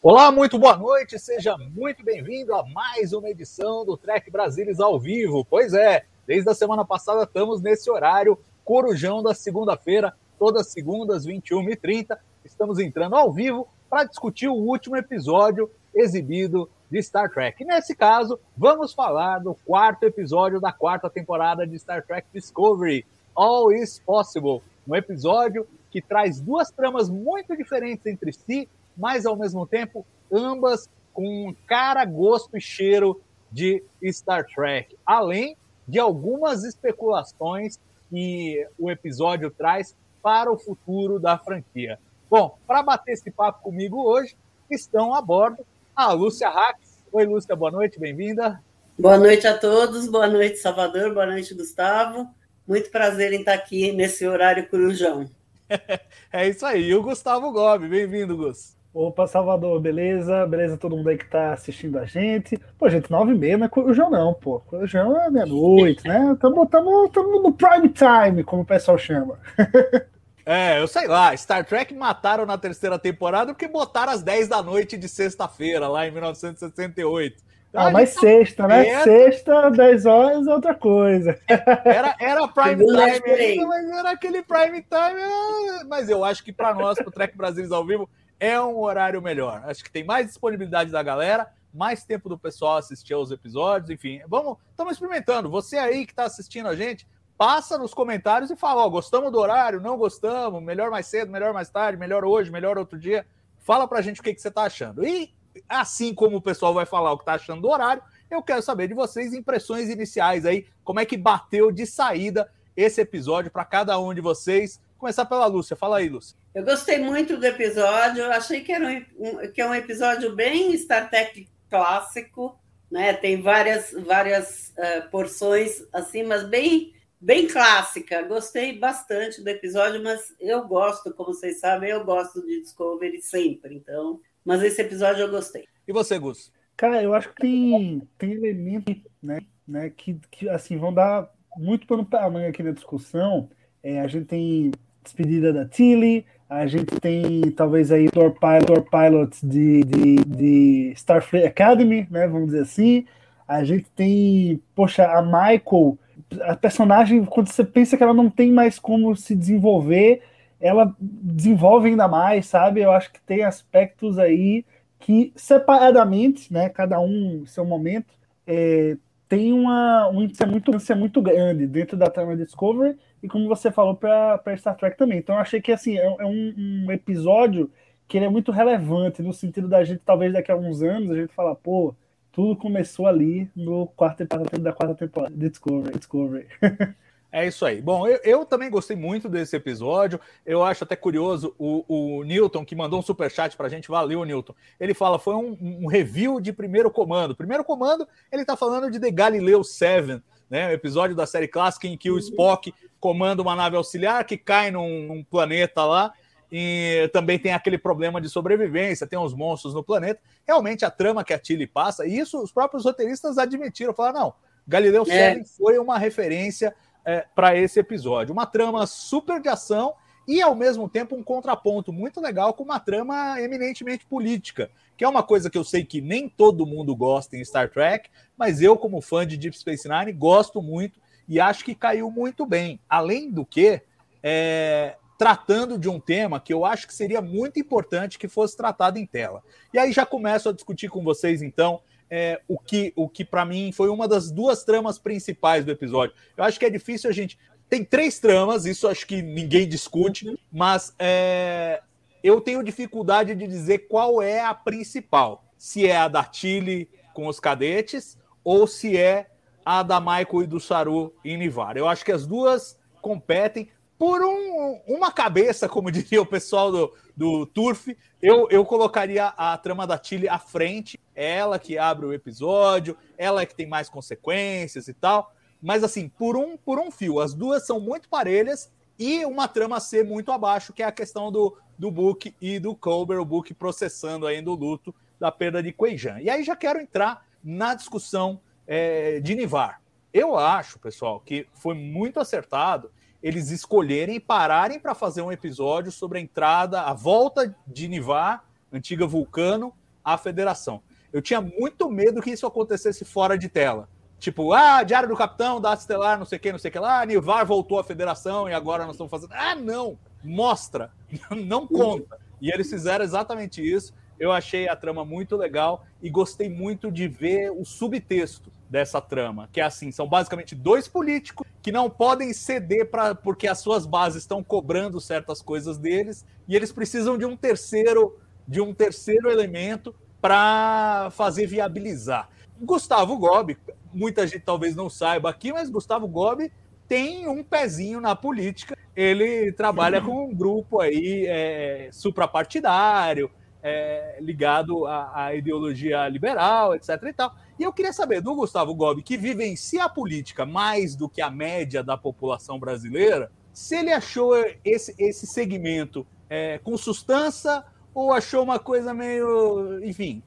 Olá, 0.00 0.30
muito 0.30 0.60
boa 0.60 0.76
noite, 0.76 1.18
seja 1.18 1.56
muito 1.58 2.04
bem-vindo 2.04 2.54
a 2.54 2.64
mais 2.68 3.12
uma 3.12 3.28
edição 3.28 3.84
do 3.84 3.96
Trek 3.96 4.30
Brasilis 4.30 4.78
ao 4.78 4.96
vivo. 4.96 5.44
Pois 5.44 5.74
é, 5.74 6.04
desde 6.24 6.48
a 6.48 6.54
semana 6.54 6.84
passada 6.84 7.24
estamos 7.24 7.60
nesse 7.60 7.90
horário, 7.90 8.38
corujão 8.64 9.24
da 9.24 9.34
segunda-feira, 9.34 10.14
todas 10.38 10.68
segundas, 10.68 11.26
21h30. 11.26 12.16
Estamos 12.44 12.78
entrando 12.78 13.16
ao 13.16 13.32
vivo 13.32 13.66
para 13.90 14.04
discutir 14.04 14.46
o 14.46 14.54
último 14.54 14.96
episódio 14.96 15.68
exibido 15.92 16.70
de 16.88 17.02
Star 17.02 17.28
Trek. 17.28 17.64
nesse 17.64 17.96
caso, 17.96 18.38
vamos 18.56 18.92
falar 18.92 19.40
do 19.40 19.56
quarto 19.66 20.04
episódio 20.04 20.60
da 20.60 20.70
quarta 20.70 21.10
temporada 21.10 21.66
de 21.66 21.76
Star 21.76 22.06
Trek 22.06 22.28
Discovery, 22.32 23.04
All 23.34 23.72
Is 23.72 23.98
Possible, 23.98 24.62
um 24.86 24.94
episódio 24.94 25.66
que 25.90 26.00
traz 26.00 26.40
duas 26.40 26.70
tramas 26.70 27.10
muito 27.10 27.56
diferentes 27.56 28.06
entre 28.06 28.32
si, 28.32 28.68
mas 28.98 29.24
ao 29.24 29.36
mesmo 29.36 29.66
tempo 29.66 30.04
ambas 30.30 30.90
com 31.14 31.54
cara, 31.66 32.04
gosto 32.04 32.58
e 32.58 32.60
cheiro 32.60 33.20
de 33.50 33.82
Star 34.12 34.44
Trek, 34.46 34.96
além 35.06 35.56
de 35.86 35.98
algumas 35.98 36.64
especulações 36.64 37.78
que 38.10 38.66
o 38.78 38.90
episódio 38.90 39.50
traz 39.50 39.96
para 40.22 40.52
o 40.52 40.58
futuro 40.58 41.18
da 41.18 41.38
franquia. 41.38 41.98
Bom, 42.28 42.58
para 42.66 42.82
bater 42.82 43.12
esse 43.12 43.30
papo 43.30 43.62
comigo 43.62 44.02
hoje, 44.02 44.36
estão 44.70 45.14
a 45.14 45.22
bordo 45.22 45.64
a 45.96 46.12
Lúcia 46.12 46.48
Rax. 46.48 46.78
Oi, 47.10 47.24
Lúcia, 47.24 47.56
boa 47.56 47.72
noite, 47.72 47.98
bem-vinda. 47.98 48.62
Boa 48.96 49.18
noite 49.18 49.48
a 49.48 49.58
todos, 49.58 50.06
boa 50.08 50.28
noite, 50.28 50.58
Salvador, 50.58 51.12
boa 51.12 51.26
noite, 51.26 51.54
Gustavo. 51.54 52.28
Muito 52.64 52.90
prazer 52.90 53.32
em 53.32 53.40
estar 53.40 53.54
aqui 53.54 53.90
nesse 53.90 54.24
horário 54.24 54.68
corujão. 54.68 55.28
é 56.32 56.48
isso 56.48 56.64
aí, 56.64 56.90
e 56.90 56.94
o 56.94 57.02
Gustavo 57.02 57.50
Gobi, 57.50 57.88
bem-vindo, 57.88 58.36
Gus. 58.36 58.77
Opa, 58.98 59.28
Salvador, 59.28 59.80
beleza? 59.80 60.44
Beleza 60.44 60.76
todo 60.76 60.96
mundo 60.96 61.08
aí 61.08 61.16
que 61.16 61.24
tá 61.24 61.52
assistindo 61.52 62.00
a 62.00 62.04
gente. 62.04 62.58
Pô, 62.76 62.88
gente, 62.88 63.08
nove 63.08 63.30
e 63.30 63.38
meia 63.38 63.56
não 63.56 63.66
é 63.66 63.68
Corujão 63.68 64.10
não, 64.10 64.34
pô. 64.34 64.58
Corujão 64.58 65.16
é 65.20 65.30
meia-noite, 65.30 66.02
né? 66.08 66.36
Tamo, 66.40 66.66
tamo, 66.66 67.08
tamo 67.08 67.40
no 67.40 67.52
prime 67.52 67.90
time, 67.90 68.42
como 68.42 68.62
o 68.62 68.66
pessoal 68.66 68.98
chama. 68.98 69.38
É, 70.50 70.80
eu 70.80 70.88
sei 70.88 71.06
lá, 71.06 71.36
Star 71.36 71.62
Trek 71.62 71.92
mataram 71.92 72.46
na 72.46 72.56
terceira 72.56 72.98
temporada 72.98 73.52
porque 73.52 73.68
botaram 73.68 74.14
às 74.14 74.22
10 74.22 74.48
da 74.48 74.62
noite 74.62 74.96
de 74.96 75.06
sexta-feira, 75.06 75.86
lá 75.88 76.08
em 76.08 76.10
1968. 76.10 77.36
Então, 77.68 77.86
ah, 77.86 77.90
mas 77.90 78.14
tá 78.14 78.20
sexta, 78.22 78.66
né? 78.66 78.82
Perto. 78.82 79.04
Sexta, 79.04 79.70
10 79.70 80.06
horas 80.06 80.46
é 80.46 80.50
outra 80.50 80.74
coisa. 80.74 81.38
Era, 81.84 82.16
era 82.18 82.48
prime 82.48 82.82
time 82.86 83.30
ainda, 83.30 83.66
mas 83.66 83.90
era 83.90 84.10
aquele 84.12 84.42
prime 84.42 84.82
time. 84.82 85.20
É, 85.20 85.84
mas 85.84 86.08
eu 86.08 86.24
acho 86.24 86.42
que 86.42 86.50
para 86.50 86.72
nós, 86.72 86.96
pro 86.96 87.10
Trek 87.10 87.36
Brasilis 87.36 87.70
ao 87.70 87.84
vivo, 87.84 88.08
é 88.40 88.60
um 88.60 88.78
horário 88.78 89.20
melhor. 89.20 89.62
Acho 89.64 89.82
que 89.82 89.90
tem 89.90 90.04
mais 90.04 90.26
disponibilidade 90.26 90.90
da 90.90 91.02
galera, 91.02 91.52
mais 91.72 92.04
tempo 92.04 92.28
do 92.28 92.38
pessoal 92.38 92.76
assistir 92.76 93.14
aos 93.14 93.30
episódios, 93.30 93.90
enfim. 93.90 94.20
Vamos, 94.26 94.58
estamos 94.70 94.92
experimentando. 94.92 95.50
Você 95.50 95.76
aí 95.76 96.06
que 96.06 96.12
está 96.12 96.24
assistindo 96.24 96.68
a 96.68 96.76
gente, 96.76 97.06
passa 97.36 97.78
nos 97.78 97.94
comentários 97.94 98.50
e 98.50 98.56
fala: 98.56 98.84
ó, 98.84 98.88
gostamos 98.88 99.30
do 99.30 99.38
horário, 99.38 99.80
não 99.80 99.96
gostamos, 99.96 100.62
melhor 100.62 100.90
mais 100.90 101.06
cedo, 101.06 101.30
melhor 101.30 101.54
mais 101.54 101.70
tarde, 101.70 101.98
melhor 101.98 102.24
hoje, 102.24 102.50
melhor 102.50 102.78
outro 102.78 102.98
dia. 102.98 103.26
Fala 103.60 103.86
pra 103.86 104.02
gente 104.02 104.20
o 104.20 104.24
que, 104.24 104.34
que 104.34 104.40
você 104.40 104.50
tá 104.50 104.62
achando. 104.62 105.06
E 105.06 105.32
assim 105.68 106.14
como 106.14 106.36
o 106.36 106.42
pessoal 106.42 106.74
vai 106.74 106.86
falar 106.86 107.12
o 107.12 107.18
que 107.18 107.24
tá 107.24 107.34
achando 107.34 107.62
do 107.62 107.68
horário, 107.68 108.02
eu 108.30 108.42
quero 108.42 108.62
saber 108.62 108.88
de 108.88 108.94
vocês 108.94 109.32
impressões 109.32 109.88
iniciais 109.88 110.44
aí, 110.46 110.66
como 110.84 111.00
é 111.00 111.06
que 111.06 111.16
bateu 111.16 111.70
de 111.70 111.86
saída 111.86 112.50
esse 112.76 113.00
episódio 113.00 113.50
para 113.50 113.64
cada 113.64 113.98
um 113.98 114.14
de 114.14 114.20
vocês. 114.20 114.80
Começar 114.98 115.24
pela 115.26 115.46
Lúcia. 115.46 115.76
Fala 115.76 115.98
aí, 115.98 116.08
Lúcia. 116.08 116.36
Eu 116.52 116.64
gostei 116.64 116.98
muito 116.98 117.36
do 117.36 117.46
episódio. 117.46 118.24
Eu 118.24 118.32
achei 118.32 118.62
que, 118.62 118.72
era 118.72 118.84
um, 119.16 119.52
que 119.52 119.60
é 119.60 119.66
um 119.66 119.74
episódio 119.74 120.34
bem 120.34 120.76
Star 120.76 121.08
Trek 121.08 121.48
clássico, 121.70 122.58
né? 122.90 123.12
Tem 123.14 123.40
várias, 123.40 123.92
várias 123.92 124.74
uh, 124.76 125.08
porções 125.08 125.84
assim, 125.92 126.24
mas 126.24 126.42
bem 126.42 126.92
bem 127.20 127.46
clássica. 127.46 128.22
Gostei 128.22 128.76
bastante 128.76 129.40
do 129.40 129.48
episódio, 129.48 130.02
mas 130.02 130.34
eu 130.40 130.66
gosto, 130.66 131.14
como 131.14 131.32
vocês 131.32 131.60
sabem, 131.60 131.90
eu 131.90 132.04
gosto 132.04 132.44
de 132.44 132.60
Discovery 132.60 133.22
sempre. 133.22 133.76
Então, 133.76 134.20
mas 134.44 134.62
esse 134.62 134.82
episódio 134.82 135.22
eu 135.22 135.30
gostei. 135.30 135.64
E 135.86 135.92
você, 135.92 136.18
Gus? 136.18 136.52
Cara, 136.76 137.02
eu 137.02 137.14
acho 137.14 137.28
que 137.30 137.42
tem, 137.42 138.02
tem 138.18 138.32
elementos 138.32 138.96
né, 139.22 139.40
né, 139.66 139.90
que, 139.90 140.18
que 140.30 140.48
assim 140.48 140.76
vão 140.76 140.92
dar 140.92 141.32
muito 141.56 141.86
pano 141.86 142.04
para 142.04 142.24
amanhã 142.24 142.48
aqui 142.48 142.62
na 142.62 142.72
discussão. 142.72 143.48
É, 143.82 144.00
a 144.00 144.06
gente 144.06 144.26
tem 144.26 144.72
despedida 145.08 145.52
da 145.52 145.64
Tilly, 145.64 146.24
a 146.48 146.66
gente 146.66 146.98
tem 147.00 147.50
talvez 147.50 147.92
aí 147.92 148.08
Tour 148.10 148.34
Pilot, 148.38 148.88
Pilot 148.90 149.46
de, 149.46 149.82
de, 149.82 150.16
de 150.24 150.92
Starfleet 150.96 151.46
Academy, 151.46 152.06
né, 152.10 152.26
vamos 152.26 152.46
dizer 152.46 152.62
assim. 152.62 153.04
A 153.46 153.64
gente 153.64 153.90
tem, 153.90 154.62
poxa, 154.74 155.04
a 155.06 155.22
Michael 155.22 155.98
a 156.42 156.56
personagem, 156.56 157.24
quando 157.24 157.48
você 157.48 157.64
pensa 157.64 157.96
que 157.96 158.02
ela 158.02 158.14
não 158.14 158.28
tem 158.28 158.52
mais 158.52 158.78
como 158.78 159.14
se 159.16 159.34
desenvolver, 159.34 160.22
ela 160.60 160.94
desenvolve 161.00 161.88
ainda 161.88 162.08
mais, 162.08 162.46
sabe? 162.46 162.80
Eu 162.80 162.92
acho 162.92 163.12
que 163.12 163.20
tem 163.20 163.44
aspectos 163.44 164.18
aí 164.18 164.64
que 164.98 165.32
separadamente, 165.36 166.52
né, 166.52 166.68
cada 166.68 167.00
um 167.00 167.44
seu 167.46 167.64
momento, 167.64 168.12
é, 168.46 168.96
tem 169.28 169.52
uma 169.52 170.08
um 170.08 170.22
índice 170.22 170.44
muito, 170.46 170.72
muito 170.96 171.22
grande 171.22 171.66
dentro 171.66 171.96
da 171.96 172.10
trama 172.10 172.36
Discovery 172.36 172.96
e 173.22 173.28
como 173.28 173.48
você 173.48 173.70
falou 173.70 173.94
para 173.94 174.56
Star 174.56 174.76
Trek 174.76 174.96
também. 174.96 175.18
Então 175.18 175.34
eu 175.34 175.40
achei 175.40 175.60
que 175.60 175.72
assim 175.72 175.98
é, 175.98 176.04
é 176.04 176.26
um, 176.26 176.54
um, 176.86 176.92
episódio 176.92 177.70
que 178.06 178.16
ele 178.16 178.26
é 178.26 178.28
muito 178.28 178.52
relevante 178.52 179.22
no 179.22 179.32
sentido 179.32 179.68
da 179.68 179.84
gente 179.84 180.00
talvez 180.04 180.32
daqui 180.32 180.50
a 180.50 180.54
alguns 180.54 180.82
anos 180.82 181.10
a 181.10 181.16
gente 181.16 181.32
falar, 181.34 181.54
pô, 181.54 181.94
tudo 182.32 182.56
começou 182.56 183.06
ali 183.06 183.50
no 183.54 183.86
quarto 183.88 184.22
episódio 184.22 184.60
da 184.60 184.72
quarta 184.72 184.94
temporada 184.94 185.34
Discovery. 185.34 185.98
Discovery. 185.98 186.46
É 187.30 187.46
isso 187.46 187.66
aí. 187.66 187.82
Bom, 187.82 188.08
eu, 188.08 188.18
eu, 188.24 188.44
também 188.44 188.70
gostei 188.70 188.96
muito 188.96 189.28
desse 189.28 189.54
episódio. 189.54 190.18
Eu 190.46 190.64
acho 190.64 190.84
até 190.84 190.96
curioso 190.96 191.54
o, 191.58 191.84
o 191.86 192.24
Newton, 192.24 192.64
que 192.64 192.74
mandou 192.74 192.98
um 192.98 193.02
super 193.02 193.30
chat 193.30 193.54
pra 193.54 193.68
gente. 193.68 193.88
Valeu, 193.88 194.24
Newton. 194.24 194.54
Ele 194.80 194.94
fala: 194.94 195.18
foi 195.18 195.34
um, 195.34 195.56
um 195.60 195.86
review 195.86 196.40
de 196.40 196.54
primeiro 196.54 196.90
comando. 196.90 197.36
Primeiro 197.36 197.62
comando, 197.62 198.08
ele 198.32 198.46
tá 198.46 198.56
falando 198.56 198.90
de 198.90 198.98
The 198.98 199.10
Galileu 199.10 199.62
7, 199.62 200.22
né? 200.50 200.68
O 200.68 200.72
episódio 200.72 201.14
da 201.14 201.26
série 201.26 201.48
clássica 201.48 201.86
em 201.86 201.96
que 201.96 202.10
o 202.10 202.18
Spock 202.18 202.72
comanda 203.00 203.42
uma 203.42 203.54
nave 203.54 203.76
auxiliar 203.76 204.24
que 204.24 204.36
cai 204.36 204.70
num, 204.70 205.06
num 205.06 205.24
planeta 205.24 205.84
lá 205.84 206.12
e 206.50 207.10
também 207.12 207.38
tem 207.38 207.52
aquele 207.52 207.76
problema 207.76 208.20
de 208.20 208.28
sobrevivência, 208.28 209.06
tem 209.06 209.18
uns 209.18 209.34
monstros 209.34 209.74
no 209.74 209.82
planeta. 209.82 210.20
Realmente 210.46 210.84
a 210.84 210.90
trama 210.90 211.22
que 211.22 211.34
a 211.34 211.38
Tilly 211.38 211.66
passa, 211.66 212.06
e 212.06 212.18
isso 212.18 212.42
os 212.42 212.50
próprios 212.50 212.84
roteiristas 212.84 213.38
admitiram, 213.38 213.92
falaram, 213.92 214.20
não, 214.20 214.34
Galileu 214.66 215.04
é. 215.08 215.42
foi 215.44 215.78
uma 215.78 215.98
referência 215.98 216.74
é, 217.04 217.24
para 217.34 217.56
esse 217.56 217.80
episódio. 217.80 218.32
Uma 218.32 218.46
trama 218.46 218.86
super 218.86 219.40
de 219.40 219.48
ação 219.48 219.94
e, 220.26 220.42
ao 220.42 220.54
mesmo 220.54 220.88
tempo, 220.88 221.16
um 221.16 221.22
contraponto 221.22 221.90
muito 221.90 222.20
legal 222.20 222.52
com 222.52 222.64
uma 222.64 222.78
trama 222.78 223.40
eminentemente 223.40 224.04
política, 224.04 224.70
que 224.98 225.04
é 225.04 225.08
uma 225.08 225.22
coisa 225.22 225.48
que 225.48 225.56
eu 225.56 225.62
sei 225.62 225.84
que 225.84 226.00
nem 226.00 226.28
todo 226.28 226.66
mundo 226.66 226.94
gosta 226.94 227.36
em 227.36 227.44
Star 227.44 227.70
Trek, 227.70 228.10
mas 228.36 228.60
eu, 228.60 228.76
como 228.76 229.00
fã 229.00 229.24
de 229.24 229.36
Deep 229.36 229.56
Space 229.56 229.88
Nine, 229.88 230.12
gosto 230.12 230.60
muito 230.60 231.00
e 231.28 231.38
acho 231.38 231.64
que 231.64 231.72
caiu 231.72 232.10
muito 232.10 232.44
bem. 232.44 232.80
Além 232.88 233.30
do 233.30 233.46
que, 233.46 233.80
é, 234.20 234.96
tratando 235.16 235.78
de 235.78 235.88
um 235.88 236.00
tema 236.00 236.40
que 236.40 236.52
eu 236.52 236.64
acho 236.64 236.88
que 236.88 236.92
seria 236.92 237.22
muito 237.22 237.60
importante 237.60 238.18
que 238.18 238.26
fosse 238.26 238.56
tratado 238.56 238.98
em 238.98 239.06
tela. 239.06 239.40
E 239.72 239.78
aí 239.78 239.92
já 239.92 240.04
começo 240.04 240.48
a 240.48 240.52
discutir 240.52 240.88
com 240.88 241.04
vocês, 241.04 241.42
então, 241.42 241.80
é, 242.10 242.40
o 242.48 242.58
que, 242.58 242.92
o 242.96 243.08
que 243.08 243.24
para 243.24 243.44
mim 243.44 243.70
foi 243.70 243.88
uma 243.90 244.08
das 244.08 244.32
duas 244.32 244.64
tramas 244.64 244.98
principais 244.98 245.64
do 245.64 245.70
episódio. 245.70 246.16
Eu 246.36 246.42
acho 246.42 246.58
que 246.58 246.66
é 246.66 246.70
difícil 246.70 247.08
a 247.08 247.12
gente. 247.12 247.38
Tem 247.68 247.84
três 247.84 248.18
tramas, 248.18 248.66
isso 248.66 248.88
acho 248.88 249.06
que 249.06 249.22
ninguém 249.22 249.68
discute, 249.68 250.36
mas 250.50 250.92
é, 250.98 251.82
eu 252.22 252.40
tenho 252.40 252.62
dificuldade 252.62 253.34
de 253.34 253.46
dizer 253.46 253.88
qual 253.88 254.20
é 254.22 254.40
a 254.40 254.54
principal. 254.54 255.44
Se 255.56 255.86
é 255.86 255.96
a 255.96 256.08
da 256.08 256.24
Tilly 256.24 256.90
com 257.14 257.26
os 257.26 257.40
cadetes 257.40 258.18
ou 258.44 258.66
se 258.66 258.96
é 258.96 259.30
a 259.64 259.82
da 259.82 260.00
Michael 260.00 260.42
e 260.42 260.46
do 260.46 260.60
Saru 260.60 261.14
em 261.24 261.36
Nivar. 261.36 261.76
Eu 261.76 261.88
acho 261.88 262.04
que 262.04 262.12
as 262.12 262.26
duas 262.26 262.78
competem 263.02 263.68
por 263.98 264.22
um, 264.22 264.80
uma 264.86 265.10
cabeça, 265.10 265.68
como 265.68 265.90
diria 265.92 266.22
o 266.22 266.26
pessoal 266.26 266.70
do, 266.70 266.94
do 267.16 267.44
Turf. 267.46 267.88
Eu, 268.22 268.48
eu 268.50 268.64
colocaria 268.64 269.26
a 269.26 269.58
trama 269.58 269.86
da 269.86 269.98
Tilly 269.98 270.28
à 270.28 270.38
frente, 270.38 270.98
ela 271.14 271.58
que 271.58 271.76
abre 271.76 272.06
o 272.06 272.12
episódio, 272.12 272.96
ela 273.16 273.44
que 273.44 273.54
tem 273.54 273.66
mais 273.66 273.88
consequências 273.88 274.88
e 274.88 274.94
tal. 274.94 275.34
Mas 275.60 275.82
assim, 275.82 276.08
por 276.08 276.36
um, 276.36 276.56
por 276.56 276.78
um 276.78 276.90
fio, 276.90 277.20
as 277.20 277.34
duas 277.34 277.66
são 277.66 277.80
muito 277.80 278.08
parelhas 278.08 278.70
e 278.98 279.24
uma 279.24 279.46
trama 279.46 279.80
ser 279.80 280.04
muito 280.04 280.32
abaixo, 280.32 280.72
que 280.72 280.82
é 280.82 280.86
a 280.86 280.92
questão 280.92 281.30
do, 281.30 281.56
do 281.78 281.90
Book 281.90 282.34
e 282.40 282.58
do 282.58 282.74
Colbert, 282.74 283.20
o 283.20 283.24
Book 283.24 283.54
processando 283.54 284.26
ainda 284.26 284.50
o 284.50 284.54
luto 284.54 284.94
da 285.18 285.30
perda 285.30 285.62
de 285.62 285.72
Queijan. 285.72 286.20
E 286.20 286.28
aí 286.28 286.42
já 286.42 286.56
quero 286.56 286.80
entrar 286.80 287.24
na 287.42 287.74
discussão 287.74 288.40
é, 288.66 289.20
de 289.20 289.34
Nivar. 289.34 289.80
Eu 290.12 290.36
acho, 290.36 290.78
pessoal, 290.78 291.20
que 291.20 291.46
foi 291.52 291.74
muito 291.74 292.18
acertado 292.18 292.90
eles 293.22 293.50
escolherem 293.50 294.16
e 294.16 294.20
pararem 294.20 294.78
para 294.78 294.94
fazer 294.94 295.22
um 295.22 295.32
episódio 295.32 295.90
sobre 295.90 296.18
a 296.18 296.20
entrada, 296.20 296.82
a 296.82 296.92
volta 296.92 297.54
de 297.66 297.88
Nivar, 297.88 298.44
antiga 298.72 299.06
Vulcano, 299.06 299.72
à 300.04 300.16
Federação. 300.16 300.80
Eu 301.12 301.20
tinha 301.20 301.40
muito 301.40 301.90
medo 301.90 302.20
que 302.20 302.30
isso 302.30 302.46
acontecesse 302.46 303.04
fora 303.04 303.36
de 303.36 303.48
tela. 303.48 303.88
Tipo, 304.18 304.52
ah, 304.52 304.82
Diário 304.82 305.08
do 305.08 305.16
Capitão, 305.16 305.60
da 305.60 305.72
Estelar, 305.72 306.18
não 306.18 306.26
sei 306.26 306.38
o 306.38 306.40
que, 306.40 306.52
não 306.52 306.58
sei 306.58 306.70
o 306.70 306.72
que 306.72 306.78
lá, 306.78 307.04
Nivar 307.06 307.46
voltou 307.46 307.78
à 307.78 307.84
Federação 307.84 308.48
e 308.48 308.52
agora 308.52 308.84
nós 308.84 308.94
estamos 308.94 309.10
fazendo. 309.10 309.32
Ah, 309.32 309.54
não! 309.54 309.96
Mostra! 310.22 310.90
Não 311.30 311.66
conta. 311.66 312.18
E 312.40 312.50
eles 312.50 312.68
fizeram 312.68 313.04
exatamente 313.04 313.62
isso. 313.62 313.94
Eu 314.18 314.32
achei 314.32 314.68
a 314.68 314.74
trama 314.74 315.04
muito 315.04 315.36
legal 315.36 315.84
e 316.02 316.10
gostei 316.10 316.48
muito 316.48 316.90
de 316.90 317.06
ver 317.06 317.52
o 317.52 317.64
subtexto 317.64 318.50
dessa 318.68 319.00
trama, 319.00 319.48
que 319.52 319.60
é 319.60 319.64
assim, 319.64 319.90
são 319.90 320.06
basicamente 320.06 320.54
dois 320.54 320.86
políticos 320.86 321.46
que 321.62 321.72
não 321.72 321.88
podem 321.88 322.32
ceder 322.32 322.90
para 322.90 323.14
porque 323.14 323.48
as 323.48 323.60
suas 323.60 323.86
bases 323.86 324.22
estão 324.22 324.42
cobrando 324.42 325.00
certas 325.00 325.40
coisas 325.40 325.78
deles 325.78 326.26
e 326.46 326.54
eles 326.54 326.72
precisam 326.72 327.16
de 327.16 327.24
um 327.24 327.36
terceiro 327.36 328.18
de 328.46 328.60
um 328.60 328.74
terceiro 328.74 329.30
elemento 329.30 329.94
para 330.20 331.10
fazer 331.12 331.46
viabilizar. 331.46 332.28
Gustavo 332.60 333.16
Gobi, 333.16 333.56
muita 333.92 334.26
gente 334.26 334.40
talvez 334.40 334.74
não 334.74 334.88
saiba 334.88 335.30
aqui, 335.30 335.52
mas 335.52 335.70
Gustavo 335.70 336.06
Gobi 336.06 336.52
tem 336.86 337.28
um 337.28 337.44
pezinho 337.44 338.00
na 338.00 338.16
política. 338.16 338.76
Ele 338.96 339.52
trabalha 339.52 340.00
com 340.00 340.26
um 340.26 340.34
grupo 340.34 340.80
aí 340.80 341.26
é, 341.28 341.88
suprapartidário, 341.92 343.30
é, 343.62 344.18
ligado 344.20 344.86
à, 344.86 345.26
à, 345.26 345.34
ideologia 345.34 346.08
liberal, 346.08 346.74
etc. 346.74 346.90
E, 347.04 347.12
tal. 347.12 347.34
e 347.58 347.62
eu 347.62 347.72
queria 347.72 347.92
saber 347.92 348.20
do 348.20 348.34
Gustavo 348.34 348.74
Gobi, 348.74 349.02
que 349.02 349.16
vivencia 349.16 349.84
a 349.84 349.88
política 349.88 350.46
mais 350.46 350.96
do 350.96 351.08
que 351.08 351.20
a 351.20 351.30
média 351.30 351.82
da 351.82 351.96
população 351.96 352.58
brasileira, 352.58 353.30
se 353.52 353.76
ele 353.76 353.92
achou 353.92 354.34
esse, 354.64 354.94
esse 354.98 355.26
segmento 355.26 356.06
é, 356.30 356.58
com 356.58 356.76
sustância 356.76 357.64
ou 357.92 358.12
achou 358.12 358.42
uma 358.42 358.58
coisa 358.58 358.94
meio. 358.94 359.84
Enfim, 359.84 360.22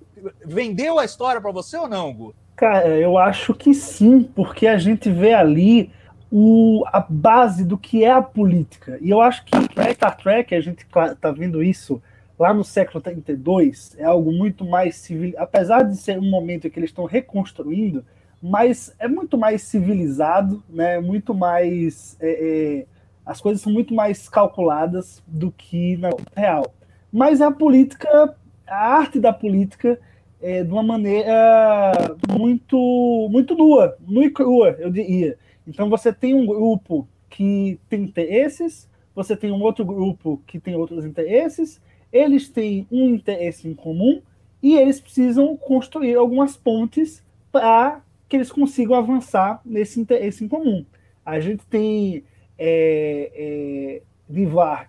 vendeu 0.45 0.99
a 0.99 1.05
história 1.05 1.39
para 1.39 1.51
você 1.51 1.77
ou 1.77 1.87
não, 1.87 2.13
Gu? 2.13 2.35
Cara, 2.61 2.89
eu 2.89 3.17
acho 3.17 3.55
que 3.55 3.73
sim, 3.73 4.21
porque 4.21 4.67
a 4.67 4.77
gente 4.77 5.09
vê 5.09 5.33
ali 5.33 5.91
o, 6.31 6.83
a 6.93 6.99
base 6.99 7.65
do 7.65 7.75
que 7.75 8.03
é 8.03 8.11
a 8.11 8.21
política. 8.21 8.99
E 9.01 9.09
eu 9.09 9.19
acho 9.19 9.43
que 9.43 9.51
Star 9.95 10.15
Trek, 10.15 10.53
a 10.53 10.61
gente 10.61 10.85
está 10.85 11.31
vendo 11.31 11.63
isso 11.63 11.99
lá 12.37 12.53
no 12.53 12.63
século 12.63 13.01
32 13.01 13.95
é 13.97 14.03
algo 14.03 14.31
muito 14.31 14.63
mais 14.63 14.97
civil, 14.97 15.33
apesar 15.39 15.81
de 15.81 15.97
ser 15.97 16.19
um 16.19 16.29
momento 16.29 16.69
que 16.69 16.77
eles 16.77 16.91
estão 16.91 17.05
reconstruindo, 17.05 18.05
mas 18.39 18.95
é 18.99 19.07
muito 19.07 19.39
mais 19.39 19.63
civilizado, 19.63 20.63
né? 20.69 20.99
Muito 20.99 21.33
mais 21.33 22.15
é, 22.19 22.29
é, 22.29 22.85
as 23.25 23.41
coisas 23.41 23.63
são 23.63 23.73
muito 23.73 23.91
mais 23.91 24.29
calculadas 24.29 25.23
do 25.25 25.51
que 25.51 25.97
na 25.97 26.11
real. 26.35 26.71
Mas 27.11 27.41
a 27.41 27.49
política, 27.49 28.35
a 28.67 28.97
arte 28.97 29.19
da 29.19 29.33
política 29.33 29.99
é, 30.41 30.63
de 30.63 30.71
uma 30.71 30.83
maneira 30.83 32.15
muito 32.37 33.27
muito 33.31 33.55
nua, 33.55 33.95
nua 33.99 34.25
e 34.25 34.31
crua, 34.31 34.75
eu 34.79 34.91
diria. 34.91 35.37
Então 35.67 35.89
você 35.89 36.11
tem 36.11 36.33
um 36.33 36.45
grupo 36.45 37.07
que 37.29 37.79
tem 37.87 38.03
interesses, 38.03 38.89
você 39.15 39.35
tem 39.35 39.51
um 39.51 39.61
outro 39.61 39.85
grupo 39.85 40.41
que 40.47 40.59
tem 40.59 40.75
outros 40.75 41.05
interesses, 41.05 41.81
eles 42.11 42.49
têm 42.49 42.87
um 42.91 43.09
interesse 43.09 43.67
em 43.67 43.73
comum 43.73 44.21
e 44.61 44.77
eles 44.77 44.99
precisam 44.99 45.55
construir 45.55 46.15
algumas 46.15 46.57
pontes 46.57 47.23
para 47.51 48.01
que 48.27 48.37
eles 48.37 48.51
consigam 48.51 48.95
avançar 48.95 49.61
nesse 49.65 49.99
interesse 49.99 50.43
em 50.43 50.47
comum. 50.47 50.85
A 51.25 51.39
gente 51.39 51.65
tem 51.65 52.23
é, 52.57 53.31
é, 53.35 54.01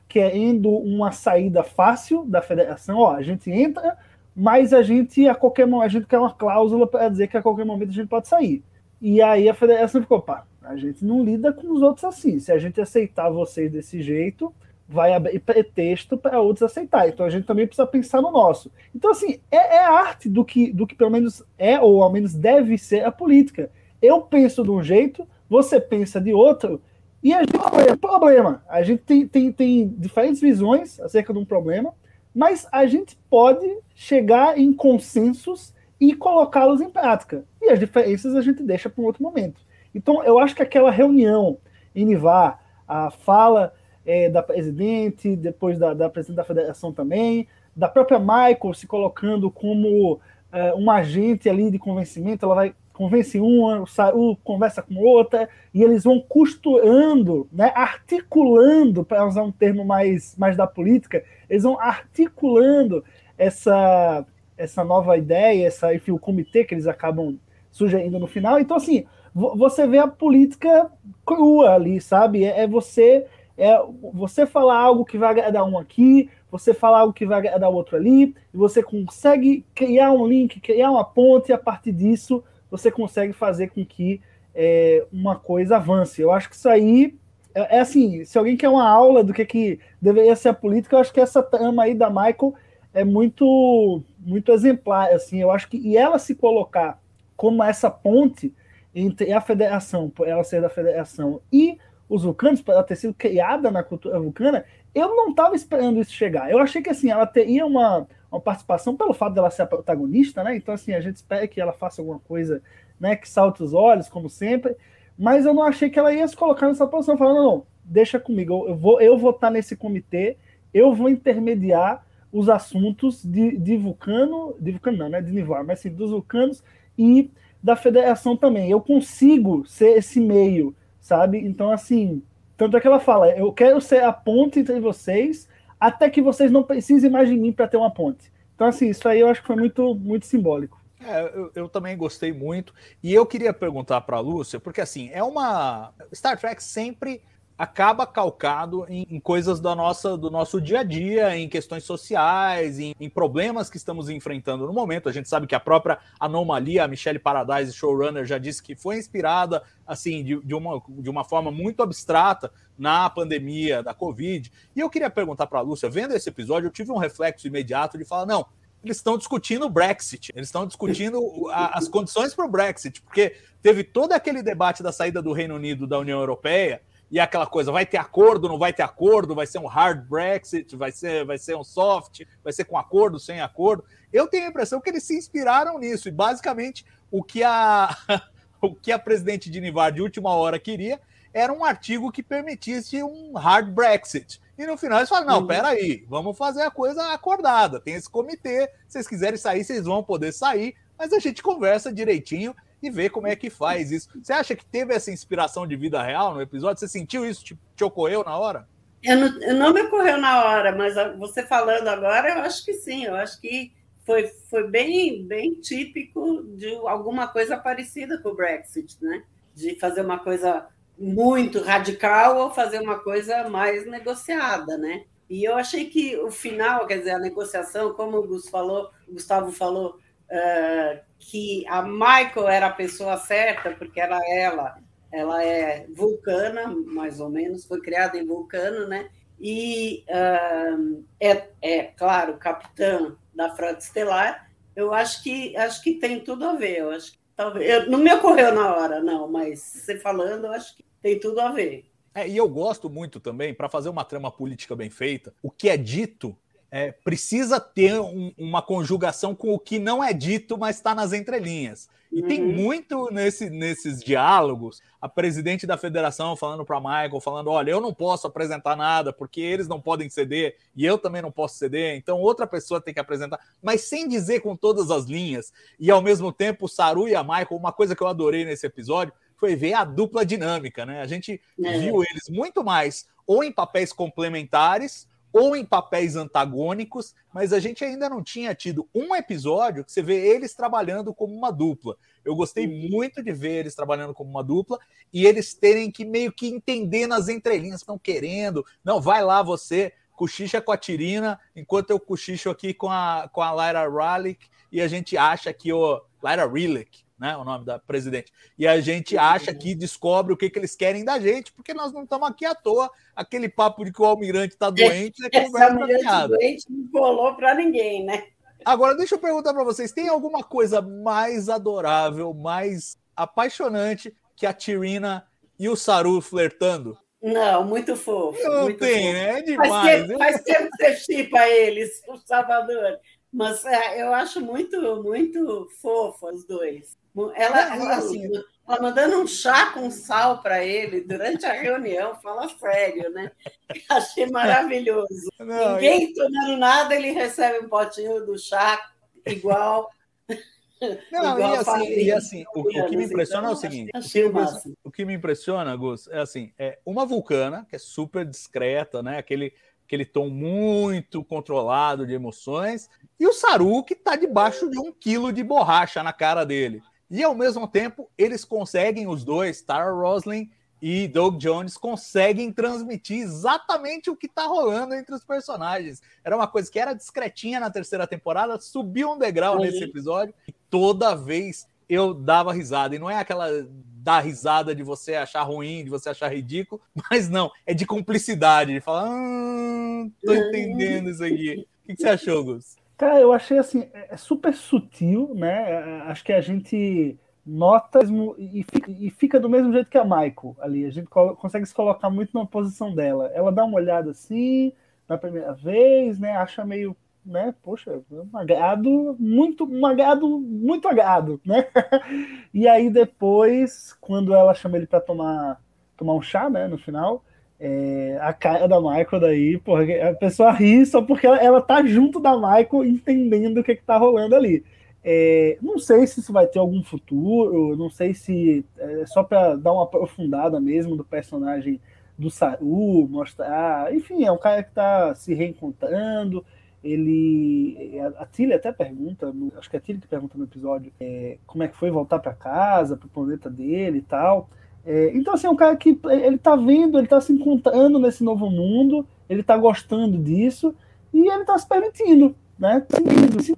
querendo 0.09 0.71
uma 0.71 1.11
saída 1.11 1.63
fácil 1.65 2.25
da 2.25 2.41
federação. 2.41 2.99
Ó, 2.99 3.15
a 3.15 3.23
gente 3.23 3.51
entra, 3.51 3.97
mas 4.35 4.73
a 4.73 4.83
gente 4.83 5.29
a 5.29 5.35
qualquer 5.35 5.67
momento 5.67 5.87
a 5.87 5.89
gente 5.89 6.07
quer 6.07 6.19
uma 6.19 6.33
cláusula 6.33 6.87
para 6.87 7.09
dizer 7.09 7.29
que 7.29 7.37
a 7.37 7.43
qualquer 7.43 7.65
momento 7.65 7.91
a 7.91 7.95
gente 7.95 8.09
pode 8.09 8.29
sair. 8.29 8.63
E 9.01 9.21
aí 9.21 9.49
a 9.49 9.55
federação 9.55 10.01
ficou, 10.01 10.21
pá, 10.21 10.45
a 10.63 10.77
gente 10.77 11.05
não 11.05 11.25
lida 11.25 11.53
com 11.53 11.73
os 11.73 11.83
outros 11.83 12.05
assim. 12.05 12.39
Se 12.39 12.53
a 12.53 12.59
gente 12.59 12.81
aceitar 12.81 13.29
vocês 13.31 13.71
desse 13.71 14.01
jeito, 14.01 14.55
vai 14.89 15.15
abrir 15.15 15.41
pretexto 15.41 16.17
para 16.17 16.41
outros 16.41 16.63
aceitar. 16.63 17.09
Então 17.09 17.27
a 17.27 17.31
gente 17.31 17.47
também 17.47 17.67
precisa 17.67 17.87
pensar 17.87 18.21
no 18.21 18.31
nosso. 18.31 18.71
Então, 18.95 19.11
assim, 19.11 19.41
é, 19.51 19.77
é 19.77 19.85
arte 19.85 20.29
do 20.29 20.45
que, 20.45 20.73
do 20.73 20.87
que 20.87 20.95
pelo 20.95 21.11
menos 21.11 21.43
é, 21.59 21.81
ou 21.81 22.03
ao 22.03 22.13
menos 22.13 22.35
deve 22.35 22.79
ser 22.79 23.05
a 23.05 23.11
política. 23.11 23.71
Eu 24.01 24.21
penso 24.21 24.63
de 24.63 24.71
um 24.71 24.83
jeito, 24.83 25.27
você 25.49 25.81
pensa 25.81 26.21
de 26.21 26.33
outro, 26.33 26.81
e 27.23 27.33
a 27.33 27.41
gente 27.41 27.53
tem 27.53 27.97
problema. 27.97 28.65
A 28.69 28.83
gente 28.83 29.03
tem, 29.03 29.27
tem, 29.27 29.53
tem 29.53 29.89
diferentes 29.89 30.41
visões 30.41 30.99
acerca 31.01 31.33
de 31.33 31.39
um 31.39 31.45
problema, 31.45 31.95
mas 32.35 32.67
a 32.73 32.85
gente 32.87 33.17
pode 33.31 33.67
chegar 34.03 34.59
em 34.59 34.73
consensos 34.73 35.73
e 36.01 36.13
colocá-los 36.13 36.81
em 36.81 36.91
prática. 36.91 37.45
E 37.61 37.71
as 37.71 37.79
diferenças 37.79 38.35
a 38.35 38.43
gente 38.43 38.61
deixa 38.61 38.91
para 38.91 39.01
um 39.01 39.07
outro 39.07 39.23
momento. 39.23 39.61
Então, 39.95 40.25
eu 40.25 40.41
acho 40.41 40.57
que 40.57 40.63
aquela 40.63 40.91
reunião 40.91 41.59
em 41.95 42.05
Nivar, 42.05 42.59
a 42.89 43.13
fala 43.13 43.73
é, 44.05 44.29
da 44.29 44.43
presidente, 44.43 45.37
depois 45.37 45.79
da, 45.79 45.95
da 45.95 46.11
presidente 46.11 46.39
da 46.39 46.45
federação 46.45 46.93
também, 46.93 47.47
da 47.77 47.89
própria 47.89 48.19
Michael 48.19 48.75
se 48.75 48.89
colocando 48.89 49.49
como 49.53 50.19
é, 50.51 50.75
um 50.75 50.91
agente 50.91 51.49
ali 51.49 51.71
de 51.71 51.79
convencimento, 51.79 52.45
ela 52.45 52.57
vai 52.57 52.75
convence 52.93 53.39
uma, 53.41 53.87
Saul 53.87 54.37
conversa 54.43 54.83
com 54.83 54.97
outra, 54.97 55.49
e 55.73 55.83
eles 55.83 56.05
vão 56.05 56.21
costurando, 56.21 57.49
né, 57.53 57.73
articulando, 57.75 59.05
para 59.05 59.27
usar 59.27 59.43
um 59.43 59.53
termo 59.53 59.85
mais, 59.85 60.37
mais 60.37 60.57
da 60.57 60.67
política, 60.67 61.25
eles 61.49 61.63
vão 61.63 61.81
articulando 61.81 63.05
essa, 63.37 64.27
essa 64.57 64.85
nova 64.85 65.17
ideia, 65.17 65.67
essa, 65.67 65.95
enfim, 65.95 66.13
o 66.13 66.19
comitê 66.19 66.65
que 66.65 66.75
eles 66.75 66.87
acabam 66.87 67.39
sugerindo 67.71 68.19
no 68.19 68.27
final. 68.27 68.59
Então, 68.59 68.77
assim, 68.77 69.05
você 69.35 69.87
vê 69.87 69.99
a 69.99 70.07
política 70.07 70.91
crua 71.25 71.75
ali, 71.75 72.01
sabe? 72.01 72.45
É, 72.45 72.61
é 72.61 72.67
você 72.67 73.27
é 73.57 73.79
você 74.15 74.47
falar 74.47 74.79
algo 74.79 75.05
que 75.05 75.19
vai 75.19 75.31
agradar 75.31 75.65
um 75.65 75.79
aqui, 75.79 76.31
você 76.51 76.73
falar 76.73 77.01
algo 77.01 77.13
que 77.13 77.27
vai 77.27 77.39
agradar 77.39 77.71
outro 77.71 77.97
ali, 77.97 78.35
e 78.53 78.57
você 78.57 78.83
consegue 78.83 79.65
criar 79.75 80.11
um 80.11 80.27
link, 80.27 80.59
criar 80.59 80.91
uma 80.91 81.05
ponte, 81.05 81.51
e 81.51 81.53
a 81.53 81.59
partir 81.59 81.93
disso 81.93 82.43
você 82.71 82.91
consegue 82.91 83.35
fazer 83.35 83.69
com 83.69 83.85
que 83.85 84.21
é, 84.55 85.05
uma 85.13 85.37
coisa 85.37 85.77
avance. 85.77 86.21
Eu 86.21 86.33
acho 86.33 86.49
que 86.49 86.57
isso 86.57 86.69
aí 86.69 87.15
é, 87.55 87.77
é, 87.77 87.81
assim, 87.81 88.25
se 88.25 88.39
alguém 88.39 88.57
quer 88.57 88.69
uma 88.69 88.89
aula 88.89 89.23
do 89.23 89.33
que, 89.33 89.45
que 89.45 89.81
deveria 90.01 90.35
ser 90.35 90.49
a 90.49 90.55
política, 90.55 90.97
eu 90.97 91.01
acho 91.01 91.13
que 91.13 91.21
essa 91.21 91.43
trama 91.43 91.85
aí 91.85 91.95
da 91.95 92.09
Michael 92.09 92.55
é 92.95 93.05
muito 93.05 94.03
muito 94.19 94.53
exemplar, 94.53 95.13
assim, 95.13 95.41
eu 95.41 95.51
acho 95.51 95.69
que 95.69 95.77
e 95.77 95.97
ela 95.97 96.19
se 96.19 96.35
colocar 96.35 97.01
como 97.37 97.63
essa 97.63 97.91
ponte 97.91 98.55
entre 98.95 99.33
a 99.33 99.41
federação, 99.41 100.13
ela 100.25 100.45
ser 100.45 100.61
da 100.61 100.69
federação 100.69 101.41
e 101.53 101.79
os 102.09 102.25
vulcanos, 102.25 102.61
para 102.61 102.75
ela 102.75 102.83
ter 102.83 102.97
sido 102.97 103.15
criada 103.15 103.71
na 103.71 103.83
cultura 103.83 104.21
vulcana, 104.21 104.67
eu 104.95 105.17
não 105.17 105.31
estava 105.31 105.55
esperando 105.55 105.99
isso 105.99 106.13
chegar. 106.13 106.51
Eu 106.51 106.59
achei 106.59 106.83
que 106.83 106.91
assim, 106.91 107.11
ela 107.11 107.27
teria 107.27 107.65
uma, 107.65 108.07
uma 108.31 108.41
participação 108.41 108.95
pelo 108.95 109.15
fato 109.15 109.33
dela 109.33 109.51
ser 109.51 109.63
a 109.63 109.67
protagonista, 109.67 110.45
né? 110.45 110.55
Então, 110.55 110.75
assim, 110.75 110.93
a 110.93 111.01
gente 111.01 111.17
espera 111.17 111.49
que 111.49 111.59
ela 111.59 111.73
faça 111.73 112.03
alguma 112.03 112.19
coisa 112.19 112.63
né, 113.01 113.17
que 113.17 113.27
salte 113.27 113.63
os 113.63 113.73
olhos, 113.73 114.11
como 114.11 114.29
sempre. 114.29 114.77
Mas 115.19 115.47
eu 115.47 115.55
não 115.55 115.63
achei 115.63 115.89
que 115.89 115.99
ela 115.99 116.13
ia 116.13 116.29
se 116.29 116.37
colocar 116.37 116.69
nessa 116.69 116.87
posição, 116.87 117.17
falando, 117.17 117.43
não, 117.43 117.67
deixa 117.83 118.21
comigo, 118.21 118.67
eu 118.69 118.77
vou, 118.77 119.01
eu 119.01 119.17
vou 119.17 119.31
estar 119.31 119.51
nesse 119.51 119.75
comitê, 119.75 120.37
eu 120.73 120.95
vou 120.95 121.09
intermediar 121.09 122.05
os 122.33 122.49
assuntos 122.49 123.23
de, 123.25 123.57
de 123.59 123.77
vulcano, 123.77 124.57
de 124.59 124.73
vulcano 124.73 124.99
não, 124.99 125.09
né? 125.09 125.21
De 125.21 125.31
Nivar, 125.31 125.65
mas 125.65 125.81
sim 125.81 125.91
dos 125.91 126.11
vulcanos 126.11 126.63
e 126.99 127.31
da 127.63 127.77
federação 127.77 128.37
também. 128.37 128.71
Eu 128.71 128.81
consigo 128.81 129.65
ser 129.67 129.99
esse 129.99 130.21
meio 130.21 130.75
sabe? 131.03 131.39
Então, 131.39 131.71
assim, 131.71 132.23
tanto 132.57 132.77
é 132.77 132.81
que 132.81 132.87
ela 132.87 133.01
fala: 133.01 133.29
eu 133.33 133.53
quero 133.53 133.81
ser 133.81 134.03
a 134.05 134.13
ponte 134.13 134.61
entre 134.61 134.81
vocês, 134.81 135.47
até 135.79 136.09
que 136.09 136.23
vocês 136.23 136.51
não 136.51 136.63
precisem 136.63 137.11
mais 137.11 137.29
de 137.29 137.37
mim 137.37 137.53
para 137.53 137.69
ter 137.69 137.77
uma 137.77 137.93
ponte. 137.93 138.33
Então, 138.55 138.69
assim, 138.69 138.89
isso 138.89 139.07
aí 139.07 139.21
eu 139.21 139.29
acho 139.29 139.43
que 139.43 139.47
foi 139.49 139.57
muito, 139.57 139.95
muito 139.95 140.25
simbólico. 140.25 140.81
É, 141.05 141.21
eu, 141.21 141.51
eu, 141.57 141.69
também 141.69 141.97
gostei 141.97 142.33
muito. 142.33 142.73
E 143.03 143.13
eu 143.13 143.27
queria 143.27 143.53
perguntar 143.53 144.01
para 144.03 144.19
a 144.19 144.21
Lúcia, 144.21 144.61
porque 144.61 144.81
assim, 144.81 145.11
é 145.13 145.23
uma. 145.23 145.93
Star 146.15 146.39
Trek 146.39 146.63
sempre 146.63 147.21
acaba 147.57 148.07
calcado 148.07 148.87
em, 148.89 149.07
em, 149.09 149.21
coisas 149.21 149.61
da 149.61 149.75
nossa, 149.75 150.17
do 150.17 150.31
nosso 150.31 150.61
dia 150.61 150.81
a 150.81 150.83
dia, 150.83 151.37
em 151.37 151.49
questões 151.49 151.85
sociais, 151.85 152.79
em, 152.79 152.95
em, 152.99 153.09
problemas 153.09 153.71
que 153.71 153.77
estamos 153.77 154.09
enfrentando 154.09 154.67
no 154.67 154.73
momento. 154.73 155.09
A 155.09 155.13
gente 155.13 155.29
sabe 155.29 155.47
que 155.47 155.55
a 155.55 155.61
própria 155.61 155.99
anomalia, 156.19 156.85
a 156.85 156.89
Michelle 156.89 157.19
Paradise, 157.19 157.73
showrunner, 157.73 158.25
já 158.25 158.39
disse 158.39 158.63
que 158.63 158.75
foi 158.75 158.99
inspirada 158.99 159.63
assim 159.87 160.25
de, 160.25 160.41
de, 160.41 160.55
uma, 160.55 160.83
de 160.89 161.11
uma 161.11 161.25
forma 161.25 161.51
muito 161.51 161.83
abstrata 161.83 162.53
na 162.77 163.09
pandemia 163.11 163.83
da 163.83 163.95
Covid. 163.95 164.51
E 164.75 164.81
eu 164.81 164.91
queria 164.91 165.11
perguntar 165.11 165.47
para 165.47 165.59
a 165.59 165.63
Lúcia, 165.63 165.89
vendo 165.89 166.15
esse 166.15 166.29
episódio, 166.29 166.67
eu 166.67 166.73
tive 166.73 166.91
um 166.91 166.99
reflexo 166.99 167.47
imediato 167.47 167.99
de 167.99 168.05
falar, 168.05 168.27
não, 168.27 168.47
eles 168.83 168.97
estão 168.97 169.17
discutindo 169.17 169.67
o 169.67 169.71
Brexit, 169.71 170.33
eles 170.35 170.49
estão 170.49 170.67
discutindo 170.67 171.49
a, 171.51 171.79
as 171.79 171.87
condições 171.87 172.35
para 172.35 172.45
o 172.45 172.49
Brexit, 172.49 173.01
porque 173.03 173.37
teve 173.63 173.85
todo 173.85 174.13
aquele 174.13 174.43
debate 174.43 174.83
da 174.83 174.91
saída 174.91 175.23
do 175.23 175.33
Reino 175.33 175.55
Unido 175.55 175.87
da 175.87 175.99
União 175.99 176.19
Europeia 176.19 176.83
e 177.13 177.21
aquela 177.21 177.47
coisa, 177.47 177.71
vai 177.71 177.85
ter 177.85 177.99
acordo, 177.99 178.49
não 178.49 178.59
vai 178.59 178.73
ter 178.73 178.83
acordo, 178.83 179.35
vai 179.35 179.47
ser 179.47 179.59
um 179.59 179.67
hard 179.67 180.09
Brexit, 180.09 180.75
vai 180.75 180.91
ser, 180.91 181.27
vai 181.27 181.37
ser 181.37 181.55
um 181.55 181.63
soft, 181.63 182.23
vai 182.43 182.55
ser 182.55 182.65
com 182.65 182.79
acordo, 182.79 183.21
sem 183.21 183.39
acordo. 183.43 183.85
Eu 184.11 184.27
tenho 184.27 184.47
a 184.47 184.49
impressão 184.49 184.81
que 184.81 184.89
eles 184.89 185.03
se 185.03 185.15
inspiraram 185.15 185.79
nisso, 185.79 186.09
e 186.09 186.11
basicamente 186.11 186.87
o 187.11 187.23
que 187.23 187.45
a, 187.45 187.95
o 188.63 188.75
que 188.75 188.91
a 188.91 188.99
presidente 188.99 189.51
de 189.51 189.61
Nivar 189.61 189.93
de 189.93 190.01
última 190.01 190.35
hora 190.35 190.59
queria 190.59 190.99
era 191.35 191.53
um 191.53 191.63
artigo 191.63 192.11
que 192.11 192.23
permitisse 192.23 193.03
um 193.03 193.35
hard 193.37 193.69
Brexit. 193.69 194.41
E 194.57 194.67
no 194.67 194.79
final 194.79 194.99
eles 194.99 195.11
falam: 195.11 195.27
não, 195.27 195.41
uhum. 195.41 195.47
peraí, 195.47 196.07
vamos 196.09 196.35
fazer 196.35 196.63
a 196.63 196.71
coisa 196.71 197.13
acordada. 197.13 197.79
Tem 197.79 197.93
esse 197.93 198.09
comitê, 198.09 198.71
se 198.89 198.95
vocês 198.95 199.07
quiserem 199.07 199.37
sair, 199.37 199.63
vocês 199.63 199.85
vão 199.85 200.03
poder 200.03 200.33
sair, 200.33 200.75
mas 200.99 201.13
a 201.13 201.19
gente 201.19 201.43
conversa 201.43 201.93
direitinho 201.93 202.57
e 202.83 202.91
ver 202.91 203.11
como 203.11 203.27
é 203.27 203.37
que 203.37 203.49
faz 203.49 203.93
isso. 203.93 204.09
Você 204.21 204.33
acha 204.33 204.57
que 204.57 204.65
teve 204.65 204.93
essa 204.93 205.11
inspiração 205.11 205.67
de 205.67 205.77
vida 205.77 206.03
real 206.03 206.35
no 206.35 206.43
episódio? 206.43 206.81
Você 206.81 206.89
sentiu 206.89 207.25
isso? 207.25 207.45
Te, 207.45 207.59
te 207.77 207.85
ocorreu 207.85 208.25
na 208.25 208.37
hora? 208.37 208.69
Eu 209.03 209.17
não, 209.17 209.43
eu 209.43 209.55
não, 209.55 209.73
me 209.73 209.83
ocorreu 209.83 210.19
na 210.19 210.45
hora, 210.45 210.77
mas 210.77 210.95
você 211.19 211.45
falando 211.45 211.89
agora, 211.89 212.31
eu 212.31 212.43
acho 212.43 212.65
que 212.65 212.75
sim. 212.75 213.05
Eu 213.05 213.15
acho 213.15 213.41
que 213.41 213.73
foi, 214.05 214.29
foi 214.49 214.69
bem, 214.69 215.25
bem 215.27 215.55
típico 215.55 216.43
de 216.57 216.75
alguma 216.87 217.29
coisa 217.29 217.57
parecida 217.57 218.19
com 218.19 218.31
o 218.31 218.35
Brexit, 218.35 218.97
né? 219.01 219.25
De 219.55 219.79
fazer 219.79 220.03
uma 220.03 220.19
coisa 220.19 220.67
muito 220.99 221.61
radical 221.61 222.37
ou 222.39 222.51
fazer 222.51 222.81
uma 222.81 222.99
coisa 223.01 223.49
mais 223.49 223.87
negociada, 223.87 224.77
né? 224.77 225.05
E 225.29 225.45
eu 225.45 225.57
achei 225.57 225.87
que 225.87 226.17
o 226.19 226.31
final, 226.31 226.87
quer 226.87 226.99
dizer, 226.99 227.13
a 227.13 227.19
negociação, 227.19 227.95
como 227.95 228.19
o 228.19 228.27
Gustavo 228.27 228.51
falou, 228.51 228.91
o 229.09 229.13
Gustavo 229.15 229.51
falou 229.51 229.99
uh, 230.31 231.01
que 231.23 231.65
a 231.69 231.83
Michael 231.83 232.49
era 232.49 232.67
a 232.67 232.73
pessoa 232.73 233.17
certa, 233.17 233.71
porque 233.71 234.01
era 234.01 234.21
ela, 234.29 234.77
ela 235.11 235.43
é 235.45 235.87
vulcana, 235.95 236.67
mais 236.87 237.21
ou 237.21 237.31
menos, 237.31 237.65
foi 237.65 237.81
criada 237.81 238.19
em 238.19 238.27
vulcano, 238.27 238.89
né? 238.89 239.09
E 239.41 240.05
uh, 240.09 241.05
é, 241.21 241.49
é, 241.63 241.83
claro, 241.85 242.37
capitã 242.39 243.17
da 243.35 243.55
Frota 243.55 243.79
Estelar. 243.79 244.51
Eu 244.75 244.93
acho 244.93 245.23
que 245.23 245.57
acho 245.57 245.83
que 245.83 245.95
tem 245.95 246.21
tudo 246.21 246.45
a 246.45 246.55
ver. 246.55 246.79
Eu 246.79 246.91
acho 246.91 247.13
que 247.13 247.19
talvez 247.37 247.71
eu, 247.71 247.91
não 247.91 247.99
me 247.99 248.13
ocorreu 248.13 248.53
na 248.53 248.75
hora, 248.75 249.01
não, 249.01 249.29
mas 249.29 249.61
você 249.61 249.99
falando, 249.99 250.47
eu 250.47 250.53
acho 250.53 250.77
que 250.77 250.85
tem 251.01 251.21
tudo 251.21 251.41
a 251.41 251.53
ver. 251.53 251.85
É, 252.15 252.29
e 252.29 252.37
eu 252.37 252.49
gosto 252.49 252.91
muito 252.91 253.21
também, 253.21 253.55
para 253.55 253.69
fazer 253.69 253.89
uma 253.89 254.05
trama 254.05 254.31
política 254.31 254.77
bem 254.77 254.91
feita, 254.91 255.33
o 255.43 255.51
que 255.51 255.69
é 255.69 255.77
dito 255.77 256.37
é, 256.73 256.91
precisa 256.91 257.61
ter 257.61 258.01
um, 258.01 258.33
uma 258.39 258.63
conjugação 258.63 259.35
com 259.35 259.53
o 259.53 259.59
que 259.59 259.79
não 259.79 260.03
é 260.03 260.15
dito, 260.15 260.57
mas 260.57 260.77
está 260.77 260.95
nas 260.95 261.13
entrelinhas. 261.13 261.87
E 262.11 262.23
uhum. 262.23 262.29
tem 262.29 262.43
muito 262.43 263.11
nesse, 263.13 263.51
nesses 263.51 264.03
diálogos, 264.03 264.81
a 264.99 265.07
presidente 265.07 265.67
da 265.67 265.77
federação 265.77 266.35
falando 266.35 266.65
para 266.65 266.81
Michael, 266.81 267.21
falando: 267.21 267.51
olha, 267.51 267.71
eu 267.71 267.81
não 267.81 267.93
posso 267.93 268.27
apresentar 268.27 268.75
nada 268.75 269.13
porque 269.13 269.43
eles 269.43 269.69
não 269.69 269.83
podem 269.83 270.09
ceder 270.09 270.57
e 270.75 270.85
eu 270.87 270.97
também 270.97 271.21
não 271.21 271.31
posso 271.31 271.57
ceder, 271.59 271.95
então 271.95 272.19
outra 272.19 272.47
pessoa 272.47 272.81
tem 272.81 272.95
que 272.95 273.01
apresentar, 273.01 273.39
mas 273.63 273.83
sem 273.83 274.09
dizer 274.09 274.41
com 274.41 274.57
todas 274.57 274.91
as 274.91 275.05
linhas. 275.05 275.53
E 275.79 275.91
ao 275.91 276.01
mesmo 276.01 276.33
tempo, 276.33 276.69
Saru 276.69 277.07
e 277.07 277.15
a 277.15 277.23
Michael, 277.23 277.49
uma 277.51 277.73
coisa 277.73 277.95
que 277.95 278.03
eu 278.03 278.09
adorei 278.09 278.47
nesse 278.47 278.67
episódio 278.67 279.13
foi 279.37 279.55
ver 279.57 279.75
a 279.75 279.85
dupla 279.85 280.25
dinâmica, 280.25 280.87
né? 280.87 281.03
A 281.03 281.07
gente 281.07 281.39
é. 281.63 281.79
viu 281.79 282.03
eles 282.03 282.31
muito 282.31 282.65
mais 282.65 283.07
ou 283.27 283.45
em 283.45 283.53
papéis 283.53 283.93
complementares 283.93 285.07
ou 285.33 285.57
em 285.57 285.65
papéis 285.65 286.15
antagônicos, 286.15 287.15
mas 287.33 287.53
a 287.53 287.59
gente 287.59 287.85
ainda 287.85 288.09
não 288.09 288.23
tinha 288.23 288.55
tido 288.55 288.89
um 288.95 289.17
episódio 289.17 289.85
que 289.85 289.91
você 289.91 290.03
vê 290.03 290.27
eles 290.29 290.55
trabalhando 290.55 291.15
como 291.15 291.35
uma 291.35 291.51
dupla. 291.51 291.97
Eu 292.25 292.37
gostei 292.37 292.67
uhum. 292.67 292.91
muito 292.91 293.23
de 293.23 293.33
ver 293.33 293.61
eles 293.61 293.75
trabalhando 293.75 294.13
como 294.13 294.31
uma 294.31 294.45
dupla 294.45 294.79
e 295.13 295.27
eles 295.27 295.55
terem 295.55 295.91
que 295.91 296.05
meio 296.05 296.33
que 296.33 296.49
entender 296.49 297.07
nas 297.07 297.29
entrelinhas, 297.29 297.81
estão 297.81 297.99
querendo. 297.99 298.65
Não, 298.85 299.01
vai 299.01 299.25
lá 299.25 299.43
você, 299.43 299.93
cochicha 300.15 300.61
com 300.61 300.73
a 300.73 300.77
Tirina, 300.77 301.41
enquanto 301.57 301.91
eu 301.91 301.99
cochicho 301.99 302.51
aqui 302.51 302.75
com 302.75 302.91
a, 302.91 303.29
com 303.33 303.41
a 303.41 303.53
Lyra 303.53 303.89
Ralick 303.89 304.47
e 304.71 304.81
a 304.81 304.89
gente 304.89 305.17
acha 305.17 305.53
que 305.53 305.73
o. 305.73 306.03
Lyra 306.25 306.47
Rillick, 306.47 307.05
né? 307.23 307.37
O 307.37 307.45
nome 307.45 307.65
da 307.65 307.79
presidente. 307.79 308.33
E 308.59 308.67
a 308.67 308.81
gente 308.81 309.17
acha 309.17 309.55
que 309.55 309.77
descobre 309.77 310.33
o 310.33 310.37
que, 310.37 310.51
que 310.51 310.59
eles 310.59 310.75
querem 310.75 311.05
da 311.05 311.21
gente, 311.21 311.53
porque 311.53 311.73
nós 311.73 311.93
não 311.93 312.03
estamos 312.03 312.29
aqui 312.29 312.45
à 312.45 312.53
toa. 312.53 312.91
Aquele 313.15 313.49
papo 313.49 313.85
de 313.85 313.93
que 313.93 314.03
o 314.03 314.05
almirante 314.05 314.55
está 314.55 314.71
doente 314.71 315.25
é 315.25 315.31
conversa 315.47 315.87
fiada. 316.01 316.37
doente 316.37 316.65
não 316.69 316.89
colou 316.89 317.37
para 317.37 317.55
ninguém, 317.55 318.05
né? 318.05 318.25
Agora, 318.65 318.97
deixa 318.97 319.15
eu 319.15 319.21
perguntar 319.21 319.55
para 319.55 319.63
vocês: 319.63 319.93
tem 319.93 320.09
alguma 320.09 320.43
coisa 320.43 320.83
mais 320.83 321.49
adorável, 321.49 322.35
mais 322.35 322.99
apaixonante 323.15 324.13
que 324.35 324.45
a 324.45 324.53
Tirina 324.53 325.25
e 325.57 325.69
o 325.69 325.77
Saru 325.77 326.21
flertando? 326.21 326.99
Não, 327.23 327.65
muito 327.65 327.95
fofo. 327.95 328.43
Não 328.43 328.63
muito 328.63 328.81
tem, 328.81 328.95
fofo. 328.95 329.13
né? 329.13 329.39
É 329.39 329.43
demais. 329.43 329.71
Faz 329.71 330.07
tempo, 330.07 330.19
faz 330.19 330.43
tempo 330.43 330.71
que 330.77 330.77
você 330.77 330.97
chipa 330.97 331.49
eles, 331.49 332.03
o 332.09 332.17
Salvador. 332.17 332.99
Mas 333.33 333.65
é, 333.65 334.03
eu 334.03 334.13
acho 334.13 334.41
muito, 334.41 335.03
muito 335.05 335.69
fofo 335.81 336.27
os 336.29 336.45
dois. 336.45 337.01
Ela, 337.35 337.77
ela, 337.77 337.97
assim, 337.97 338.25
ela 338.67 338.81
mandando 338.81 339.21
um 339.21 339.27
chá 339.27 339.73
com 339.73 339.91
sal 339.91 340.41
para 340.41 340.65
ele 340.65 341.03
durante 341.03 341.45
a 341.45 341.53
reunião, 341.53 342.15
fala 342.17 342.49
sério, 342.49 343.11
né? 343.11 343.31
Achei 343.89 344.27
maravilhoso. 344.27 345.29
Não, 345.39 345.75
Ninguém 345.75 346.09
eu... 346.09 346.15
tomando 346.15 346.57
nada, 346.57 346.95
ele 346.95 347.11
recebe 347.11 347.65
um 347.65 347.69
potinho 347.69 348.25
do 348.25 348.39
chá 348.39 348.91
igual. 349.27 349.91
Não, 351.13 351.39
igual 351.39 351.55
e, 351.55 351.57
assim, 351.57 351.89
e 351.89 352.13
assim, 352.13 352.45
o, 352.55 352.61
o, 352.61 352.87
que 352.87 352.97
me 352.97 353.05
impressiona 353.05 353.43
então, 353.43 353.51
é 353.51 353.55
o 353.55 353.57
seguinte: 353.57 353.91
o 353.95 354.01
que, 354.01 354.29
me, 354.29 354.75
o 354.85 354.91
que 354.91 355.05
me 355.05 355.15
impressiona, 355.15 355.77
Gus, 355.77 356.09
é 356.09 356.21
assim, 356.21 356.53
é 356.59 356.79
uma 356.85 357.05
vulcana 357.05 357.67
que 357.69 357.77
é 357.77 357.79
super 357.79 358.25
discreta, 358.25 359.03
né? 359.03 359.19
Aquele, 359.19 359.53
aquele 359.87 360.07
tom 360.07 360.29
muito 360.29 361.23
controlado 361.23 362.07
de 362.07 362.15
emoções, 362.15 362.89
e 363.21 363.27
o 363.27 363.33
Saru 363.33 363.85
que 363.85 363.93
está 363.93 364.17
debaixo 364.17 364.69
de 364.71 364.79
um 364.79 364.91
quilo 364.91 365.33
de 365.33 365.45
borracha 365.45 366.03
na 366.03 366.13
cara 366.13 366.45
dele. 366.45 366.83
E 367.13 367.23
ao 367.23 367.35
mesmo 367.35 367.69
tempo, 367.69 368.11
eles 368.17 368.43
conseguem, 368.43 369.07
os 369.07 369.23
dois, 369.23 369.61
Tara 369.61 369.93
Roslin 369.93 370.51
e 370.81 371.07
Doug 371.07 371.37
Jones, 371.37 371.77
conseguem 371.77 372.51
transmitir 372.51 373.19
exatamente 373.19 374.09
o 374.09 374.17
que 374.17 374.25
está 374.25 374.47
rolando 374.47 374.95
entre 374.95 375.15
os 375.15 375.23
personagens. 375.23 376.01
Era 376.25 376.35
uma 376.35 376.49
coisa 376.49 376.73
que 376.73 376.79
era 376.79 376.95
discretinha 376.95 377.61
na 377.61 377.71
terceira 377.71 378.07
temporada, 378.07 378.59
subiu 378.59 379.13
um 379.13 379.19
degrau 379.19 379.59
Sim. 379.59 379.67
nesse 379.67 379.85
episódio, 379.85 380.35
e 380.49 380.55
toda 380.71 381.15
vez 381.15 381.67
eu 381.87 382.15
dava 382.15 382.51
risada. 382.51 382.97
E 382.97 382.99
não 382.99 383.11
é 383.11 383.19
aquela 383.19 383.47
da 383.69 384.19
risada 384.19 384.75
de 384.75 384.83
você 384.83 385.15
achar 385.15 385.43
ruim, 385.43 385.85
de 385.85 385.91
você 385.91 386.09
achar 386.09 386.33
ridículo, 386.33 386.81
mas 387.11 387.29
não, 387.29 387.51
é 387.67 387.75
de 387.75 387.85
cumplicidade, 387.85 388.73
de 388.73 388.81
falar, 388.81 389.11
ah, 389.11 390.07
tô 390.25 390.33
entendendo 390.33 391.11
isso 391.11 391.23
aqui. 391.23 391.69
O 391.85 391.95
que 391.95 391.97
você 392.01 392.09
achou, 392.09 392.43
Gus? 392.43 392.82
Cara, 392.97 393.21
eu 393.21 393.33
achei 393.33 393.59
assim, 393.59 393.89
é, 393.93 394.15
é 394.15 394.17
super 394.17 394.55
sutil, 394.55 395.35
né? 395.35 395.71
É, 395.73 396.01
acho 396.03 396.23
que 396.25 396.33
a 396.33 396.41
gente 396.41 397.19
nota 397.45 398.01
e 398.39 398.63
fica, 398.63 398.91
e 398.91 399.11
fica 399.11 399.41
do 399.41 399.49
mesmo 399.49 399.73
jeito 399.73 399.91
que 399.91 399.99
a 399.99 400.05
Michael 400.05 400.57
ali. 400.61 400.85
A 400.85 400.91
gente 400.91 401.09
consegue 401.09 401.67
se 401.67 401.75
colocar 401.75 402.11
muito 402.11 402.33
na 402.39 402.47
posição 402.47 402.95
dela. 402.95 403.29
Ela 403.35 403.51
dá 403.51 403.65
uma 403.65 403.77
olhada 403.77 404.11
assim, 404.13 404.73
na 405.09 405.19
primeira 405.19 405.53
vez, 405.55 406.19
né? 406.21 406.37
Acha 406.37 406.65
meio, 406.65 406.97
né? 407.27 407.53
Poxa, 407.63 408.01
um 408.11 408.37
agrado 408.39 409.17
muito, 409.19 409.65
um 409.65 409.85
agrado 409.87 410.29
muito 410.39 410.87
agrado, 410.89 411.41
né? 411.45 411.67
E 412.55 412.69
aí 412.69 412.91
depois, 412.91 413.93
quando 414.01 414.35
ela 414.35 414.55
chama 414.55 414.77
ele 414.77 414.87
para 414.87 415.01
tomar 415.01 415.61
tomar 415.97 416.15
um 416.15 416.23
chá, 416.23 416.49
né? 416.51 416.67
No 416.69 416.79
final, 416.79 417.25
é, 417.65 418.19
a 418.21 418.33
cara 418.33 418.67
da 418.67 418.81
Michael 418.81 419.21
daí, 419.21 419.57
porra, 419.57 419.85
a 420.11 420.15
pessoa 420.15 420.51
ri 420.51 420.85
só 420.85 421.01
porque 421.01 421.25
ela, 421.29 421.39
ela 421.39 421.63
tá 421.63 421.87
junto 421.87 422.19
da 422.19 422.35
Michael 422.35 422.85
entendendo 422.85 423.59
o 423.59 423.63
que, 423.63 423.77
que 423.77 423.85
tá 423.85 423.97
rolando 423.97 424.35
ali. 424.35 424.65
É, 425.05 425.59
não 425.63 425.79
sei 425.79 426.05
se 426.09 426.19
isso 426.19 426.33
vai 426.33 426.45
ter 426.49 426.59
algum 426.59 426.83
futuro, 426.83 427.77
não 427.77 427.89
sei 427.89 428.15
se 428.15 428.65
é 428.77 429.07
só 429.07 429.23
para 429.23 429.55
dar 429.55 429.73
uma 429.73 429.85
aprofundada 429.85 430.61
mesmo 430.61 430.97
do 430.97 431.05
personagem 431.05 431.81
do 432.19 432.31
Saru, 432.31 433.07
mostrar. 433.09 433.95
Enfim, 433.95 434.25
é 434.25 434.33
um 434.33 434.39
cara 434.39 434.65
que 434.65 434.73
tá 434.73 435.15
se 435.15 435.33
reencontrando. 435.33 436.45
ele 436.83 438.01
a 438.19 438.27
Tilly 438.27 438.55
até 438.55 438.73
pergunta, 438.73 439.33
acho 439.57 439.71
que 439.71 439.77
é 439.77 439.79
a 439.79 439.83
Tilly 439.83 440.01
que 440.01 440.09
pergunta 440.09 440.37
no 440.37 440.45
episódio, 440.45 440.93
é, 441.01 441.39
como 441.47 441.63
é 441.63 441.69
que 441.69 441.77
foi 441.77 441.93
voltar 441.93 442.19
para 442.19 442.35
casa, 442.35 442.97
para 442.97 443.07
o 443.07 443.11
planeta 443.11 443.49
dele 443.49 443.99
e 443.99 444.03
tal. 444.03 444.51
É, 444.85 445.13
então 445.15 445.35
assim, 445.35 445.47
é 445.47 445.51
um 445.51 445.57
cara 445.57 445.77
que 445.77 445.99
ele 446.09 446.39
tá 446.39 446.57
vendo, 446.57 446.99
ele 446.99 447.07
tá 447.07 447.21
se 447.21 447.33
encontrando 447.33 447.99
nesse 447.99 448.25
novo 448.25 448.51
mundo, 448.51 449.07
ele 449.29 449.43
tá 449.43 449.57
gostando 449.57 450.19
disso 450.19 450.75
e 451.13 451.29
ele 451.29 451.45
tá 451.45 451.57
se 451.57 451.69
permitindo, 451.69 452.35
né? 452.59 452.85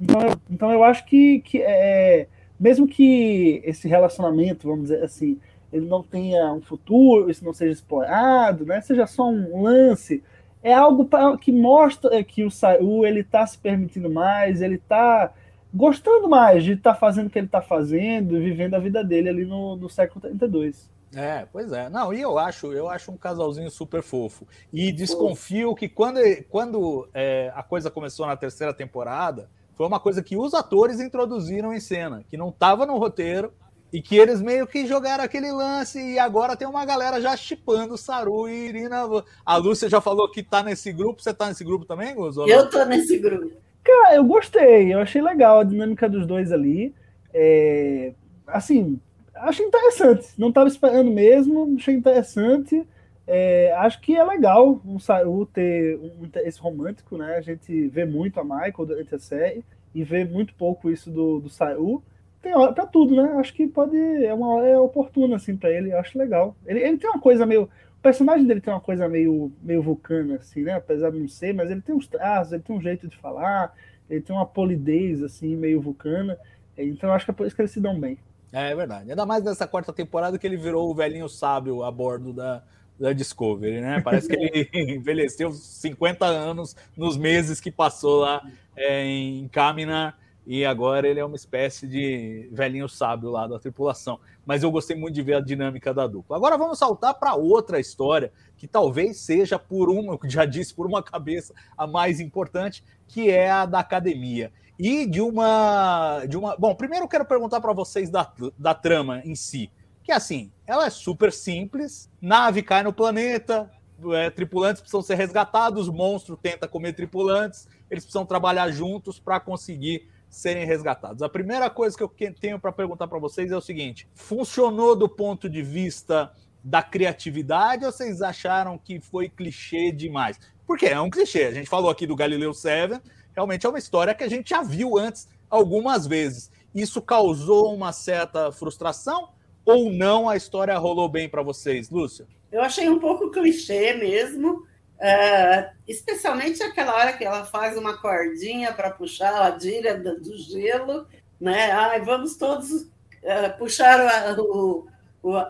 Então, 0.00 0.20
então 0.50 0.72
eu 0.72 0.84
acho 0.84 1.04
que, 1.06 1.40
que 1.40 1.62
é, 1.62 2.26
mesmo 2.58 2.86
que 2.86 3.62
esse 3.64 3.88
relacionamento, 3.88 4.68
vamos 4.68 4.88
dizer 4.88 5.02
assim, 5.02 5.38
ele 5.72 5.86
não 5.86 6.02
tenha 6.02 6.52
um 6.52 6.60
futuro, 6.60 7.30
isso 7.30 7.44
não 7.44 7.52
seja 7.52 7.72
explorado, 7.72 8.66
né? 8.66 8.80
Seja 8.80 9.06
só 9.06 9.28
um 9.28 9.62
lance 9.62 10.22
é 10.64 10.72
algo 10.72 11.04
pra, 11.04 11.36
que 11.36 11.52
mostra 11.52 12.24
que 12.24 12.42
o 12.42 12.50
Saul 12.50 13.06
ele 13.06 13.20
está 13.20 13.46
se 13.46 13.58
permitindo 13.58 14.08
mais, 14.08 14.62
ele 14.62 14.76
está 14.76 15.30
gostando 15.72 16.26
mais 16.26 16.64
de 16.64 16.72
estar 16.72 16.94
tá 16.94 16.98
fazendo 16.98 17.26
o 17.26 17.30
que 17.30 17.38
ele 17.38 17.46
está 17.46 17.60
fazendo, 17.60 18.40
vivendo 18.40 18.74
a 18.74 18.78
vida 18.78 19.04
dele 19.04 19.28
ali 19.28 19.44
no, 19.44 19.76
no 19.76 19.90
século 19.90 20.22
32. 20.22 20.88
É, 21.16 21.46
pois 21.52 21.72
é. 21.72 21.88
Não, 21.88 22.12
e 22.12 22.20
eu 22.20 22.38
acho, 22.38 22.72
eu 22.72 22.88
acho 22.88 23.10
um 23.10 23.16
casalzinho 23.16 23.70
super 23.70 24.02
fofo. 24.02 24.46
E 24.72 24.92
desconfio 24.92 25.74
que 25.74 25.88
quando, 25.88 26.20
quando 26.48 27.08
é, 27.14 27.52
a 27.54 27.62
coisa 27.62 27.90
começou 27.90 28.26
na 28.26 28.36
terceira 28.36 28.72
temporada, 28.72 29.48
foi 29.74 29.86
uma 29.86 30.00
coisa 30.00 30.22
que 30.22 30.36
os 30.36 30.54
atores 30.54 31.00
introduziram 31.00 31.72
em 31.72 31.80
cena, 31.80 32.24
que 32.28 32.36
não 32.36 32.48
estava 32.48 32.86
no 32.86 32.98
roteiro, 32.98 33.52
e 33.94 34.02
que 34.02 34.16
eles 34.16 34.40
meio 34.40 34.66
que 34.66 34.88
jogaram 34.88 35.22
aquele 35.22 35.52
lance 35.52 36.00
e 36.00 36.18
agora 36.18 36.56
tem 36.56 36.66
uma 36.66 36.84
galera 36.84 37.20
já 37.20 37.36
chipando 37.36 37.96
Saru 37.96 38.48
e 38.48 38.66
Irina. 38.66 39.04
A 39.46 39.56
Lúcia 39.56 39.88
já 39.88 40.00
falou 40.00 40.28
que 40.28 40.42
tá 40.42 40.64
nesse 40.64 40.92
grupo. 40.92 41.22
Você 41.22 41.32
tá 41.32 41.46
nesse 41.46 41.62
grupo 41.62 41.84
também, 41.84 42.12
Gozo? 42.12 42.44
Eu 42.48 42.68
tô 42.68 42.84
nesse 42.86 43.16
grupo. 43.18 43.52
Cara, 43.84 44.16
eu 44.16 44.24
gostei. 44.24 44.92
Eu 44.92 44.98
achei 44.98 45.22
legal 45.22 45.60
a 45.60 45.64
dinâmica 45.64 46.08
dos 46.08 46.26
dois 46.26 46.50
ali. 46.50 46.92
É... 47.32 48.14
Assim, 48.48 48.98
achei 49.48 49.66
interessante. 49.66 50.28
Não 50.38 50.52
tava 50.52 50.68
esperando 50.68 51.10
mesmo. 51.10 51.74
Achei 51.76 51.94
interessante. 51.94 52.86
É... 53.26 53.72
acho 53.78 54.00
que 54.00 54.16
é 54.16 54.22
legal 54.22 54.80
o 54.84 54.98
Saru 54.98 55.46
ter 55.46 55.98
um 55.98 56.24
interesse 56.24 56.60
romântico, 56.60 57.16
né? 57.16 57.36
A 57.36 57.40
gente 57.40 57.88
vê 57.88 58.04
muito 58.04 58.38
a 58.38 58.44
Michael 58.44 58.86
durante 58.86 59.14
a 59.14 59.18
série 59.18 59.64
e 59.94 60.04
vê 60.04 60.24
muito 60.24 60.54
pouco 60.54 60.90
isso 60.90 61.10
do, 61.10 61.40
do 61.40 61.48
Saru 61.48 62.02
tem 62.44 62.54
hora 62.54 62.74
pra 62.74 62.86
tudo, 62.86 63.16
né? 63.16 63.36
Acho 63.38 63.54
que 63.54 63.66
pode. 63.66 63.96
É 63.96 64.32
uma 64.34 64.48
hora 64.54 64.68
é 64.68 64.78
oportuna, 64.78 65.36
assim, 65.36 65.56
pra 65.56 65.70
ele. 65.70 65.94
Acho 65.94 66.18
legal. 66.18 66.54
Ele, 66.66 66.78
ele 66.80 66.98
tem 66.98 67.08
uma 67.08 67.18
coisa 67.18 67.46
meio. 67.46 67.62
O 67.62 68.02
personagem 68.02 68.46
dele 68.46 68.60
tem 68.60 68.70
uma 68.72 68.82
coisa 68.82 69.08
meio, 69.08 69.50
meio 69.62 69.82
vulcana, 69.82 70.36
assim, 70.36 70.62
né? 70.62 70.74
Apesar 70.74 71.10
de 71.10 71.18
não 71.18 71.26
ser, 71.26 71.54
mas 71.54 71.70
ele 71.70 71.80
tem 71.80 71.94
uns 71.94 72.06
traços, 72.06 72.52
ele 72.52 72.62
tem 72.62 72.76
um 72.76 72.82
jeito 72.82 73.08
de 73.08 73.16
falar, 73.16 73.72
ele 74.10 74.20
tem 74.20 74.36
uma 74.36 74.44
polidez, 74.44 75.22
assim, 75.22 75.56
meio 75.56 75.80
vulcana. 75.80 76.38
Então 76.76 77.10
acho 77.14 77.24
que 77.24 77.30
é 77.30 77.34
por 77.34 77.46
isso 77.46 77.56
que 77.56 77.62
eles 77.62 77.70
se 77.70 77.80
dão 77.80 77.98
bem. 77.98 78.18
É, 78.54 78.72
verdade. 78.72 79.10
Ainda 79.10 79.26
mais 79.26 79.42
nessa 79.42 79.66
quarta 79.66 79.92
temporada 79.92 80.38
que 80.38 80.46
ele 80.46 80.56
virou 80.56 80.88
o 80.88 80.94
velhinho 80.94 81.28
sábio 81.28 81.82
a 81.82 81.90
bordo 81.90 82.32
da, 82.32 82.62
da 82.96 83.12
Discovery, 83.12 83.80
né? 83.80 84.00
Parece 84.00 84.28
que 84.28 84.36
ele 84.36 84.70
envelheceu 84.94 85.50
50 85.50 86.24
anos 86.24 86.76
nos 86.96 87.16
meses 87.16 87.60
que 87.60 87.72
passou 87.72 88.20
lá 88.20 88.48
é, 88.76 89.04
em 89.04 89.48
Kaminar 89.48 90.16
e 90.46 90.64
agora 90.64 91.08
ele 91.08 91.18
é 91.18 91.24
uma 91.24 91.34
espécie 91.34 91.88
de 91.88 92.48
velhinho 92.52 92.88
sábio 92.88 93.28
lá 93.28 93.48
da 93.48 93.58
tripulação. 93.58 94.20
Mas 94.46 94.62
eu 94.62 94.70
gostei 94.70 94.94
muito 94.94 95.16
de 95.16 95.22
ver 95.22 95.34
a 95.34 95.40
dinâmica 95.40 95.92
da 95.92 96.06
dupla. 96.06 96.36
Agora 96.36 96.56
vamos 96.56 96.78
saltar 96.78 97.14
para 97.14 97.34
outra 97.34 97.80
história, 97.80 98.30
que 98.56 98.68
talvez 98.68 99.16
seja 99.16 99.58
por 99.58 99.90
uma, 99.90 100.16
já 100.26 100.44
disse, 100.44 100.72
por 100.72 100.86
uma 100.86 101.02
cabeça 101.02 101.52
a 101.76 101.88
mais 101.88 102.20
importante, 102.20 102.84
que 103.08 103.30
é 103.30 103.50
a 103.50 103.66
da 103.66 103.80
academia. 103.80 104.52
E 104.78 105.06
de 105.06 105.20
uma. 105.20 106.24
De 106.26 106.36
uma... 106.36 106.56
Bom, 106.56 106.74
primeiro 106.74 107.04
eu 107.04 107.08
quero 107.08 107.24
perguntar 107.24 107.60
para 107.60 107.72
vocês 107.72 108.10
da, 108.10 108.30
da 108.58 108.74
trama 108.74 109.20
em 109.24 109.34
si. 109.34 109.70
Que 110.02 110.12
é 110.12 110.16
assim, 110.16 110.52
ela 110.66 110.86
é 110.86 110.90
super 110.90 111.32
simples, 111.32 112.10
nave 112.20 112.62
cai 112.62 112.82
no 112.82 112.92
planeta, 112.92 113.70
é, 114.12 114.28
tripulantes 114.28 114.82
precisam 114.82 115.00
ser 115.00 115.14
resgatados, 115.14 115.88
monstro 115.88 116.36
tenta 116.36 116.68
comer 116.68 116.92
tripulantes, 116.92 117.66
eles 117.90 118.04
precisam 118.04 118.26
trabalhar 118.26 118.70
juntos 118.70 119.18
para 119.18 119.40
conseguir 119.40 120.08
serem 120.28 120.66
resgatados. 120.66 121.22
A 121.22 121.28
primeira 121.28 121.70
coisa 121.70 121.96
que 121.96 122.02
eu 122.02 122.34
tenho 122.38 122.58
para 122.58 122.72
perguntar 122.72 123.06
para 123.06 123.18
vocês 123.18 123.50
é 123.50 123.56
o 123.56 123.60
seguinte: 123.60 124.08
funcionou 124.14 124.96
do 124.96 125.08
ponto 125.08 125.48
de 125.48 125.62
vista 125.62 126.32
da 126.62 126.82
criatividade 126.82 127.84
ou 127.84 127.92
vocês 127.92 128.20
acharam 128.22 128.76
que 128.78 129.00
foi 129.00 129.28
clichê 129.28 129.92
demais? 129.92 130.38
Porque 130.66 130.86
é 130.86 131.00
um 131.00 131.10
clichê. 131.10 131.44
A 131.44 131.52
gente 131.52 131.68
falou 131.68 131.90
aqui 131.90 132.06
do 132.06 132.16
Galileu 132.16 132.52
7, 132.52 133.00
realmente 133.34 133.66
é 133.66 133.68
uma 133.68 133.78
história 133.78 134.14
que 134.14 134.24
a 134.24 134.28
gente 134.28 134.50
já 134.50 134.62
viu 134.62 134.98
antes 134.98 135.28
algumas 135.50 136.06
vezes. 136.06 136.50
Isso 136.74 137.00
causou 137.00 137.74
uma 137.74 137.92
certa 137.92 138.50
frustração 138.50 139.28
ou 139.64 139.90
não? 139.90 140.28
A 140.28 140.36
história 140.36 140.76
rolou 140.76 141.08
bem 141.08 141.28
para 141.28 141.42
vocês, 141.42 141.90
Lúcia? 141.90 142.26
Eu 142.50 142.62
achei 142.62 142.88
um 142.88 142.98
pouco 142.98 143.30
clichê 143.30 143.94
mesmo. 143.94 144.66
Uh, 144.94 145.70
especialmente 145.86 146.62
aquela 146.62 146.94
hora 146.94 147.12
que 147.12 147.24
ela 147.24 147.44
faz 147.44 147.76
uma 147.76 147.98
cordinha 147.98 148.72
para 148.72 148.90
puxar 148.90 149.42
a 149.42 149.50
díria 149.50 149.98
do 149.98 150.36
gelo, 150.36 151.06
né? 151.40 151.72
Ai, 151.72 152.00
vamos 152.00 152.36
todos 152.36 152.70
uh, 152.70 153.58
puxar 153.58 154.00
a, 154.00 154.40
o, 154.40 154.86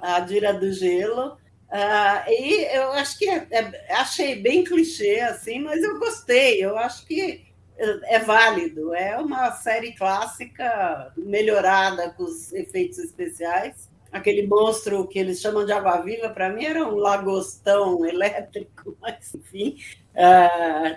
a 0.03 0.21
díria 0.21 0.53
do 0.55 0.73
gelo. 0.73 1.37
Uh, 1.69 2.31
e 2.31 2.65
eu 2.75 2.93
acho 2.93 3.19
que 3.19 3.29
é, 3.29 3.47
é, 3.51 3.95
achei 3.95 4.37
bem 4.37 4.65
clichê, 4.65 5.21
assim, 5.21 5.61
mas 5.61 5.83
eu 5.83 5.99
gostei. 5.99 6.65
Eu 6.65 6.79
acho 6.79 7.05
que 7.07 7.45
é, 7.77 8.19
válido. 8.21 8.95
É 8.95 9.19
uma 9.19 9.51
série 9.53 9.93
clássica 9.93 11.13
melhorada 11.17 12.11
com 12.11 12.25
os 12.25 12.53
efeitos 12.53 12.99
especiais 12.99 13.89
aquele 14.15 14.47
monstro 14.47 15.09
que 15.09 15.19
eles 15.19 15.41
chamam 15.41 15.67
de 15.67 15.73
água-viva, 15.73 16.31
para 16.31 16.49
mim 16.49 16.65
era 16.65 16.87
um 16.87 16.95
lagostão 16.95 18.07
elétrico, 18.07 18.97
mas 19.03 19.35
enfim. 19.35 19.77
Uh, 20.15 20.95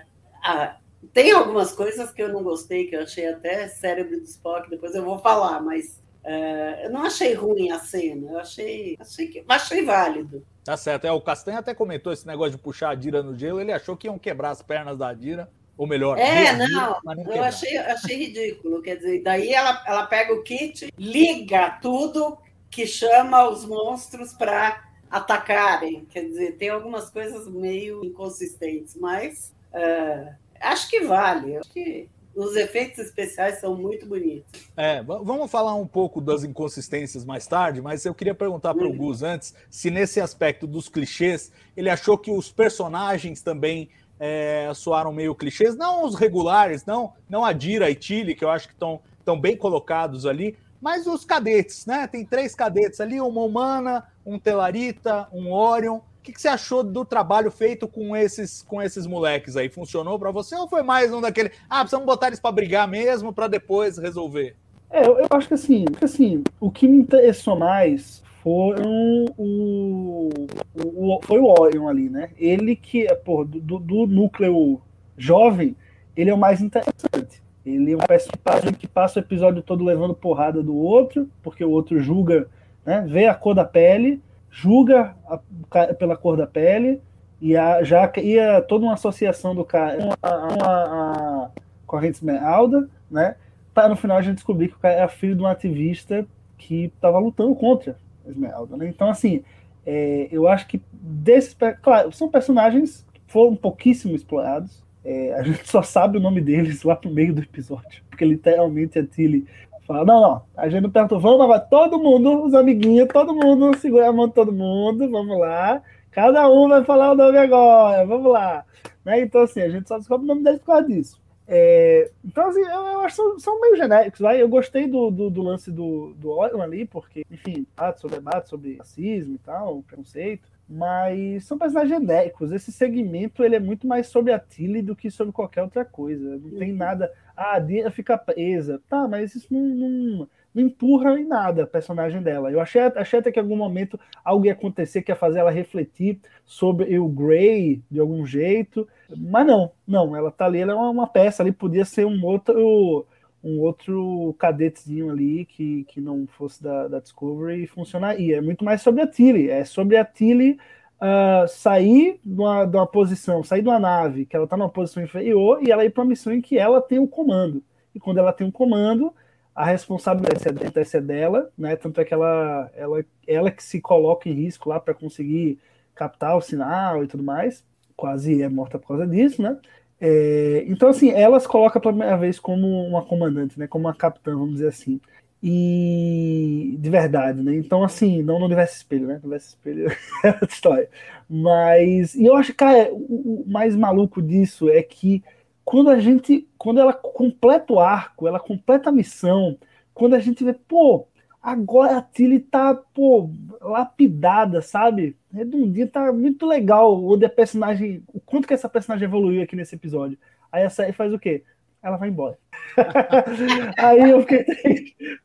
uh, 0.48 0.76
tem 1.12 1.32
algumas 1.32 1.72
coisas 1.72 2.12
que 2.12 2.22
eu 2.22 2.30
não 2.30 2.44
gostei, 2.44 2.86
que 2.86 2.96
eu 2.96 3.02
achei 3.02 3.28
até 3.28 3.68
cérebro 3.68 4.20
do 4.20 4.24
Spock, 4.24 4.70
depois 4.70 4.94
eu 4.94 5.04
vou 5.04 5.18
falar, 5.18 5.60
mas 5.62 6.00
uh, 6.24 6.84
eu 6.84 6.92
não 6.92 7.02
achei 7.02 7.34
ruim 7.34 7.72
a 7.72 7.80
cena, 7.80 8.34
eu 8.34 8.38
achei, 8.38 8.96
achei, 9.00 9.28
que, 9.28 9.44
achei 9.50 9.84
válido. 9.84 10.46
Tá 10.64 10.78
certo, 10.78 11.06
é, 11.06 11.12
o 11.12 11.20
Castanho 11.20 11.58
até 11.58 11.74
comentou 11.74 12.14
esse 12.14 12.28
negócio 12.28 12.52
de 12.52 12.60
puxar 12.60 12.92
a 12.92 12.96
Dira 12.96 13.24
no 13.24 13.36
gelo, 13.36 13.60
ele 13.60 13.72
achou 13.72 13.98
que 13.98 14.06
iam 14.06 14.20
quebrar 14.20 14.52
as 14.52 14.62
pernas 14.62 14.96
da 14.96 15.12
Dira, 15.12 15.50
ou 15.78 15.86
melhor, 15.86 16.18
é, 16.18 16.54
não, 16.54 16.98
não 17.04 17.34
eu 17.34 17.44
achei, 17.44 17.78
achei 17.78 18.18
ridículo. 18.18 18.82
Quer 18.82 18.96
dizer, 18.96 19.22
daí 19.22 19.54
ela, 19.54 19.84
ela 19.86 20.08
pega 20.08 20.34
o 20.34 20.42
kit, 20.42 20.92
liga 20.98 21.78
tudo, 21.82 22.38
que 22.70 22.88
chama 22.88 23.48
os 23.48 23.64
monstros 23.64 24.34
para 24.34 24.84
atacarem. 25.10 26.06
Quer 26.06 26.24
dizer, 26.24 26.58
tem 26.58 26.70
algumas 26.70 27.10
coisas 27.10 27.48
meio 27.48 28.04
inconsistentes, 28.04 28.96
mas 28.96 29.54
uh, 29.72 30.34
acho 30.60 30.90
que 30.90 31.02
vale. 31.02 31.58
Acho 31.58 31.70
que 31.70 32.10
os 32.38 32.56
efeitos 32.56 33.00
especiais 33.00 33.60
são 33.60 33.76
muito 33.76 34.06
bonitos. 34.06 34.70
É, 34.78 35.02
vamos 35.02 35.50
falar 35.50 35.74
um 35.74 35.88
pouco 35.88 36.22
das 36.22 36.44
inconsistências 36.44 37.26
mais 37.26 37.48
tarde, 37.48 37.82
mas 37.82 38.06
eu 38.06 38.14
queria 38.14 38.36
perguntar 38.36 38.76
para 38.76 38.86
o 38.86 38.92
uhum. 38.92 38.98
Gus 38.98 39.24
antes 39.24 39.56
se 39.72 39.90
nesse 39.90 40.22
aspecto 40.22 40.68
dos 40.68 40.88
clichês 40.88 41.52
ele 41.76 41.90
achou 41.90 42.16
que 42.16 42.30
os 42.30 42.52
personagens 42.52 43.42
também 43.42 43.90
é, 44.20 44.72
soaram 44.74 45.12
meio 45.14 45.36
clichês, 45.36 45.76
não 45.76 46.06
os 46.06 46.16
regulares, 46.16 46.86
não, 46.86 47.14
não 47.30 47.46
a 47.46 47.54
Dira 47.54 47.90
e 47.90 47.96
Tilly, 47.96 48.36
que 48.36 48.44
eu 48.44 48.50
acho 48.50 48.68
que 48.68 48.74
estão 48.74 49.40
bem 49.40 49.56
colocados 49.56 50.26
ali, 50.26 50.58
mas 50.82 51.08
os 51.08 51.26
cadetes, 51.26 51.86
né? 51.86 52.08
Tem 52.08 52.24
três 52.24 52.54
cadetes 52.54 53.02
ali, 53.02 53.20
uma 53.20 53.42
humana, 53.42 54.06
um 54.26 54.38
Telarita, 54.38 55.28
um 55.34 55.52
Orion. 55.52 55.98
O 55.98 56.02
que, 56.24 56.32
que 56.32 56.42
você 56.42 56.48
achou 56.48 56.84
do 56.84 57.06
trabalho 57.06 57.50
feito 57.50 57.88
com 57.88 58.16
esses 58.16 58.62
com 58.62 58.82
esses 58.82 59.08
moleques 59.08 59.56
aí? 59.56 59.70
Funcionou 59.70 60.20
para 60.20 60.30
você 60.30 60.56
ou 60.56 60.68
foi 60.68 60.84
mais 60.84 61.12
um 61.14 61.22
daquele, 61.22 61.52
ah, 61.70 61.80
precisamos 61.80 62.06
botar 62.06 62.28
eles 62.28 62.40
para 62.40 62.52
brigar 62.52 62.88
mesmo 62.88 63.34
para 63.34 63.48
depois 63.48 63.98
resolver? 63.98 64.56
É, 64.90 65.06
eu, 65.06 65.20
eu, 65.20 65.28
acho 65.32 65.48
que 65.48 65.54
assim, 65.54 65.86
assim, 66.02 66.44
o 66.60 66.72
que 66.72 66.88
me 66.88 66.98
interessou 66.98 67.58
mais 67.58 68.24
foram 68.44 69.26
o, 69.38 70.30
o, 70.76 71.16
o, 71.16 71.20
foi 71.24 71.40
o 71.40 71.48
Orion 71.48 71.88
ali, 71.88 72.10
né? 72.10 72.30
Ele 72.38 72.76
que, 72.76 73.08
pô, 73.26 73.44
do, 73.44 73.80
do 73.80 74.08
núcleo 74.08 74.82
jovem, 75.18 75.76
ele 76.16 76.30
é 76.30 76.34
o 76.34 76.38
mais 76.38 76.62
interessante. 76.62 77.42
Ele 77.66 77.92
é 77.92 77.96
um 77.96 78.00
personagem 78.00 78.74
que 78.74 78.88
passa 78.88 79.20
o 79.20 79.22
episódio 79.22 79.62
todo 79.62 79.84
levando 79.84 80.14
porrada 80.14 80.64
do 80.64 80.76
outro, 80.76 81.30
porque 81.44 81.64
o 81.64 81.70
outro 81.70 82.00
julga, 82.00 82.48
né, 82.86 83.06
vê 83.08 83.26
a 83.26 83.36
cor 83.36 83.54
da 83.54 83.66
pele, 83.66 84.22
julga 84.50 85.16
a, 85.28 85.94
pela 85.94 86.16
cor 86.16 86.38
da 86.38 86.48
pele, 86.48 87.02
e 87.42 87.58
a, 87.58 87.84
já 87.84 88.12
ia 88.18 88.62
toda 88.62 88.86
uma 88.86 88.94
associação 88.94 89.54
do 89.54 89.66
cara 89.66 89.98
com 89.98 90.14
a, 90.22 90.30
a, 90.30 91.50
corrente 91.86 92.18
esmeralda, 92.18 92.90
né? 93.12 93.36
Para 93.74 93.90
no 93.90 93.96
final 93.96 94.18
a 94.18 94.22
gente 94.22 94.36
descobrir 94.36 94.70
que 94.70 94.76
o 94.76 94.80
cara 94.80 94.96
era 94.96 95.08
filho 95.08 95.36
de 95.36 95.42
um 95.42 95.46
ativista 95.46 96.26
que 96.58 96.86
estava 96.86 97.20
lutando 97.20 97.54
contra 97.56 97.96
esmeralda, 98.30 98.78
né? 98.78 98.88
Então, 98.88 99.10
assim, 99.10 99.44
é, 99.86 100.28
eu 100.32 100.48
acho 100.48 100.68
que 100.68 100.82
desses. 100.92 101.56
Claro, 101.82 102.12
são 102.12 102.30
personagens 102.30 103.06
que 103.14 103.22
foram 103.28 103.56
pouquíssimo 103.56 104.16
explorados, 104.16 104.84
É, 105.04 105.34
a 105.36 105.44
gente 105.44 105.68
só 105.70 105.82
sabe 105.82 106.18
o 106.18 106.22
nome 106.22 106.42
deles 106.42 106.84
lá 106.84 106.96
pro 106.96 107.10
meio 107.10 107.34
do 107.34 107.42
episódio, 107.42 108.04
porque 108.10 108.26
literalmente 108.26 109.00
a 109.00 109.06
Tilly 109.06 109.46
fala: 109.88 110.06
Não, 110.06 110.22
não, 110.22 110.42
a 110.56 110.68
gente 110.68 110.84
não 110.84 110.90
perguntou, 110.92 111.20
vamos, 111.20 111.48
vai 111.48 111.66
todo 111.66 111.98
mundo, 111.98 112.44
os 112.44 112.54
amiguinhos, 112.54 113.08
todo 113.08 113.34
mundo, 113.34 113.76
segura 113.78 114.10
a 114.10 114.14
mão 114.14 114.28
de 114.28 114.34
todo 114.34 114.52
mundo, 114.52 115.10
vamos 115.10 115.40
lá, 115.40 115.82
cada 116.12 116.50
um 116.50 116.68
vai 116.68 116.84
falar 116.84 117.14
o 117.14 117.16
nome 117.16 117.38
agora, 117.38 118.06
vamos 118.06 118.32
lá. 118.32 118.66
Né? 119.06 119.22
Então, 119.22 119.42
assim, 119.42 119.62
a 119.62 119.70
gente 119.70 119.88
só 119.88 119.98
descobre 119.98 120.26
o 120.26 120.28
nome 120.28 120.44
deles 120.44 120.60
por 120.60 120.68
causa 120.68 120.88
disso. 120.88 121.22
É, 121.50 122.12
então, 122.26 122.48
assim, 122.48 122.60
eu, 122.60 122.68
eu 122.68 123.00
acho 123.02 123.16
que 123.16 123.22
são, 123.22 123.40
são, 123.40 123.62
meio 123.62 123.78
genéricos. 123.78 124.20
Vai? 124.20 124.42
Eu 124.42 124.50
gostei 124.50 124.86
do, 124.86 125.10
do, 125.10 125.30
do, 125.30 125.42
lance 125.42 125.72
do, 125.72 126.14
do 126.16 126.30
Orion 126.30 126.62
ali, 126.62 126.86
porque, 126.86 127.26
enfim, 127.32 127.66
debate 127.76 128.02
sobre 128.02 128.18
debate 128.18 128.50
sobre 128.50 128.76
racismo 128.76 129.36
e 129.36 129.38
tal, 129.38 129.82
preconceito, 129.84 130.50
mas 130.68 131.46
são 131.46 131.58
personagens 131.58 131.98
genéricos. 131.98 132.52
Esse 132.52 132.72
segmento 132.72 133.44
ele 133.44 133.56
é 133.56 133.60
muito 133.60 133.88
mais 133.88 134.08
sobre 134.08 134.34
a 134.34 134.40
Tilly 134.40 134.82
do 134.82 134.96
que 134.96 135.10
sobre 135.10 135.32
qualquer 135.32 135.64
outra 135.64 135.86
coisa. 135.86 136.38
Não 136.38 136.60
tem 136.60 136.74
nada. 136.74 137.12
Ah, 137.36 137.56
a 137.56 137.60
Dina 137.60 137.90
fica 137.90 138.18
presa. 138.18 138.82
Tá, 138.90 139.08
mas 139.08 139.34
isso 139.34 139.48
não, 139.50 139.62
não, 139.62 140.30
não 140.58 140.68
empurra 140.68 141.20
em 141.20 141.26
nada 141.26 141.64
a 141.64 141.68
personagem 141.68 142.22
dela. 142.22 142.52
Eu 142.52 142.60
achei, 142.60 142.82
achei 142.82 143.20
até 143.20 143.32
que 143.32 143.40
em 143.40 143.44
algum 143.44 143.56
momento 143.56 144.00
algo 144.26 144.46
ia 144.46 144.54
acontecer 144.54 145.04
que 145.04 145.12
ia 145.12 145.16
fazer 145.16 145.40
ela 145.40 145.52
refletir 145.52 146.20
sobre 146.44 146.98
o 146.98 147.08
Grey 147.08 147.84
de 147.90 148.00
algum 148.00 148.26
jeito. 148.26 148.88
Mas 149.16 149.46
não, 149.46 149.72
não, 149.88 150.16
ela 150.16 150.32
tá 150.32 150.46
ali, 150.46 150.60
ela 150.60 150.74
é 150.74 150.76
uma, 150.76 150.90
uma 150.90 151.08
peça 151.08 151.44
ali, 151.44 151.52
podia 151.52 151.86
ser 151.86 152.06
um 152.06 152.26
outro 152.26 153.06
um 153.44 153.62
outro 153.62 154.36
cadetezinho 154.40 155.12
ali 155.12 155.46
que, 155.46 155.84
que 155.86 156.02
não 156.02 156.26
fosse 156.28 156.62
da, 156.62 156.88
da 156.88 157.00
Discovery 157.00 157.64
e 157.64 157.68
funcionaria. 157.68 158.38
É 158.38 158.42
muito 158.42 158.66
mais 158.66 158.82
sobre 158.82 159.02
a 159.02 159.08
Tilly, 159.08 159.50
é 159.50 159.64
sobre 159.64 159.96
a 159.96 160.04
Tilly 160.04 160.58
uh, 161.00 161.48
sair 161.48 162.20
de 162.26 162.40
uma, 162.42 162.66
de 162.66 162.76
uma 162.76 162.88
posição, 162.88 163.44
sair 163.44 163.62
de 163.62 163.70
uma 163.70 163.80
nave 163.80 164.26
que 164.26 164.36
ela 164.36 164.46
está 164.46 164.58
numa 164.58 164.70
posição 164.70 165.04
inferior 165.04 165.62
e 165.64 165.72
ela 165.72 165.86
ir 165.86 165.92
para 165.92 166.04
uma 166.04 166.10
missão 166.10 166.34
em 166.34 166.42
que 166.42 166.58
ela 166.58 166.82
tem 166.82 166.98
o 166.98 167.04
um 167.04 167.08
comando. 167.08 167.64
E 167.94 168.00
quando 168.00 168.18
ela 168.18 168.34
tem 168.34 168.46
um 168.46 168.52
comando, 168.52 169.14
a 169.58 169.66
responsabilidade 169.66 170.96
é 170.96 171.02
dela, 171.02 171.50
né? 171.58 171.76
Tanto 171.76 172.00
é 172.00 172.06
que 172.06 172.14
ela, 172.14 172.70
ela, 172.76 173.04
ela 173.26 173.50
que 173.50 173.64
se 173.64 173.82
coloca 173.82 174.30
em 174.30 174.34
risco 174.34 174.70
lá 174.70 174.80
para 174.80 174.94
conseguir 174.94 175.58
captar 175.96 176.38
o 176.38 176.42
sinal 176.42 177.04
e 177.04 177.08
tudo 177.08 177.24
mais. 177.24 177.66
Quase 177.96 178.40
é 178.44 178.48
morta 178.48 178.78
por 178.78 178.90
causa 178.90 179.08
disso, 179.08 179.42
né? 179.42 179.58
É, 180.00 180.64
então, 180.68 180.90
assim, 180.90 181.10
elas 181.10 181.48
colocam 181.48 181.82
pela 181.82 181.92
primeira 181.92 182.16
vez 182.16 182.40
como 182.40 182.68
uma 182.86 183.04
comandante, 183.04 183.58
né? 183.58 183.66
Como 183.66 183.86
uma 183.88 183.96
capitã, 183.96 184.38
vamos 184.38 184.54
dizer 184.54 184.68
assim. 184.68 185.02
E 185.42 186.78
de 186.80 186.90
verdade, 186.92 187.42
né? 187.42 187.56
Então, 187.56 187.84
assim, 187.84 188.22
não 188.22 188.38
no 188.38 188.46
universo 188.46 188.76
espelho, 188.76 189.08
né? 189.08 189.16
No 189.16 189.22
universo 189.22 189.50
espelho 189.50 189.88
é 190.24 190.28
outra 190.28 190.46
história. 190.46 190.90
Mas, 191.28 192.14
e 192.14 192.26
eu 192.26 192.36
acho, 192.36 192.54
cara, 192.54 192.94
o, 192.94 193.42
o 193.42 193.46
mais 193.48 193.76
maluco 193.76 194.22
disso 194.22 194.70
é 194.70 194.84
que 194.84 195.24
quando 195.68 195.90
a 195.90 196.00
gente, 196.00 196.48
quando 196.58 196.80
ela 196.80 196.94
completa 196.94 197.74
o 197.74 197.80
arco, 197.82 198.26
ela 198.26 198.40
completa 198.40 198.88
a 198.88 198.92
missão, 198.92 199.58
quando 199.94 200.14
a 200.14 200.20
gente 200.20 200.42
vê, 200.42 200.54
pô, 200.54 201.06
agora 201.44 201.98
a 201.98 202.02
Tilly 202.02 202.40
tá, 202.40 202.74
pô, 202.74 203.30
lapidada, 203.60 204.62
sabe? 204.62 205.18
Redondinha, 205.30 205.86
tá 205.86 206.14
muito 206.14 206.46
legal 206.46 207.04
onde 207.04 207.26
a 207.26 207.30
personagem, 207.30 208.02
o 208.14 208.20
quanto 208.22 208.48
que 208.48 208.54
essa 208.54 208.70
personagem 208.70 209.10
evoluiu 209.10 209.44
aqui 209.44 209.58
nesse 209.58 209.76
episódio. 209.76 210.18
Aí 210.50 210.64
a 210.64 210.70
série 210.70 210.94
faz 210.94 211.14
o 211.14 211.20
quê? 211.20 211.44
Ela 211.84 211.98
vai 211.98 212.08
embora. 212.08 212.38
Aí 213.78 214.10
eu 214.10 214.22
fiquei 214.22 214.46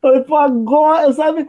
Falei, 0.00 0.22
pô, 0.22 0.37
agora, 0.37 1.12
sabe? 1.12 1.46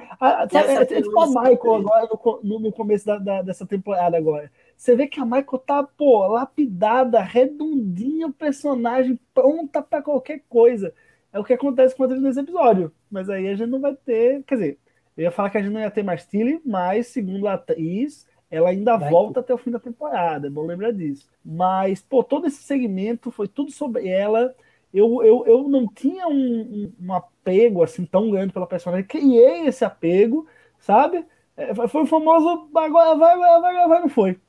sabe 0.52 0.68
é, 0.70 0.76
é 0.76 1.02
tipo 1.02 1.20
a 1.20 1.26
Michael 1.26 1.76
agora 1.78 2.08
no, 2.44 2.60
no 2.60 2.72
começo 2.72 3.08
da, 3.08 3.18
da, 3.18 3.42
dessa 3.42 3.66
temporada 3.66 4.16
agora. 4.16 4.52
Você 4.76 4.96
vê 4.96 5.08
que 5.08 5.20
a 5.20 5.26
Michael 5.26 5.60
tá, 5.66 5.84
pô, 5.84 6.28
lapidada, 6.28 7.22
redondinha 7.22 8.28
o 8.28 8.34
personagem, 8.34 9.20
pronta 9.34 9.82
para 9.82 10.02
qualquer 10.02 10.44
coisa. 10.50 10.94
É 11.32 11.40
o 11.40 11.44
que 11.44 11.54
acontece 11.54 11.96
com 11.96 12.06
ele 12.06 12.20
nesse 12.20 12.40
episódio. 12.40 12.92
Mas 13.10 13.30
aí 13.30 13.48
a 13.48 13.56
gente 13.56 13.70
não 13.70 13.80
vai 13.80 13.96
ter. 13.96 14.44
Quer 14.44 14.56
dizer, 14.56 14.80
eu 15.18 15.24
ia 15.24 15.32
falar 15.32 15.50
que 15.50 15.58
a 15.58 15.62
gente 15.62 15.74
não 15.74 15.82
ia 15.82 15.92
ter 15.92 16.04
mais 16.04 16.26
Tilly, 16.26 16.62
mas 16.66 17.08
segundo 17.08 17.48
a 17.48 17.54
atriz, 17.54 18.28
ela 18.50 18.70
ainda 18.70 18.98
vai 18.98 19.10
volta 19.10 19.40
até 19.40 19.54
o 19.54 19.58
fim 19.58 19.72
da 19.72 19.80
temporada. 19.80 20.48
É 20.48 20.50
bom 20.50 20.66
lembrar 20.66 20.92
disso. 20.92 21.28
Mas, 21.44 22.02
pô, 22.02 22.24
todo 22.24 22.46
esse 22.48 22.62
segmento 22.64 23.32
foi 23.32 23.48
tudo 23.48 23.72
sobre 23.72 24.08
ela. 24.08 24.54
Eu, 24.94 25.24
eu, 25.24 25.44
eu 25.48 25.68
não 25.68 25.88
tinha 25.88 26.28
um, 26.28 26.94
um 27.02 27.14
apego 27.14 27.82
assim 27.82 28.06
tão 28.06 28.30
grande 28.30 28.54
pela 28.54 28.68
personagem. 28.68 29.08
Criei 29.08 29.66
esse 29.66 29.84
apego, 29.84 30.48
sabe? 30.78 31.26
É, 31.56 31.74
foi 31.88 32.04
o 32.04 32.08
famoso 32.08 32.70
agora 32.76 33.16
vai, 33.16 33.38
vai, 33.38 33.88
vai, 33.88 34.02
não 34.02 34.10
foi. 34.10 34.40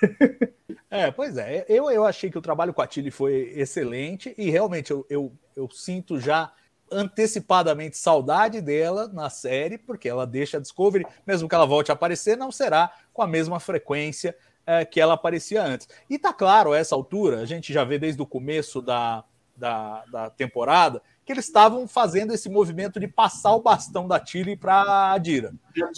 É, 0.90 1.10
pois 1.10 1.38
é. 1.38 1.64
Eu, 1.70 1.90
eu 1.90 2.04
achei 2.04 2.30
que 2.30 2.36
o 2.36 2.42
trabalho 2.42 2.74
com 2.74 2.82
a 2.82 2.86
Tilly 2.86 3.10
foi 3.10 3.50
excelente 3.56 4.34
e 4.36 4.50
realmente 4.50 4.90
eu, 4.90 5.06
eu, 5.08 5.32
eu 5.56 5.66
sinto 5.70 6.20
já 6.20 6.52
antecipadamente 6.90 7.96
saudade 7.96 8.60
dela 8.60 9.08
na 9.08 9.30
série, 9.30 9.78
porque 9.78 10.06
ela 10.06 10.26
deixa 10.26 10.58
a 10.58 10.60
Discovery, 10.60 11.06
mesmo 11.26 11.48
que 11.48 11.54
ela 11.54 11.64
volte 11.64 11.90
a 11.90 11.94
aparecer, 11.94 12.36
não 12.36 12.52
será 12.52 12.92
com 13.10 13.22
a 13.22 13.26
mesma 13.26 13.58
frequência 13.58 14.36
é, 14.66 14.84
que 14.84 15.00
ela 15.00 15.14
aparecia 15.14 15.62
antes. 15.62 15.88
E 16.10 16.18
tá 16.18 16.30
claro, 16.30 16.72
a 16.72 16.78
essa 16.78 16.94
altura, 16.94 17.40
a 17.40 17.46
gente 17.46 17.72
já 17.72 17.84
vê 17.84 17.98
desde 17.98 18.20
o 18.20 18.26
começo 18.26 18.82
da, 18.82 19.24
da, 19.56 20.04
da 20.12 20.30
temporada, 20.30 21.02
que 21.24 21.32
eles 21.32 21.46
estavam 21.46 21.86
fazendo 21.86 22.32
esse 22.32 22.48
movimento 22.48 22.98
de 22.98 23.06
passar 23.06 23.54
o 23.54 23.62
bastão 23.62 24.08
da 24.08 24.18
Tilly 24.18 24.56
para 24.56 25.12
a 25.12 25.18
Dira. 25.18 25.54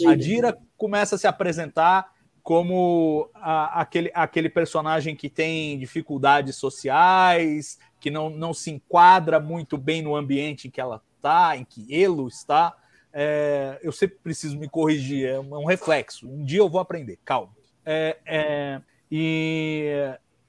A 0.06 0.14
Dira 0.14 0.58
começa 0.76 1.14
a 1.14 1.18
se 1.18 1.26
apresentar 1.26 2.12
como 2.42 3.30
a, 3.34 3.80
aquele, 3.80 4.10
aquele 4.14 4.50
personagem 4.50 5.16
que 5.16 5.30
tem 5.30 5.78
dificuldades 5.78 6.56
sociais, 6.56 7.78
que 7.98 8.10
não, 8.10 8.28
não 8.28 8.52
se 8.52 8.70
enquadra 8.70 9.40
muito 9.40 9.78
bem 9.78 10.02
no 10.02 10.14
ambiente 10.14 10.68
em 10.68 10.70
que 10.70 10.78
ela 10.78 11.02
está, 11.16 11.56
em 11.56 11.64
que 11.64 11.86
ele 11.88 12.22
está. 12.26 12.76
É, 13.10 13.80
eu 13.82 13.92
sempre 13.92 14.18
preciso 14.22 14.58
me 14.58 14.68
corrigir, 14.68 15.26
é 15.26 15.40
um, 15.40 15.56
é 15.56 15.58
um, 15.58 15.64
reflexo. 15.64 16.28
Um 16.28 16.44
dia 16.44 16.58
eu 16.58 16.68
vou 16.68 16.80
aprender, 16.80 17.18
calma. 17.24 17.50
É, 17.86 18.18
é 18.26 18.82
e, 19.10 19.90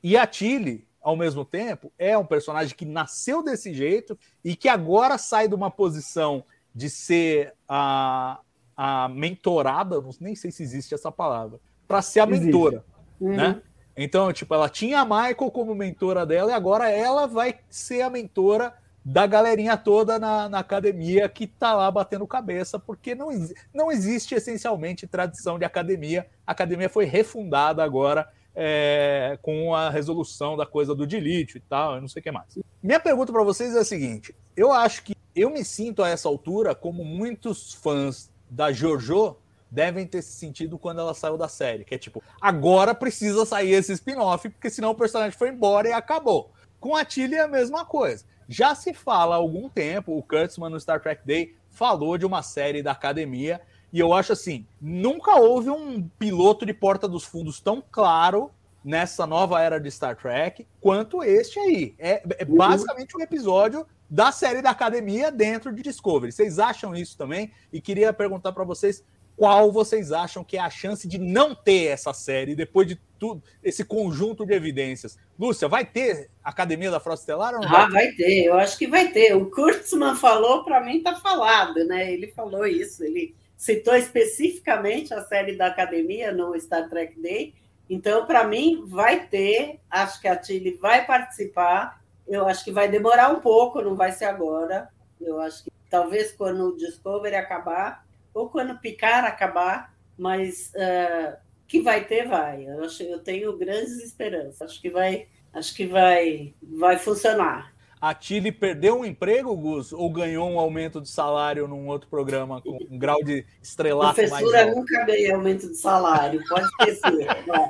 e 0.03 0.17
a 0.17 0.27
Tilly, 0.27 0.85
ao 1.05 1.15
mesmo 1.15 1.45
tempo, 1.45 1.93
é 1.99 2.17
um 2.17 2.25
personagem 2.25 2.75
que 2.75 2.83
nasceu 2.83 3.43
desse 3.43 3.71
jeito 3.71 4.17
e 4.43 4.55
que 4.55 4.67
agora 4.67 5.19
sai 5.19 5.47
de 5.47 5.53
uma 5.53 5.69
posição 5.69 6.43
de 6.73 6.89
ser 6.89 7.53
a, 7.69 8.39
a 8.75 9.07
mentorada, 9.09 10.03
nem 10.19 10.35
sei 10.35 10.49
se 10.49 10.63
existe 10.63 10.95
essa 10.95 11.11
palavra, 11.11 11.59
para 11.87 12.01
ser 12.01 12.21
a 12.21 12.25
mentora, 12.25 12.83
uhum. 13.21 13.35
né? 13.35 13.61
Então, 13.95 14.33
tipo, 14.33 14.51
ela 14.55 14.67
tinha 14.67 15.01
a 15.01 15.05
Michael 15.05 15.51
como 15.51 15.75
mentora 15.75 16.25
dela 16.25 16.49
e 16.49 16.55
agora 16.55 16.89
ela 16.89 17.27
vai 17.27 17.59
ser 17.69 18.01
a 18.01 18.09
mentora 18.09 18.73
da 19.05 19.27
galerinha 19.27 19.77
toda 19.77 20.17
na, 20.17 20.49
na 20.49 20.57
academia 20.57 21.29
que 21.29 21.45
tá 21.45 21.75
lá 21.75 21.91
batendo 21.91 22.25
cabeça, 22.25 22.79
porque 22.79 23.13
não, 23.13 23.29
não 23.71 23.91
existe 23.91 24.33
essencialmente 24.33 25.05
tradição 25.05 25.59
de 25.59 25.65
academia. 25.65 26.25
A 26.47 26.51
academia 26.51 26.89
foi 26.89 27.05
refundada 27.05 27.83
agora 27.83 28.27
é, 28.55 29.37
com 29.41 29.75
a 29.75 29.89
resolução 29.89 30.55
da 30.55 30.65
coisa 30.65 30.95
do 30.95 31.05
delete 31.05 31.57
e 31.57 31.61
tal, 31.61 31.99
não 31.99 32.07
sei 32.07 32.19
o 32.19 32.23
que 32.23 32.31
mais. 32.31 32.57
Minha 32.81 32.99
pergunta 32.99 33.31
para 33.33 33.43
vocês 33.43 33.75
é 33.75 33.79
a 33.79 33.85
seguinte: 33.85 34.33
eu 34.55 34.71
acho 34.71 35.03
que 35.03 35.15
eu 35.35 35.49
me 35.49 35.65
sinto 35.65 36.01
a 36.01 36.09
essa 36.09 36.27
altura 36.27 36.73
como 36.73 37.03
muitos 37.03 37.73
fãs 37.73 38.31
da 38.49 38.71
JoJo 38.71 39.35
devem 39.69 40.07
ter 40.07 40.21
se 40.21 40.31
sentido 40.31 40.77
quando 40.77 41.01
ela 41.01 41.13
saiu 41.13 41.37
da 41.37 41.49
série, 41.49 41.83
que 41.83 41.93
é 41.93 41.97
tipo, 41.97 42.23
agora 42.39 42.95
precisa 42.95 43.45
sair 43.45 43.71
esse 43.71 43.91
spin-off, 43.91 44.47
porque 44.49 44.69
senão 44.69 44.91
o 44.91 44.95
personagem 44.95 45.37
foi 45.37 45.49
embora 45.49 45.89
e 45.89 45.91
acabou. 45.91 46.51
Com 46.79 46.95
a 46.95 47.03
Tilly 47.03 47.35
é 47.35 47.41
a 47.41 47.47
mesma 47.47 47.83
coisa. 47.83 48.23
Já 48.47 48.73
se 48.75 48.93
fala 48.93 49.35
há 49.35 49.37
algum 49.37 49.67
tempo, 49.67 50.17
o 50.17 50.23
Kurtzman 50.23 50.69
no 50.69 50.79
Star 50.79 51.01
Trek 51.01 51.25
Day 51.25 51.55
falou 51.69 52.17
de 52.17 52.25
uma 52.25 52.41
série 52.41 52.81
da 52.81 52.91
academia 52.91 53.59
e 53.95 53.99
eu 54.01 54.11
acho 54.11 54.33
assim, 54.33 54.67
nunca 54.81 55.39
houve 55.39 55.69
um 55.69 56.05
piloto 56.19 56.65
de 56.65 56.73
Porta 56.73 57.07
dos 57.07 57.23
Fundos 57.23 57.61
tão 57.61 57.81
claro 57.89 58.51
nessa 58.83 59.25
nova 59.25 59.61
era 59.61 59.79
de 59.79 59.89
Star 59.89 60.17
Trek 60.17 60.67
quanto 60.81 61.23
este 61.23 61.57
aí. 61.57 61.95
É, 61.97 62.21
é 62.37 62.43
uhum. 62.43 62.57
basicamente 62.57 63.15
um 63.15 63.21
episódio 63.21 63.87
da 64.09 64.33
série 64.33 64.61
da 64.61 64.71
academia 64.71 65.31
dentro 65.31 65.71
de 65.71 65.81
Discovery. 65.81 66.33
Vocês 66.33 66.59
acham 66.59 66.93
isso 66.93 67.17
também? 67.17 67.53
E 67.71 67.79
queria 67.79 68.11
perguntar 68.11 68.51
para 68.51 68.65
vocês 68.65 69.01
qual 69.37 69.71
vocês 69.71 70.11
acham 70.11 70.43
que 70.43 70.57
é 70.57 70.59
a 70.59 70.69
chance 70.69 71.07
de 71.07 71.17
não 71.17 71.55
ter 71.55 71.85
essa 71.85 72.11
série 72.11 72.53
depois 72.53 72.85
de 72.85 72.99
tudo 73.17 73.41
esse 73.63 73.85
conjunto 73.85 74.45
de 74.45 74.53
evidências. 74.53 75.17
Lúcia, 75.39 75.69
vai 75.69 75.85
ter 75.85 76.29
Academia 76.43 76.91
da 76.91 76.99
Frota 76.99 77.21
Estelar 77.21 77.53
ou 77.53 77.61
não 77.61 77.69
ah, 77.69 77.87
vai? 77.87 77.91
vai 77.91 78.11
ter, 78.11 78.43
eu 78.43 78.55
acho 78.55 78.77
que 78.77 78.87
vai 78.87 79.13
ter. 79.13 79.33
O 79.37 79.49
Kurtzman 79.49 80.17
falou, 80.17 80.65
para 80.65 80.83
mim 80.83 81.01
tá 81.01 81.15
falado, 81.15 81.85
né? 81.85 82.11
Ele 82.11 82.27
falou 82.27 82.65
isso, 82.67 83.01
ele 83.01 83.33
citou 83.57 83.95
especificamente 83.95 85.13
a 85.13 85.21
série 85.23 85.55
da 85.55 85.67
academia 85.67 86.31
no 86.31 86.59
Star 86.59 86.89
Trek 86.89 87.19
Day. 87.19 87.53
Então, 87.89 88.25
para 88.25 88.43
mim, 88.45 88.83
vai 88.85 89.27
ter. 89.27 89.79
Acho 89.89 90.19
que 90.19 90.27
a 90.27 90.35
Tilly 90.35 90.71
vai 90.71 91.05
participar. 91.05 92.01
Eu 92.27 92.47
acho 92.47 92.63
que 92.63 92.71
vai 92.71 92.87
demorar 92.87 93.31
um 93.31 93.39
pouco, 93.39 93.81
não 93.81 93.95
vai 93.95 94.11
ser 94.11 94.25
agora. 94.25 94.89
Eu 95.21 95.39
acho 95.39 95.63
que 95.63 95.71
talvez 95.89 96.31
quando 96.31 96.69
o 96.69 96.77
Discovery 96.77 97.35
acabar, 97.35 98.05
ou 98.33 98.49
quando 98.49 98.79
Picard 98.79 99.27
acabar, 99.27 99.93
mas 100.17 100.73
uh, 100.75 101.37
que 101.67 101.81
vai 101.81 102.05
ter, 102.05 102.27
vai. 102.27 102.67
Eu, 102.67 102.83
acho, 102.83 103.03
eu 103.03 103.19
tenho 103.19 103.55
grandes 103.57 104.03
esperanças. 104.03 104.61
Acho 104.61 104.81
que 104.81 104.89
vai. 104.89 105.27
Acho 105.53 105.73
que 105.73 105.85
vai, 105.85 106.53
vai 106.61 106.97
funcionar. 106.97 107.73
A 107.99 108.13
Tilly 108.13 108.51
perdeu 108.51 108.99
um 108.99 109.05
emprego, 109.05 109.55
Gus, 109.55 109.93
ou 109.93 110.09
ganhou 110.09 110.49
um 110.49 110.59
aumento 110.59 111.01
de 111.01 111.09
salário 111.09 111.67
num 111.67 111.87
outro 111.87 112.09
programa 112.09 112.61
com 112.61 112.77
um 112.89 112.97
grau 112.97 113.23
de 113.23 113.45
estrelato 113.61 114.17
mais 114.17 114.29
Professora 114.29 114.75
nunca 114.75 115.05
ganhei 115.05 115.31
aumento 115.31 115.67
de 115.67 115.75
salário, 115.75 116.41
pode 116.47 116.65
esquecer. 116.65 117.27
Não. 117.47 117.69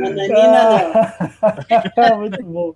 Nananina, 0.00 0.92
não. 1.96 2.18
Muito 2.20 2.42
bom. 2.44 2.74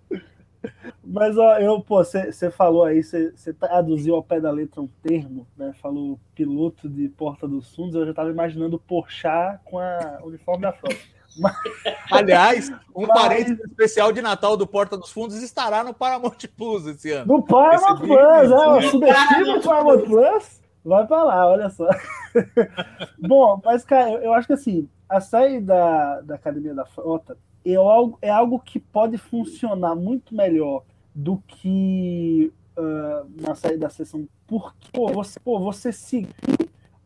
Mas 1.03 1.37
ó, 1.37 1.59
eu, 1.59 1.81
pô, 1.81 2.03
você 2.03 2.51
falou 2.51 2.85
aí, 2.85 3.03
você 3.03 3.53
traduziu 3.53 4.15
ao 4.15 4.23
pé 4.23 4.41
da 4.41 4.51
letra 4.51 4.81
um 4.81 4.89
termo, 5.03 5.47
né? 5.57 5.73
Falou 5.81 6.19
piloto 6.35 6.89
de 6.89 7.09
Porta 7.09 7.47
dos 7.47 7.75
Fundos, 7.75 7.95
eu 7.95 8.05
já 8.05 8.11
estava 8.11 8.31
imaginando 8.31 8.77
o 8.77 8.81
Porchat 8.81 9.61
com 9.65 9.79
a 9.79 10.21
o 10.23 10.29
uniforme 10.29 10.63
da 10.63 10.73
frota. 10.73 10.97
Aliás, 12.11 12.71
um 12.95 13.07
Mas- 13.07 13.21
parênteses 13.21 13.61
especial 13.61 14.13
de 14.13 14.23
Natal 14.23 14.57
do 14.57 14.67
Porta 14.67 14.97
dos 14.97 15.11
Fundos 15.11 15.43
estará 15.43 15.83
no 15.83 15.95
Paramount 15.95 16.37
Plus 16.57 16.87
esse 16.87 17.11
ano. 17.11 17.27
No 17.37 17.43
Paramount 17.43 17.99
Plus, 17.99 18.51
é, 18.51 18.55
o 18.55 18.77
né? 18.77 18.83
subestimo 18.91 19.45
do 19.45 19.61
Paramount 19.61 20.03
Plus, 20.03 20.61
vai 20.85 21.07
pra 21.07 21.23
lá, 21.23 21.47
olha 21.47 21.71
só. 21.71 21.89
Bom, 23.19 23.61
mas, 23.65 23.85
cara, 23.85 24.11
eu, 24.23 24.33
acho 24.33 24.47
que 24.47 24.53
assim, 24.53 24.89
a 25.09 25.21
série 25.21 25.61
da, 25.61 26.21
da 26.21 26.35
Academia 26.35 26.75
da 26.75 26.85
Frota 26.85 27.37
é 27.65 27.75
algo, 27.75 28.19
é 28.21 28.31
algo 28.31 28.59
que 28.59 28.79
pode 28.79 29.17
funcionar 29.19 29.95
muito 29.95 30.35
melhor 30.35 30.83
do 31.15 31.43
que 31.47 32.53
ah, 32.77 33.25
na 33.41 33.55
série 33.55 33.77
da 33.77 33.89
sessão, 33.89 34.29
porque 34.47 34.89
pô, 34.93 35.13
você, 35.13 35.39
pô, 35.39 35.61
você 35.61 35.93
seguir 35.93 36.35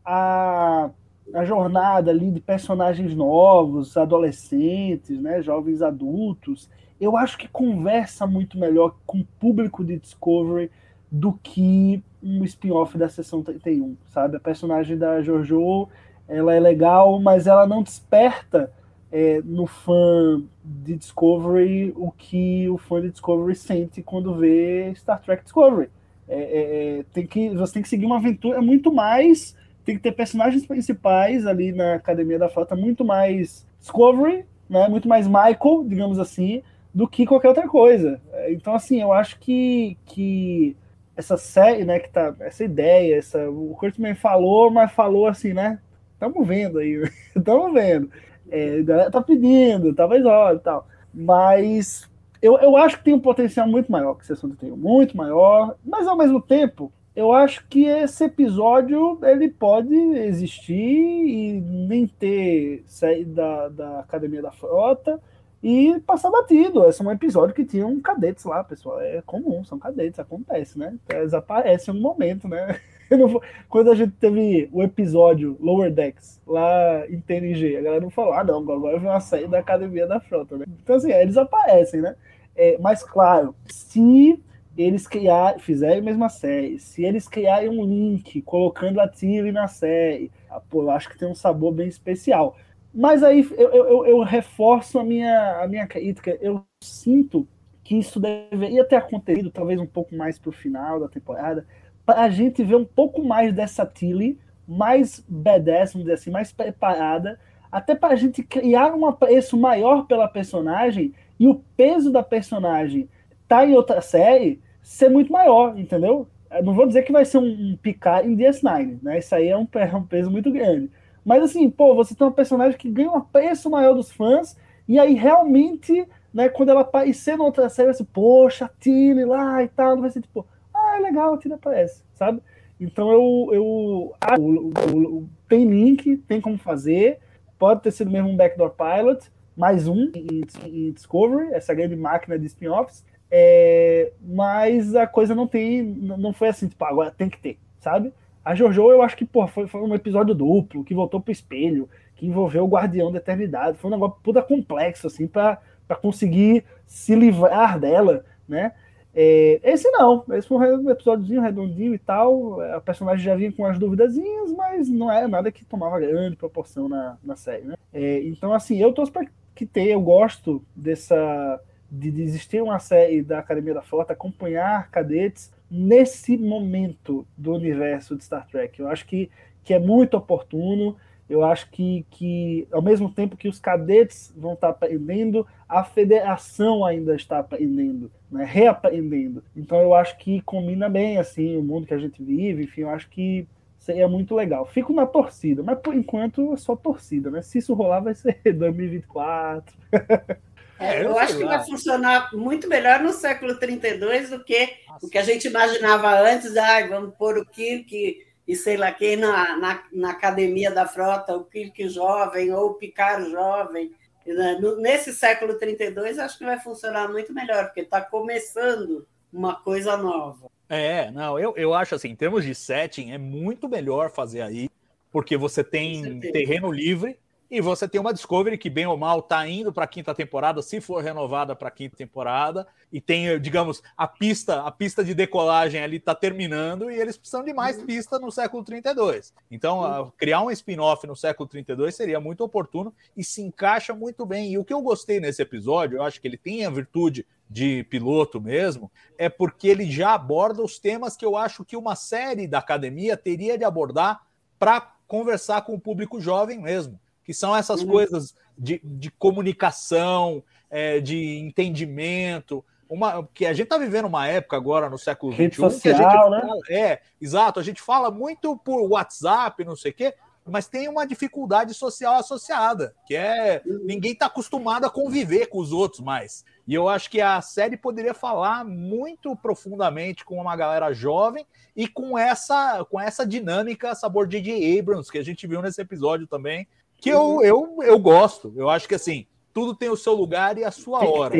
a, 0.03 0.89
a 1.33 1.45
jornada 1.45 2.11
ali 2.11 2.31
de 2.31 2.39
personagens 2.39 3.15
novos, 3.15 3.95
adolescentes, 3.97 5.21
né, 5.21 5.41
jovens 5.41 5.81
adultos, 5.81 6.69
eu 6.99 7.15
acho 7.15 7.37
que 7.37 7.47
conversa 7.47 8.27
muito 8.27 8.57
melhor 8.57 8.95
com 9.05 9.19
o 9.19 9.27
público 9.39 9.83
de 9.83 9.97
Discovery 9.97 10.69
do 11.11 11.33
que 11.33 12.03
um 12.21 12.43
spin-off 12.43 12.97
da 12.97 13.07
sessão 13.07 13.41
31, 13.41 13.95
sabe? 14.09 14.37
A 14.37 14.39
personagem 14.39 14.97
da 14.97 15.21
Jojo, 15.21 15.87
ela 16.27 16.53
é 16.53 16.59
legal, 16.59 17.19
mas 17.19 17.47
ela 17.47 17.65
não 17.65 17.81
desperta 17.81 18.71
é, 19.11 19.41
no 19.43 19.65
fã 19.65 20.43
de 20.63 20.95
Discovery 20.95 21.93
o 21.95 22.11
que 22.11 22.69
o 22.69 22.77
fã 22.77 23.01
de 23.01 23.09
Discovery 23.09 23.55
sente 23.55 24.03
quando 24.03 24.35
vê 24.35 24.93
Star 24.95 25.21
Trek 25.21 25.43
Discovery. 25.43 25.89
É, 26.27 26.37
é, 26.37 26.99
é, 26.99 27.05
tem 27.11 27.25
que, 27.25 27.49
você 27.49 27.73
tem 27.73 27.81
que 27.81 27.89
seguir 27.89 28.05
uma 28.05 28.17
aventura 28.17 28.61
muito 28.61 28.93
mais. 28.93 29.55
Tem 29.89 29.97
que 29.97 30.03
ter 30.03 30.11
personagens 30.11 30.67
principais 30.67 31.47
ali 31.47 31.71
na 31.71 31.95
Academia 31.95 32.37
da 32.37 32.47
Frota, 32.47 32.75
muito 32.75 33.03
mais 33.03 33.65
Discovery, 33.79 34.45
né, 34.69 34.87
muito 34.87 35.07
mais 35.07 35.25
Michael, 35.25 35.83
digamos 35.87 36.19
assim, 36.19 36.61
do 36.93 37.07
que 37.07 37.25
qualquer 37.25 37.47
outra 37.47 37.67
coisa. 37.67 38.21
É, 38.33 38.53
Então, 38.53 38.75
assim, 38.75 39.01
eu 39.01 39.11
acho 39.11 39.39
que, 39.39 39.97
que 40.05 40.77
essa 41.17 41.37
série, 41.37 41.85
né, 41.85 41.97
que 41.97 42.07
tá, 42.07 42.35
essa 42.41 42.63
ideia, 42.63 43.17
essa, 43.17 43.49
o 43.49 43.75
Kurtzman 43.79 44.13
falou, 44.13 44.69
mas 44.69 44.91
falou 44.91 45.25
assim, 45.25 45.53
né? 45.53 45.79
Estamos 46.13 46.47
vendo 46.47 46.77
aí, 46.77 47.09
estamos 47.35 47.73
vendo. 47.73 48.11
É, 48.51 48.77
a 48.77 48.83
galera 48.83 49.09
tá 49.09 49.23
pedindo, 49.23 49.95
talvez 49.95 50.23
olha 50.23 50.57
e 50.57 50.59
tal. 50.59 50.87
Mas 51.11 52.07
eu, 52.39 52.59
eu 52.59 52.77
acho 52.77 52.99
que 52.99 53.05
tem 53.05 53.15
um 53.15 53.19
potencial 53.19 53.67
muito 53.67 53.91
maior 53.91 54.13
que 54.13 54.27
Sessão 54.27 54.51
31, 54.51 54.77
muito 54.77 55.17
maior, 55.17 55.75
mas 55.83 56.07
ao 56.07 56.15
mesmo 56.15 56.39
tempo, 56.39 56.93
eu 57.19 57.33
acho 57.33 57.67
que 57.67 57.83
esse 57.83 58.23
episódio 58.23 59.19
ele 59.23 59.49
pode 59.49 59.93
existir 59.93 60.73
e 60.73 61.59
nem 61.59 62.07
ter 62.07 62.81
saído 62.87 63.33
da, 63.33 63.67
da 63.67 63.99
Academia 63.99 64.41
da 64.41 64.51
Frota 64.51 65.19
e 65.61 65.99
passar 66.07 66.31
batido. 66.31 66.87
Esse 66.87 67.01
é 67.01 67.05
um 67.05 67.11
episódio 67.11 67.53
que 67.53 67.65
tinha 67.65 67.85
um 67.85 67.99
cadetes 67.99 68.45
lá, 68.45 68.63
pessoal. 68.63 69.01
É 69.01 69.21
comum, 69.25 69.65
são 69.65 69.77
cadetes, 69.77 70.17
acontece, 70.17 70.79
né? 70.79 70.95
Eles 71.09 71.33
aparecem 71.33 71.93
em 71.93 71.97
um 71.97 72.01
momento, 72.01 72.47
né? 72.47 72.79
Quando 73.67 73.91
a 73.91 73.95
gente 73.95 74.13
teve 74.13 74.69
o 74.71 74.81
episódio 74.81 75.57
Lower 75.59 75.91
Decks 75.91 76.39
lá 76.47 77.05
em 77.09 77.19
TNG, 77.19 77.75
a 77.75 77.81
galera 77.81 78.01
não 78.01 78.09
falou, 78.09 78.31
ah, 78.31 78.45
não, 78.45 78.59
agora 78.59 78.97
vem 78.97 79.09
uma 79.09 79.19
série 79.19 79.47
da 79.47 79.59
Academia 79.59 80.07
da 80.07 80.21
Frota, 80.21 80.55
né? 80.55 80.65
Então, 80.81 80.95
assim, 80.95 81.11
eles 81.11 81.35
aparecem, 81.35 81.99
né? 81.99 82.15
É, 82.55 82.77
mas, 82.79 83.03
claro, 83.03 83.53
se 83.65 84.41
eles 84.77 85.07
criar, 85.07 85.59
fizerem 85.59 85.99
a 85.99 86.01
mesma 86.01 86.29
série, 86.29 86.79
se 86.79 87.03
eles 87.03 87.27
criarem 87.27 87.69
um 87.69 87.83
link 87.85 88.41
colocando 88.43 88.99
a 89.01 89.07
Tilly 89.07 89.51
na 89.51 89.67
série, 89.67 90.31
ah, 90.49 90.59
pô, 90.61 90.83
eu 90.83 90.91
acho 90.91 91.09
que 91.09 91.17
tem 91.17 91.27
um 91.27 91.35
sabor 91.35 91.73
bem 91.73 91.87
especial. 91.87 92.55
Mas 92.93 93.21
aí 93.23 93.47
eu, 93.57 93.69
eu, 93.71 94.05
eu- 94.05 94.23
reforço 94.23 94.97
a 94.99 95.03
minha, 95.03 95.61
a 95.61 95.67
minha 95.67 95.85
crítica. 95.87 96.37
Eu 96.41 96.63
sinto 96.81 97.47
que 97.83 97.95
isso 97.97 98.19
deveria 98.19 98.83
ter 98.85 98.95
acontecido, 98.95 99.51
talvez 99.51 99.79
um 99.79 99.85
pouco 99.85 100.15
mais 100.15 100.39
pro 100.39 100.51
final 100.51 100.99
da 100.99 101.07
temporada, 101.07 101.65
para 102.05 102.21
a 102.23 102.29
gente 102.29 102.63
ver 102.63 102.75
um 102.75 102.85
pouco 102.85 103.23
mais 103.23 103.53
dessa 103.53 103.85
Tilly, 103.85 104.39
mais 104.67 105.23
badass, 105.27 105.93
vamos 105.93 106.05
dizer 106.05 106.13
assim, 106.15 106.31
mais 106.31 106.51
preparada, 106.51 107.39
até 107.71 107.95
para 107.95 108.13
a 108.13 108.17
gente 108.17 108.43
criar 108.43 108.95
um 108.95 109.05
apreço 109.05 109.57
maior 109.57 110.05
pela 110.07 110.27
personagem 110.27 111.13
e 111.39 111.47
o 111.47 111.55
peso 111.77 112.11
da 112.11 112.23
personagem 112.23 113.07
tá 113.49 113.65
em 113.67 113.75
outra 113.75 114.01
série 114.01 114.61
ser 114.83 115.09
muito 115.09 115.33
maior, 115.33 115.77
entendeu? 115.77 116.27
Eu 116.51 116.63
não 116.63 116.73
vou 116.75 116.87
dizer 116.87 117.03
que 117.03 117.11
vai 117.13 117.25
ser 117.25 117.39
um, 117.39 117.45
um 117.73 117.77
Picard 117.77 118.27
em 118.29 118.35
DS9, 118.37 118.99
né? 119.03 119.19
Isso 119.19 119.35
aí 119.35 119.49
é 119.49 119.57
um, 119.57 119.67
é 119.75 119.95
um 119.97 120.03
peso 120.05 120.31
muito 120.31 120.51
grande. 120.51 120.91
Mas 121.25 121.43
assim, 121.43 121.69
pô, 121.69 121.95
você 121.95 122.15
tem 122.15 122.25
uma 122.27 122.33
personagem 122.33 122.77
que 122.77 122.89
ganha 122.89 123.11
um 123.11 123.17
apreço 123.17 123.69
maior 123.69 123.93
dos 123.95 124.11
fãs, 124.11 124.57
e 124.87 124.97
aí 124.99 125.15
realmente, 125.15 126.07
né, 126.33 126.49
quando 126.49 126.69
ela 126.69 126.81
aparecer 126.81 127.37
na 127.37 127.43
outra 127.43 127.69
série, 127.69 127.87
vai 127.87 127.95
ser, 127.95 128.05
poxa, 128.05 128.65
a 128.65 128.69
Tilly 128.79 129.25
lá 129.25 129.63
e 129.63 129.67
tal, 129.67 129.95
não 129.95 130.01
vai 130.01 130.11
ser 130.11 130.21
tipo, 130.21 130.47
ah, 130.73 130.97
é 130.97 131.01
legal, 131.01 131.33
a 131.33 131.37
Tilly 131.37 131.55
aparece, 131.55 132.03
sabe? 132.15 132.41
Então 132.79 133.11
eu. 133.11 133.49
eu 133.53 134.13
ah, 134.21 134.39
o- 134.39 134.71
o- 134.93 135.17
o- 135.19 135.29
tem 135.47 135.65
link, 135.67 136.17
tem 136.27 136.39
como 136.41 136.57
fazer, 136.57 137.19
pode 137.59 137.81
ter 137.81 137.91
sido 137.91 138.09
mesmo 138.11 138.29
um 138.29 138.37
backdoor 138.37 138.71
pilot, 138.71 139.29
mais 139.57 139.87
um 139.87 140.11
em, 140.15 140.41
em 140.65 140.91
Discovery, 140.91 141.53
essa 141.53 141.73
grande 141.73 141.95
máquina 141.95 142.39
de 142.39 142.45
spin-offs. 142.45 143.03
É, 143.31 144.11
mas 144.21 144.95
a 144.95 145.05
coisa 145.05 145.35
não 145.35 145.47
tem, 145.47 145.83
não 145.83 146.33
foi 146.33 146.47
assim, 146.47 146.67
tipo, 146.67 146.83
agora 146.83 147.11
tem 147.11 147.29
que 147.29 147.39
ter, 147.39 147.59
sabe? 147.79 148.11
A 148.43 148.55
Jojo, 148.55 148.89
eu 148.89 149.01
acho 149.01 149.15
que 149.15 149.25
pô, 149.25 149.45
foi, 149.47 149.67
foi 149.67 149.81
um 149.81 149.93
episódio 149.93 150.33
duplo, 150.33 150.83
que 150.83 150.95
voltou 150.95 151.21
pro 151.21 151.31
espelho, 151.31 151.87
que 152.15 152.25
envolveu 152.25 152.63
o 152.65 152.67
Guardião 152.67 153.11
da 153.11 153.17
Eternidade. 153.17 153.77
Foi 153.77 153.89
um 153.89 153.93
negócio 153.93 154.17
puta 154.23 154.41
complexo, 154.41 155.07
assim, 155.07 155.27
pra, 155.27 155.59
conseguir 156.01 156.63
se 156.85 157.15
livrar 157.15 157.79
dela, 157.79 158.25
né? 158.47 158.73
É, 159.13 159.59
esse 159.63 159.89
não, 159.91 160.23
esse 160.31 160.47
foi 160.47 160.75
um 160.75 160.89
episódiozinho 160.89 161.41
redondinho 161.41 161.93
e 161.93 161.97
tal. 161.97 162.59
A 162.61 162.81
personagem 162.81 163.23
já 163.23 163.35
vinha 163.35 163.51
com 163.51 163.65
as 163.65 163.77
duvidazinhas, 163.77 164.51
mas 164.51 164.89
não 164.89 165.11
era 165.11 165.27
nada 165.27 165.51
que 165.51 165.65
tomava 165.65 165.99
grande 165.99 166.35
proporção 166.35 166.89
na, 166.89 167.17
na 167.23 167.35
série, 167.35 167.63
né? 167.63 167.75
É, 167.93 168.23
então, 168.23 168.53
assim, 168.53 168.81
eu 168.81 168.93
torço 168.93 169.11
pra 169.11 169.25
que 169.55 169.65
ter, 169.65 169.87
eu 169.89 170.01
gosto 170.01 170.63
dessa 170.75 171.59
de, 171.91 172.11
de 172.11 172.21
existir 172.21 172.61
uma 172.61 172.79
série 172.79 173.21
da 173.21 173.39
Academia 173.39 173.73
da 173.73 173.81
Frota, 173.81 174.13
acompanhar 174.13 174.89
cadetes 174.89 175.51
nesse 175.69 176.37
momento 176.37 177.25
do 177.37 177.53
universo 177.53 178.15
de 178.15 178.23
Star 178.23 178.47
Trek. 178.47 178.79
Eu 178.79 178.87
acho 178.87 179.05
que, 179.05 179.29
que 179.63 179.73
é 179.73 179.79
muito 179.79 180.17
oportuno. 180.17 180.95
Eu 181.29 181.43
acho 181.43 181.69
que, 181.69 182.05
que, 182.09 182.67
ao 182.71 182.81
mesmo 182.81 183.09
tempo 183.11 183.37
que 183.37 183.47
os 183.47 183.59
cadetes 183.59 184.33
vão 184.35 184.53
estar 184.53 184.69
aprendendo, 184.69 185.45
a 185.67 185.83
federação 185.83 186.83
ainda 186.83 187.15
está 187.15 187.37
aprendendo, 187.37 188.11
né? 188.31 188.43
reaprendendo. 188.43 189.43
Então 189.55 189.79
eu 189.79 189.93
acho 189.93 190.17
que 190.17 190.41
combina 190.41 190.89
bem 190.89 191.17
assim 191.17 191.55
o 191.55 191.61
mundo 191.61 191.85
que 191.85 191.93
a 191.93 191.99
gente 191.99 192.23
vive. 192.23 192.63
Enfim, 192.63 192.81
eu 192.81 192.89
acho 192.89 193.07
que 193.09 193.47
seria 193.77 194.07
muito 194.07 194.35
legal. 194.35 194.65
Fico 194.65 194.91
na 194.91 195.05
torcida, 195.05 195.61
mas 195.61 195.79
por 195.79 195.93
enquanto 195.93 196.53
é 196.53 196.57
só 196.57 196.75
torcida, 196.75 197.29
né? 197.29 197.43
Se 197.43 197.59
isso 197.59 197.75
rolar, 197.75 197.99
vai 197.99 198.15
ser 198.15 198.39
2024. 198.51 199.77
É, 200.79 200.99
eu 201.01 201.09
eu 201.09 201.19
acho 201.19 201.37
que 201.37 201.43
vai 201.43 201.63
funcionar 201.65 202.33
muito 202.33 202.67
melhor 202.67 203.01
no 203.01 203.11
século 203.11 203.55
32 203.55 204.29
do 204.29 204.43
que 204.43 204.77
o 205.01 205.09
que 205.09 205.17
a 205.17 205.23
gente 205.23 205.47
imaginava 205.47 206.19
antes. 206.21 206.55
Ah, 206.55 206.87
vamos 206.87 207.13
pôr 207.15 207.37
o 207.37 207.45
Kirk 207.45 208.25
e 208.47 208.55
sei 208.55 208.77
lá 208.77 208.91
quem 208.91 209.15
na, 209.15 209.57
na, 209.57 209.83
na 209.91 210.09
academia 210.11 210.71
da 210.71 210.87
frota, 210.87 211.35
o 211.35 211.43
Kirk 211.43 211.87
jovem 211.89 212.51
ou 212.53 212.71
o 212.71 212.73
Picard 212.75 213.29
jovem. 213.29 213.91
Né, 214.25 214.57
Nesse 214.79 215.13
século 215.13 215.55
32, 215.55 216.17
acho 216.17 216.37
que 216.37 216.45
vai 216.45 216.59
funcionar 216.59 217.07
muito 217.09 217.33
melhor, 217.33 217.65
porque 217.65 217.81
está 217.81 218.01
começando 218.01 219.05
uma 219.31 219.55
coisa 219.55 219.95
nova. 219.97 220.49
É, 220.67 221.11
não, 221.11 221.39
eu, 221.39 221.53
eu 221.57 221.73
acho 221.73 221.95
assim, 221.95 222.09
em 222.09 222.15
termos 222.15 222.43
de 222.43 222.55
setting, 222.55 223.11
é 223.11 223.17
muito 223.17 223.67
melhor 223.67 224.11
fazer 224.11 224.41
aí, 224.41 224.69
porque 225.11 225.35
você 225.35 225.63
tem 225.63 226.19
terreno 226.19 226.71
livre, 226.71 227.17
E 227.51 227.61
você 227.61 227.87
tem 227.87 227.99
uma 227.99 228.13
Discovery 228.13 228.59
que, 228.59 228.69
bem 228.69 228.85
ou 228.85 228.95
mal, 228.95 229.23
tá 229.23 229.47
indo 229.47 229.73
para 229.73 229.85
a 229.85 229.87
quinta 229.87 230.13
temporada, 230.13 230.61
se 230.61 230.79
for 230.79 231.03
renovada 231.03 231.55
para 231.55 231.69
a 231.69 231.71
quinta 231.71 231.97
temporada, 231.97 232.67
e 232.93 233.01
tem, 233.01 233.39
digamos, 233.39 233.81
a 233.97 234.07
pista, 234.07 234.61
a 234.61 234.69
pista 234.71 235.03
de 235.03 235.15
decolagem 235.15 235.81
ali 235.81 235.99
tá 235.99 236.13
terminando, 236.13 236.91
e 236.91 236.95
eles 236.95 237.17
precisam 237.17 237.43
de 237.43 237.51
mais 237.51 237.81
pista 237.81 238.19
no 238.19 238.31
século 238.31 238.63
32. 238.63 239.33
Então, 239.49 240.13
criar 240.15 240.43
um 240.43 240.51
spin-off 240.51 241.07
no 241.07 241.15
século 241.15 241.49
32 241.49 241.95
seria 241.95 242.19
muito 242.19 242.43
oportuno 242.43 242.93
e 243.17 243.23
se 243.23 243.41
encaixa 243.41 243.95
muito 243.95 244.27
bem. 244.27 244.51
E 244.51 244.57
o 244.59 244.63
que 244.63 244.73
eu 244.73 244.81
gostei 244.81 245.19
nesse 245.19 245.41
episódio, 245.41 245.97
eu 245.97 246.03
acho 246.03 246.21
que 246.21 246.27
ele 246.27 246.37
tem 246.37 246.67
a 246.67 246.69
virtude 246.69 247.25
de 247.49 247.83
piloto 247.85 248.39
mesmo, 248.39 248.91
é 249.17 249.27
porque 249.27 249.67
ele 249.67 249.89
já 249.89 250.13
aborda 250.13 250.61
os 250.61 250.77
temas 250.77 251.17
que 251.17 251.25
eu 251.25 251.35
acho 251.35 251.65
que 251.65 251.75
uma 251.75 251.95
série 251.95 252.45
da 252.45 252.59
academia 252.59 253.17
teria 253.17 253.57
de 253.57 253.63
abordar 253.63 254.21
para 254.59 254.93
conversar 255.07 255.63
com 255.63 255.73
o 255.73 255.79
público 255.79 256.21
jovem 256.21 256.59
mesmo 256.59 256.99
que 257.29 257.33
são 257.35 257.55
essas 257.55 257.83
uhum. 257.83 257.91
coisas 257.91 258.33
de, 258.57 258.81
de 258.83 259.11
comunicação, 259.11 260.43
é, 260.67 260.99
de 260.99 261.37
entendimento. 261.37 262.65
Uma, 262.89 263.23
que 263.35 263.45
a 263.45 263.53
gente 263.53 263.65
está 263.65 263.77
vivendo 263.77 264.05
uma 264.05 264.27
época 264.27 264.57
agora 264.57 264.89
no 264.89 264.97
século 264.97 265.31
XXI 265.31 265.51
social, 265.53 265.79
que 265.79 265.89
a 265.89 265.93
gente 265.93 266.11
fala, 266.11 266.41
né? 266.41 266.59
é, 266.71 267.01
exato, 267.21 267.59
a 267.59 267.63
gente 267.63 267.83
fala 267.83 268.09
muito 268.09 268.57
por 268.57 268.81
WhatsApp, 268.81 269.63
não 269.63 269.75
sei 269.75 269.91
o 269.91 269.93
quê, 269.93 270.15
mas 270.49 270.67
tem 270.67 270.87
uma 270.89 271.05
dificuldade 271.05 271.73
social 271.73 272.15
associada, 272.15 272.95
que 273.05 273.15
é 273.15 273.61
ninguém 273.83 274.13
está 274.13 274.25
acostumado 274.25 274.85
a 274.85 274.89
conviver 274.89 275.45
com 275.47 275.59
os 275.59 275.71
outros 275.71 276.01
mais. 276.01 276.43
E 276.67 276.73
eu 276.73 276.89
acho 276.89 277.09
que 277.09 277.21
a 277.21 277.41
série 277.41 277.77
poderia 277.77 278.13
falar 278.13 278.65
muito 278.65 279.35
profundamente 279.35 280.25
com 280.25 280.41
uma 280.41 280.55
galera 280.55 280.91
jovem 280.93 281.45
e 281.75 281.87
com 281.87 282.17
essa 282.17 282.83
com 282.89 282.99
essa 282.99 283.25
dinâmica 283.25 283.95
sabor 283.95 284.27
J.J. 284.27 284.79
Abrams 284.79 285.11
que 285.11 285.17
a 285.17 285.23
gente 285.23 285.45
viu 285.47 285.61
nesse 285.61 285.81
episódio 285.81 286.27
também, 286.27 286.67
que 286.99 287.09
eu, 287.09 287.41
eu, 287.43 287.77
eu 287.81 287.99
gosto. 287.99 288.53
Eu 288.55 288.69
acho 288.69 288.87
que 288.87 288.95
assim, 288.95 289.25
tudo 289.53 289.75
tem 289.75 289.89
o 289.89 289.97
seu 289.97 290.13
lugar 290.13 290.57
e 290.57 290.63
a 290.63 290.71
sua 290.71 291.03
hora, 291.07 291.35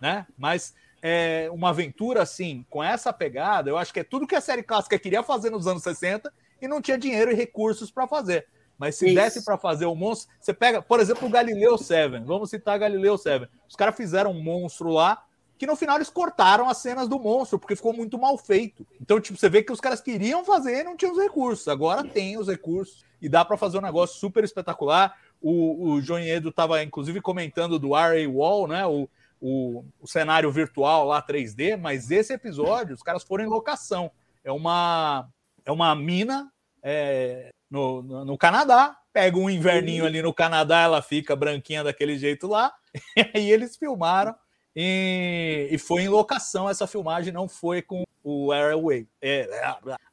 né? 0.00 0.26
Mas 0.36 0.74
é, 1.02 1.48
uma 1.52 1.70
aventura 1.70 2.22
assim, 2.22 2.64
com 2.68 2.82
essa 2.82 3.12
pegada, 3.12 3.70
eu 3.70 3.78
acho 3.78 3.92
que 3.92 4.00
é 4.00 4.04
tudo 4.04 4.26
que 4.26 4.34
a 4.34 4.40
série 4.40 4.62
clássica 4.62 4.98
queria 4.98 5.22
fazer 5.22 5.50
nos 5.50 5.66
anos 5.66 5.82
60 5.82 6.32
e 6.60 6.66
não 6.66 6.80
tinha 6.80 6.98
dinheiro 6.98 7.30
e 7.30 7.34
recursos 7.34 7.90
para 7.90 8.06
fazer. 8.06 8.46
Mas 8.78 8.96
se 8.96 9.06
Isso. 9.06 9.14
desse 9.14 9.44
para 9.44 9.56
fazer 9.56 9.86
o 9.86 9.92
um 9.92 9.96
monstro, 9.96 10.28
você 10.38 10.52
pega, 10.52 10.82
por 10.82 11.00
exemplo, 11.00 11.26
o 11.26 11.30
Galileu 11.30 11.78
7. 11.78 12.18
Vamos 12.24 12.50
citar 12.50 12.78
Galileu 12.78 13.16
7. 13.16 13.48
Os 13.68 13.74
caras 13.74 13.96
fizeram 13.96 14.32
um 14.32 14.42
monstro 14.42 14.90
lá 14.90 15.22
que 15.58 15.66
no 15.66 15.74
final 15.74 15.96
eles 15.96 16.10
cortaram 16.10 16.68
as 16.68 16.76
cenas 16.78 17.08
do 17.08 17.18
monstro, 17.18 17.58
porque 17.58 17.74
ficou 17.74 17.94
muito 17.94 18.18
mal 18.18 18.36
feito. 18.36 18.86
Então, 19.00 19.18
tipo, 19.18 19.38
você 19.38 19.48
vê 19.48 19.62
que 19.62 19.72
os 19.72 19.80
caras 19.80 20.02
queriam 20.02 20.44
fazer 20.44 20.80
e 20.80 20.84
não 20.84 20.96
tinham 20.96 21.12
os 21.12 21.18
recursos. 21.18 21.66
Agora 21.66 22.04
tem 22.04 22.36
os 22.36 22.48
recursos 22.48 23.05
e 23.20 23.28
dá 23.28 23.44
para 23.44 23.56
fazer 23.56 23.78
um 23.78 23.82
negócio 23.82 24.18
super 24.18 24.44
espetacular. 24.44 25.16
O, 25.40 25.90
o 25.90 26.00
João 26.00 26.20
Edo 26.20 26.50
estava, 26.50 26.82
inclusive, 26.82 27.20
comentando 27.20 27.78
do 27.78 27.92
RA 27.92 28.28
Wall, 28.28 28.66
né? 28.68 28.86
O, 28.86 29.08
o, 29.40 29.84
o, 30.00 30.06
cenário 30.06 30.50
virtual 30.50 31.06
lá 31.06 31.22
3D, 31.22 31.76
mas 31.76 32.10
esse 32.10 32.32
episódio, 32.32 32.94
os 32.94 33.02
caras 33.02 33.22
foram 33.22 33.44
em 33.44 33.48
locação. 33.48 34.10
É 34.42 34.50
uma, 34.50 35.28
é 35.64 35.70
uma 35.70 35.94
mina 35.94 36.50
é, 36.82 37.50
no, 37.70 38.02
no, 38.02 38.24
no, 38.24 38.38
Canadá, 38.38 38.96
pega 39.12 39.36
um 39.36 39.50
inverninho 39.50 40.06
ali 40.06 40.22
no 40.22 40.32
Canadá, 40.32 40.80
ela 40.80 41.02
fica 41.02 41.36
branquinha 41.36 41.84
daquele 41.84 42.16
jeito 42.18 42.46
lá, 42.46 42.72
e 43.16 43.30
aí 43.34 43.50
eles 43.50 43.76
filmaram 43.76 44.34
e, 44.74 45.68
e 45.70 45.78
foi 45.78 46.02
em 46.02 46.08
locação 46.08 46.68
essa 46.68 46.86
filmagem, 46.86 47.32
não 47.32 47.48
foi 47.48 47.80
com 47.80 48.04
o 48.22 48.52
Airway. 48.52 49.08
É, 49.22 49.48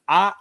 a 0.08 0.36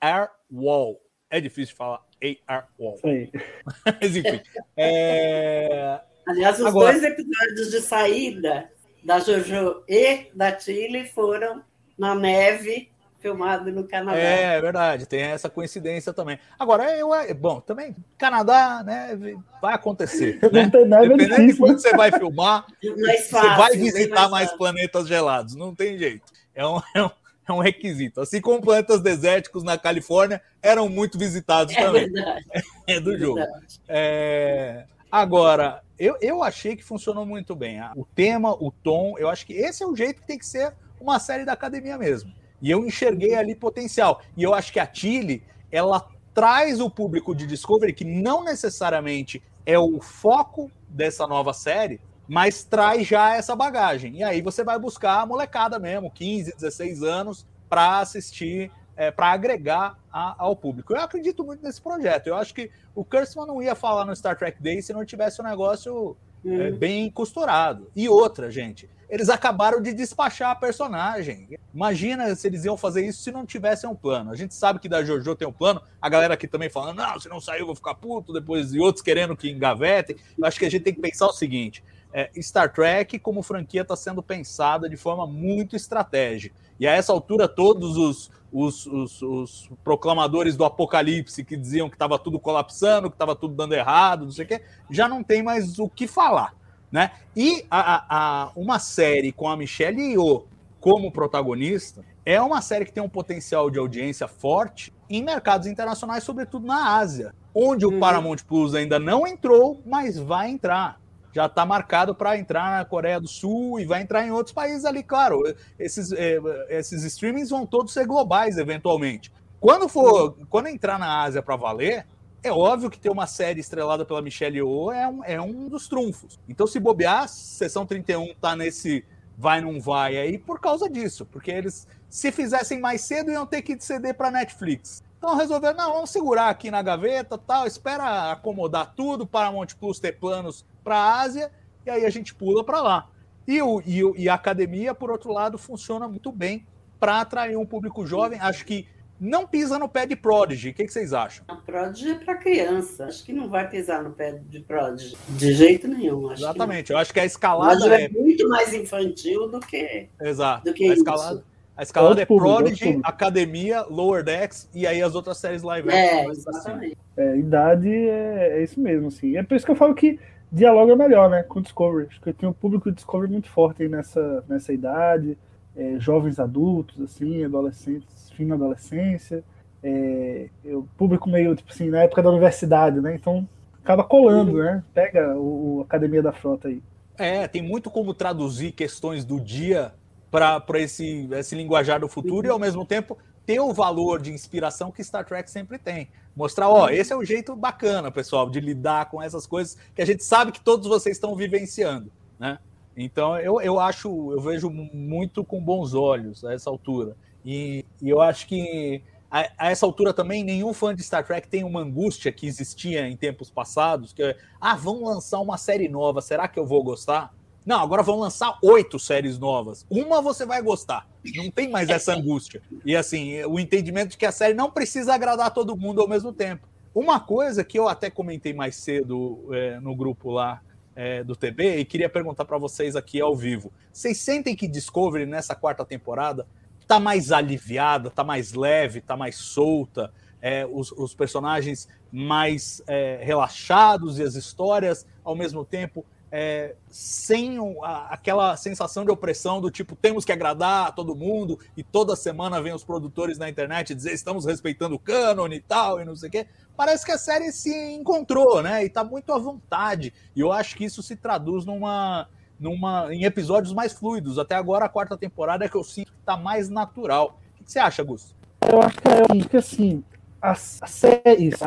AR 0.00 0.30
Wall. 0.50 1.00
É 1.32 1.40
difícil 1.40 1.74
falar 1.74 2.02
AR 2.46 2.68
Wall. 2.78 2.98
Mas 3.02 4.14
enfim. 4.14 4.42
É... 4.76 5.98
Aliás, 6.28 6.60
os 6.60 6.66
Agora... 6.66 6.92
dois 6.92 7.02
episódios 7.02 7.70
de 7.70 7.80
saída 7.80 8.70
da 9.02 9.18
Jojo 9.18 9.82
e 9.88 10.26
da 10.34 10.56
Chile 10.58 11.06
foram 11.06 11.64
na 11.98 12.14
neve 12.14 12.92
filmado 13.18 13.72
no 13.72 13.88
Canadá. 13.88 14.18
É, 14.18 14.56
é 14.56 14.60
verdade, 14.60 15.06
tem 15.06 15.22
essa 15.22 15.48
coincidência 15.48 16.12
também. 16.12 16.38
Agora, 16.58 16.94
eu, 16.94 17.14
é, 17.14 17.32
bom, 17.32 17.60
também, 17.60 17.96
Canadá, 18.18 18.82
né, 18.84 19.18
vai 19.60 19.72
acontecer. 19.72 20.38
Né? 20.52 20.64
Não 20.64 20.70
tem 20.70 20.86
nada 20.86 21.08
Dependendo 21.08 21.36
difícil. 21.36 21.52
de 21.52 21.58
quando 21.58 21.78
você 21.78 21.96
vai 21.96 22.12
filmar, 22.12 22.66
fácil, 22.66 23.28
você 23.30 23.56
vai 23.56 23.76
visitar 23.76 24.28
mais, 24.28 24.48
mais 24.48 24.52
planetas 24.52 25.08
gelados, 25.08 25.54
não 25.54 25.74
tem 25.74 25.96
jeito. 25.96 26.30
É 26.54 26.66
um, 26.66 26.78
é 26.94 27.02
um, 27.04 27.10
é 27.46 27.52
um 27.52 27.58
requisito. 27.58 28.20
Assim 28.20 28.40
como 28.40 28.60
planetas 28.60 29.00
desérticos 29.00 29.62
na 29.62 29.76
Califórnia 29.76 30.40
eram 30.62 30.88
muito 30.88 31.18
visitados 31.18 31.74
é 31.74 31.84
também. 31.84 32.10
Verdade. 32.10 32.44
É 32.86 33.00
do 33.00 33.14
é 33.14 33.18
jogo. 33.18 33.40
É... 33.88 34.84
Agora, 35.10 35.82
eu, 35.98 36.16
eu 36.20 36.42
achei 36.42 36.74
que 36.74 36.82
funcionou 36.82 37.24
muito 37.24 37.54
bem. 37.54 37.80
O 37.94 38.04
tema, 38.04 38.52
o 38.52 38.72
tom, 38.72 39.16
eu 39.18 39.28
acho 39.28 39.46
que 39.46 39.52
esse 39.52 39.82
é 39.82 39.86
o 39.86 39.94
jeito 39.94 40.20
que 40.20 40.26
tem 40.26 40.38
que 40.38 40.46
ser 40.46 40.74
uma 41.00 41.18
série 41.20 41.44
da 41.44 41.52
academia 41.52 41.98
mesmo. 41.98 42.32
E 42.60 42.70
eu 42.70 42.84
enxerguei 42.84 43.34
ali 43.34 43.54
potencial. 43.54 44.22
E 44.36 44.42
eu 44.42 44.54
acho 44.54 44.72
que 44.72 44.80
a 44.80 44.88
Chile, 44.92 45.42
ela 45.70 46.08
traz 46.32 46.80
o 46.80 46.88
público 46.88 47.34
de 47.34 47.46
Discovery, 47.46 47.92
que 47.92 48.04
não 48.04 48.42
necessariamente 48.42 49.42
é 49.66 49.78
o 49.78 50.00
foco 50.00 50.70
dessa 50.88 51.26
nova 51.26 51.52
série, 51.52 52.00
mas 52.32 52.64
traz 52.64 53.06
já 53.06 53.36
essa 53.36 53.54
bagagem. 53.54 54.16
E 54.16 54.24
aí 54.24 54.40
você 54.40 54.64
vai 54.64 54.78
buscar 54.78 55.20
a 55.20 55.26
molecada 55.26 55.78
mesmo, 55.78 56.10
15, 56.10 56.54
16 56.54 57.02
anos, 57.02 57.46
para 57.68 57.98
assistir, 57.98 58.72
é, 58.96 59.10
para 59.10 59.26
agregar 59.26 59.98
a, 60.10 60.34
ao 60.38 60.56
público. 60.56 60.94
Eu 60.94 61.00
acredito 61.02 61.44
muito 61.44 61.62
nesse 61.62 61.82
projeto. 61.82 62.28
Eu 62.28 62.34
acho 62.34 62.54
que 62.54 62.70
o 62.94 63.04
Kurtzman 63.04 63.46
não 63.46 63.62
ia 63.62 63.74
falar 63.74 64.06
no 64.06 64.16
Star 64.16 64.34
Trek 64.34 64.62
Day 64.62 64.80
se 64.80 64.94
não 64.94 65.04
tivesse 65.04 65.42
um 65.42 65.44
negócio 65.44 66.16
uhum. 66.42 66.62
é, 66.62 66.70
bem 66.70 67.10
costurado. 67.10 67.90
E 67.94 68.08
outra, 68.08 68.50
gente, 68.50 68.88
eles 69.10 69.28
acabaram 69.28 69.82
de 69.82 69.92
despachar 69.92 70.52
a 70.52 70.54
personagem. 70.54 71.50
Imagina 71.74 72.34
se 72.34 72.46
eles 72.46 72.64
iam 72.64 72.78
fazer 72.78 73.04
isso 73.04 73.22
se 73.22 73.30
não 73.30 73.44
tivessem 73.44 73.90
um 73.90 73.94
plano. 73.94 74.30
A 74.30 74.36
gente 74.36 74.54
sabe 74.54 74.78
que 74.78 74.88
da 74.88 75.02
JoJo 75.02 75.36
tem 75.36 75.46
um 75.46 75.52
plano, 75.52 75.82
a 76.00 76.08
galera 76.08 76.32
aqui 76.32 76.48
também 76.48 76.70
falando, 76.70 76.96
não, 76.96 77.20
se 77.20 77.28
não 77.28 77.42
sair 77.42 77.60
eu 77.60 77.66
vou 77.66 77.74
ficar 77.74 77.94
puto, 77.94 78.32
depois 78.32 78.72
e 78.72 78.80
outros 78.80 79.04
querendo 79.04 79.36
que 79.36 79.50
engavetem. 79.50 80.16
Eu 80.38 80.46
acho 80.46 80.58
que 80.58 80.64
a 80.64 80.70
gente 80.70 80.82
tem 80.82 80.94
que 80.94 81.00
pensar 81.02 81.26
o 81.26 81.32
seguinte, 81.34 81.84
é, 82.12 82.30
Star 82.40 82.72
Trek 82.72 83.18
como 83.18 83.42
franquia 83.42 83.82
está 83.82 83.96
sendo 83.96 84.22
pensada 84.22 84.88
de 84.88 84.96
forma 84.96 85.26
muito 85.26 85.74
estratégica. 85.74 86.54
E 86.78 86.86
a 86.86 86.92
essa 86.92 87.12
altura 87.12 87.48
todos 87.48 87.96
os, 87.96 88.30
os, 88.52 88.86
os, 88.86 89.22
os 89.22 89.70
proclamadores 89.82 90.56
do 90.56 90.64
apocalipse 90.64 91.44
que 91.44 91.56
diziam 91.56 91.88
que 91.88 91.94
estava 91.94 92.18
tudo 92.18 92.38
colapsando, 92.38 93.08
que 93.08 93.14
estava 93.14 93.34
tudo 93.34 93.54
dando 93.54 93.74
errado, 93.74 94.24
não 94.24 94.32
sei 94.32 94.44
o 94.44 94.48
quê, 94.48 94.62
já 94.90 95.08
não 95.08 95.22
tem 95.22 95.42
mais 95.42 95.78
o 95.78 95.88
que 95.88 96.06
falar. 96.06 96.54
Né? 96.90 97.10
E 97.34 97.64
a, 97.70 98.04
a, 98.08 98.52
uma 98.54 98.78
série 98.78 99.32
com 99.32 99.48
a 99.48 99.56
Michelle 99.56 99.98
Yeoh 99.98 100.46
como 100.78 101.10
protagonista 101.10 102.04
é 102.26 102.40
uma 102.40 102.60
série 102.60 102.84
que 102.84 102.92
tem 102.92 103.02
um 103.02 103.08
potencial 103.08 103.70
de 103.70 103.78
audiência 103.78 104.28
forte 104.28 104.92
em 105.08 105.22
mercados 105.22 105.66
internacionais, 105.66 106.24
sobretudo 106.24 106.66
na 106.66 106.96
Ásia, 106.96 107.34
onde 107.54 107.86
o 107.86 107.90
uhum. 107.90 108.00
Paramount 108.00 108.38
Plus 108.46 108.74
ainda 108.74 108.98
não 108.98 109.26
entrou, 109.26 109.80
mas 109.86 110.18
vai 110.18 110.50
entrar. 110.50 111.00
Já 111.32 111.46
está 111.46 111.64
marcado 111.64 112.14
para 112.14 112.36
entrar 112.36 112.78
na 112.78 112.84
Coreia 112.84 113.20
do 113.20 113.28
Sul 113.28 113.80
e 113.80 113.84
vai 113.84 114.02
entrar 114.02 114.26
em 114.26 114.30
outros 114.30 114.52
países 114.52 114.84
ali, 114.84 115.02
claro. 115.02 115.42
Esses, 115.78 116.12
é, 116.12 116.38
esses 116.68 117.02
streamings 117.04 117.50
vão 117.50 117.66
todos 117.66 117.92
ser 117.92 118.06
globais, 118.06 118.58
eventualmente. 118.58 119.32
Quando 119.58 119.88
for, 119.88 120.36
quando 120.50 120.66
entrar 120.66 120.98
na 120.98 121.22
Ásia 121.22 121.42
para 121.42 121.56
valer, 121.56 122.06
é 122.42 122.50
óbvio 122.50 122.90
que 122.90 122.98
ter 122.98 123.10
uma 123.10 123.26
série 123.26 123.60
estrelada 123.60 124.04
pela 124.04 124.20
Michelle 124.20 124.56
Yeoh 124.56 124.90
é 124.90 125.08
um, 125.08 125.24
é 125.24 125.40
um 125.40 125.68
dos 125.68 125.88
trunfos. 125.88 126.38
Então, 126.48 126.66
se 126.66 126.80
bobear, 126.80 127.28
Sessão 127.28 127.86
31 127.86 128.34
tá 128.40 128.56
nesse 128.56 129.04
vai 129.38 129.60
não 129.60 129.80
vai 129.80 130.18
aí 130.18 130.36
por 130.38 130.60
causa 130.60 130.88
disso, 130.88 131.26
porque 131.26 131.50
eles 131.50 131.86
se 132.08 132.30
fizessem 132.30 132.80
mais 132.80 133.00
cedo 133.00 133.30
iam 133.30 133.46
ter 133.46 133.62
que 133.62 133.80
ceder 133.80 134.14
para 134.14 134.30
Netflix. 134.30 135.02
Então 135.22 135.36
resolveram, 135.36 135.76
não, 135.76 135.92
vamos 135.92 136.10
segurar 136.10 136.48
aqui 136.48 136.68
na 136.68 136.82
gaveta, 136.82 137.38
tal, 137.38 137.64
espera 137.64 138.32
acomodar 138.32 138.92
tudo 138.92 139.24
para 139.24 139.52
Monte 139.52 139.76
Plus 139.76 140.00
ter 140.00 140.18
planos 140.18 140.66
para 140.82 140.96
a 140.96 141.20
Ásia 141.20 141.48
e 141.86 141.90
aí 141.90 142.04
a 142.04 142.10
gente 142.10 142.34
pula 142.34 142.64
para 142.64 142.82
lá. 142.82 143.08
E, 143.46 143.62
o, 143.62 143.80
e, 143.86 144.00
e 144.22 144.28
a 144.28 144.34
academia, 144.34 144.92
por 144.92 145.12
outro 145.12 145.32
lado, 145.32 145.56
funciona 145.56 146.08
muito 146.08 146.32
bem 146.32 146.66
para 146.98 147.20
atrair 147.20 147.56
um 147.56 147.64
público 147.64 148.04
jovem. 148.04 148.40
Acho 148.40 148.66
que 148.66 148.88
não 149.20 149.46
pisa 149.46 149.78
no 149.78 149.88
pé 149.88 150.06
de 150.06 150.16
Prodigy. 150.16 150.70
O 150.70 150.74
que, 150.74 150.86
que 150.86 150.92
vocês 150.92 151.12
acham? 151.12 151.44
A 151.46 151.54
Prodigy 151.54 152.10
é 152.10 152.14
para 152.16 152.34
criança. 152.38 153.04
Acho 153.04 153.24
que 153.24 153.32
não 153.32 153.48
vai 153.48 153.70
pisar 153.70 154.02
no 154.02 154.10
pé 154.10 154.40
de 154.48 154.58
Prodigy. 154.58 155.16
De 155.28 155.54
jeito 155.54 155.86
nenhum. 155.86 156.32
Exatamente. 156.32 156.90
Eu 156.90 156.98
acho 156.98 157.12
que 157.12 157.20
a 157.20 157.24
escalada 157.24 157.94
é... 157.94 158.06
é... 158.06 158.08
muito 158.08 158.48
mais 158.48 158.74
infantil 158.74 159.48
do 159.48 159.60
que. 159.60 160.08
Exato. 160.20 160.64
Do 160.64 160.74
que 160.74 160.90
a 160.90 160.94
escalada. 160.94 161.36
Isso. 161.36 161.51
A 161.76 161.82
escalada 161.82 162.20
é 162.20 162.26
Prodigy, 162.26 163.00
Academia, 163.02 163.82
Lower 163.82 164.22
Decks 164.22 164.68
e 164.74 164.86
aí 164.86 165.02
as 165.02 165.14
outras 165.14 165.38
séries 165.38 165.62
live 165.62 165.88
É, 165.90 166.26
exatamente. 166.26 166.96
É, 167.16 167.36
idade 167.36 167.88
é, 167.88 168.58
é, 168.58 168.62
isso 168.62 168.78
mesmo, 168.80 169.08
assim. 169.08 169.36
É 169.36 169.42
por 169.42 169.56
isso 169.56 169.64
que 169.64 169.72
eu 169.72 169.76
falo 169.76 169.94
que 169.94 170.18
dialoga 170.50 170.94
melhor, 170.94 171.30
né, 171.30 171.42
com 171.42 171.60
o 171.60 171.62
Discovery. 171.62 172.08
Acho 172.10 172.20
que 172.20 172.32
tem 172.32 172.48
um 172.48 172.52
público 172.52 172.90
de 172.90 172.96
Discovery 172.96 173.32
muito 173.32 173.48
forte 173.48 173.82
aí 173.82 173.88
nessa, 173.88 174.44
nessa 174.46 174.72
idade, 174.72 175.38
é, 175.74 175.98
jovens 175.98 176.38
adultos, 176.38 177.00
assim, 177.00 177.42
adolescentes 177.44 178.22
fim 178.32 178.44
na 178.44 178.54
adolescência. 178.54 179.44
É, 179.82 180.48
eu 180.64 180.86
público 180.96 181.28
meio, 181.28 181.54
tipo 181.54 181.72
assim, 181.72 181.90
na 181.90 182.02
época 182.02 182.22
da 182.22 182.30
universidade, 182.30 183.00
né? 183.00 183.14
Então 183.14 183.48
acaba 183.82 184.04
colando, 184.04 184.58
né? 184.58 184.82
Pega 184.94 185.36
o, 185.36 185.78
o 185.78 185.80
Academia 185.82 186.22
da 186.22 186.32
Frota 186.32 186.68
aí. 186.68 186.82
É, 187.18 187.46
tem 187.46 187.62
muito 187.62 187.90
como 187.90 188.14
traduzir 188.14 188.72
questões 188.72 189.24
do 189.24 189.40
dia 189.40 189.92
para 190.32 190.80
esse, 190.80 191.28
esse 191.32 191.54
linguajar 191.54 192.00
do 192.00 192.08
futuro 192.08 192.46
e 192.46 192.50
ao 192.50 192.58
mesmo 192.58 192.86
tempo 192.86 193.18
ter 193.44 193.60
o 193.60 193.72
valor 193.72 194.22
de 194.22 194.32
inspiração 194.32 194.90
que 194.90 195.04
Star 195.04 195.26
Trek 195.26 195.50
sempre 195.50 195.78
tem. 195.78 196.08
Mostrar, 196.34 196.70
ó, 196.70 196.88
esse 196.88 197.12
é 197.12 197.16
o 197.16 197.22
jeito 197.22 197.54
bacana, 197.54 198.10
pessoal, 198.10 198.48
de 198.48 198.58
lidar 198.58 199.10
com 199.10 199.22
essas 199.22 199.46
coisas 199.46 199.76
que 199.94 200.00
a 200.00 200.06
gente 200.06 200.24
sabe 200.24 200.50
que 200.50 200.60
todos 200.60 200.88
vocês 200.88 201.16
estão 201.16 201.36
vivenciando, 201.36 202.10
né? 202.38 202.58
Então 202.96 203.38
eu, 203.38 203.60
eu 203.60 203.78
acho, 203.78 204.32
eu 204.32 204.40
vejo 204.40 204.70
muito 204.70 205.44
com 205.44 205.60
bons 205.60 205.92
olhos 205.92 206.42
a 206.44 206.54
essa 206.54 206.70
altura. 206.70 207.14
E, 207.44 207.84
e 208.00 208.08
eu 208.08 208.20
acho 208.20 208.46
que 208.46 209.02
a, 209.30 209.40
a, 209.58 209.70
essa 209.70 209.84
altura 209.84 210.14
também 210.14 210.42
nenhum 210.42 210.72
fã 210.72 210.94
de 210.94 211.02
Star 211.02 211.26
Trek 211.26 211.46
tem 211.48 211.64
uma 211.64 211.80
angústia 211.80 212.32
que 212.32 212.46
existia 212.46 213.06
em 213.06 213.16
tempos 213.16 213.50
passados, 213.50 214.14
que 214.14 214.22
é, 214.22 214.36
ah, 214.58 214.76
vão 214.76 215.04
lançar 215.04 215.40
uma 215.40 215.58
série 215.58 215.88
nova, 215.88 216.22
será 216.22 216.48
que 216.48 216.58
eu 216.58 216.66
vou 216.66 216.82
gostar? 216.82 217.34
Não, 217.64 217.80
agora 217.80 218.02
vão 218.02 218.18
lançar 218.18 218.58
oito 218.62 218.98
séries 218.98 219.38
novas. 219.38 219.86
Uma 219.88 220.20
você 220.20 220.44
vai 220.44 220.60
gostar. 220.60 221.06
Não 221.36 221.50
tem 221.50 221.68
mais 221.68 221.88
essa 221.88 222.14
angústia. 222.14 222.60
E 222.84 222.96
assim, 222.96 223.42
o 223.44 223.58
entendimento 223.60 224.10
de 224.10 224.16
que 224.16 224.26
a 224.26 224.32
série 224.32 224.54
não 224.54 224.70
precisa 224.70 225.14
agradar 225.14 225.52
todo 225.52 225.76
mundo 225.76 226.00
ao 226.00 226.08
mesmo 226.08 226.32
tempo. 226.32 226.66
Uma 226.94 227.20
coisa 227.20 227.64
que 227.64 227.78
eu 227.78 227.88
até 227.88 228.10
comentei 228.10 228.52
mais 228.52 228.76
cedo 228.76 229.48
é, 229.52 229.80
no 229.80 229.94
grupo 229.94 230.30
lá 230.30 230.60
é, 230.94 231.24
do 231.24 231.34
TB 231.34 231.78
e 231.78 231.84
queria 231.84 232.08
perguntar 232.08 232.44
para 232.44 232.58
vocês 232.58 232.96
aqui 232.96 233.20
ao 233.20 233.34
vivo. 233.34 233.72
Vocês 233.92 234.18
sentem 234.18 234.54
que 234.54 234.68
Discovery 234.68 235.24
nessa 235.24 235.54
quarta 235.54 235.84
temporada 235.84 236.46
tá 236.86 237.00
mais 237.00 237.32
aliviada, 237.32 238.10
tá 238.10 238.22
mais 238.22 238.52
leve, 238.52 239.00
tá 239.00 239.16
mais 239.16 239.36
solta, 239.36 240.12
é, 240.42 240.66
os, 240.70 240.92
os, 240.92 241.14
personagens 241.14 241.88
mais 242.10 242.82
é, 242.86 243.20
relaxados 243.22 244.18
e 244.18 244.22
as 244.22 244.34
histórias 244.34 245.06
ao 245.24 245.36
mesmo 245.36 245.64
tempo 245.64 246.04
é, 246.34 246.74
sem 246.88 247.58
a, 247.82 248.14
aquela 248.14 248.56
sensação 248.56 249.04
de 249.04 249.10
opressão 249.10 249.60
do 249.60 249.70
tipo 249.70 249.94
temos 249.94 250.24
que 250.24 250.32
agradar 250.32 250.86
a 250.86 250.92
todo 250.92 251.14
mundo 251.14 251.58
e 251.76 251.82
toda 251.82 252.16
semana 252.16 252.62
vem 252.62 252.72
os 252.72 252.82
produtores 252.82 253.36
na 253.36 253.50
internet 253.50 253.94
dizer 253.94 254.14
estamos 254.14 254.46
respeitando 254.46 254.94
o 254.94 254.98
cânone 254.98 255.56
e 255.56 255.60
tal 255.60 256.00
e 256.00 256.06
não 256.06 256.16
sei 256.16 256.30
o 256.30 256.32
quê. 256.32 256.46
Parece 256.74 257.04
que 257.04 257.12
a 257.12 257.18
série 257.18 257.52
se 257.52 257.70
encontrou, 257.92 258.62
né? 258.62 258.82
E 258.82 258.88
tá 258.88 259.04
muito 259.04 259.30
à 259.30 259.38
vontade. 259.38 260.14
E 260.34 260.40
eu 260.40 260.50
acho 260.50 260.74
que 260.74 260.86
isso 260.86 261.02
se 261.02 261.14
traduz 261.14 261.66
numa, 261.66 262.26
numa, 262.58 263.14
em 263.14 263.24
episódios 263.24 263.74
mais 263.74 263.92
fluidos. 263.92 264.38
Até 264.38 264.54
agora, 264.54 264.86
a 264.86 264.88
quarta 264.88 265.14
temporada 265.18 265.66
é 265.66 265.68
que 265.68 265.76
eu 265.76 265.84
sinto 265.84 266.10
que 266.10 266.22
tá 266.24 266.34
mais 266.34 266.70
natural. 266.70 267.38
O 267.60 267.64
que 267.64 267.70
você 267.70 267.78
acha, 267.78 268.02
Gus? 268.02 268.34
Eu 268.66 268.80
acho 268.80 268.96
que, 268.96 269.08
eu 269.08 269.38
acho 269.38 269.48
que 269.50 269.56
assim, 269.58 270.02
as 270.40 270.80
séries, 270.86 271.60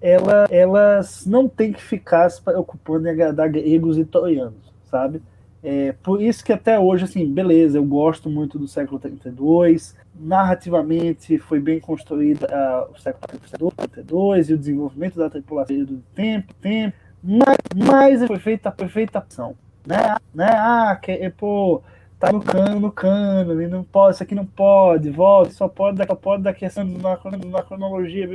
ela, 0.00 0.46
elas 0.50 1.26
não 1.26 1.48
tem 1.48 1.72
que 1.72 1.82
ficar 1.82 2.28
se 2.30 2.40
preocupando 2.42 3.06
em 3.06 3.10
agradar 3.10 3.50
gregos 3.50 3.98
e 3.98 4.04
troianos, 4.04 4.72
sabe? 4.84 5.22
É, 5.62 5.92
por 6.02 6.22
isso 6.22 6.42
que 6.42 6.52
até 6.52 6.78
hoje, 6.78 7.04
assim, 7.04 7.30
beleza, 7.30 7.76
eu 7.76 7.84
gosto 7.84 8.30
muito 8.30 8.58
do 8.58 8.66
século 8.66 8.98
32, 8.98 9.94
narrativamente 10.18 11.38
foi 11.38 11.60
bem 11.60 11.78
construída 11.78 12.46
uh, 12.46 12.92
o 12.92 12.98
século 12.98 13.26
32 13.28 14.48
e 14.48 14.54
o 14.54 14.58
desenvolvimento 14.58 15.18
da 15.18 15.28
tripulação 15.28 15.84
do 15.84 16.02
tempo, 16.14 16.54
tempo, 16.54 16.96
mas, 17.22 17.58
mas 17.76 18.26
foi 18.26 18.38
feita 18.38 18.70
a 18.70 18.72
perfeita 18.72 19.18
ação, 19.18 19.54
né? 19.86 20.16
né? 20.34 20.48
Ah, 20.50 20.98
que, 21.00 21.12
é, 21.12 21.28
pô, 21.28 21.82
tá 22.20 22.30
no 22.30 22.42
cano, 22.42 22.78
no 22.78 22.92
cano, 22.92 23.62
e 23.62 23.66
não 23.66 23.82
pode, 23.82 24.16
isso 24.16 24.22
aqui 24.22 24.34
não 24.34 24.44
pode, 24.44 25.08
volta, 25.08 25.52
só 25.52 25.66
pode, 25.66 26.06
só 26.06 26.14
pode 26.14 26.42
daqui 26.42 26.66
a 26.66 26.70
na, 26.84 27.18
na 27.46 27.62
cronologia, 27.62 28.28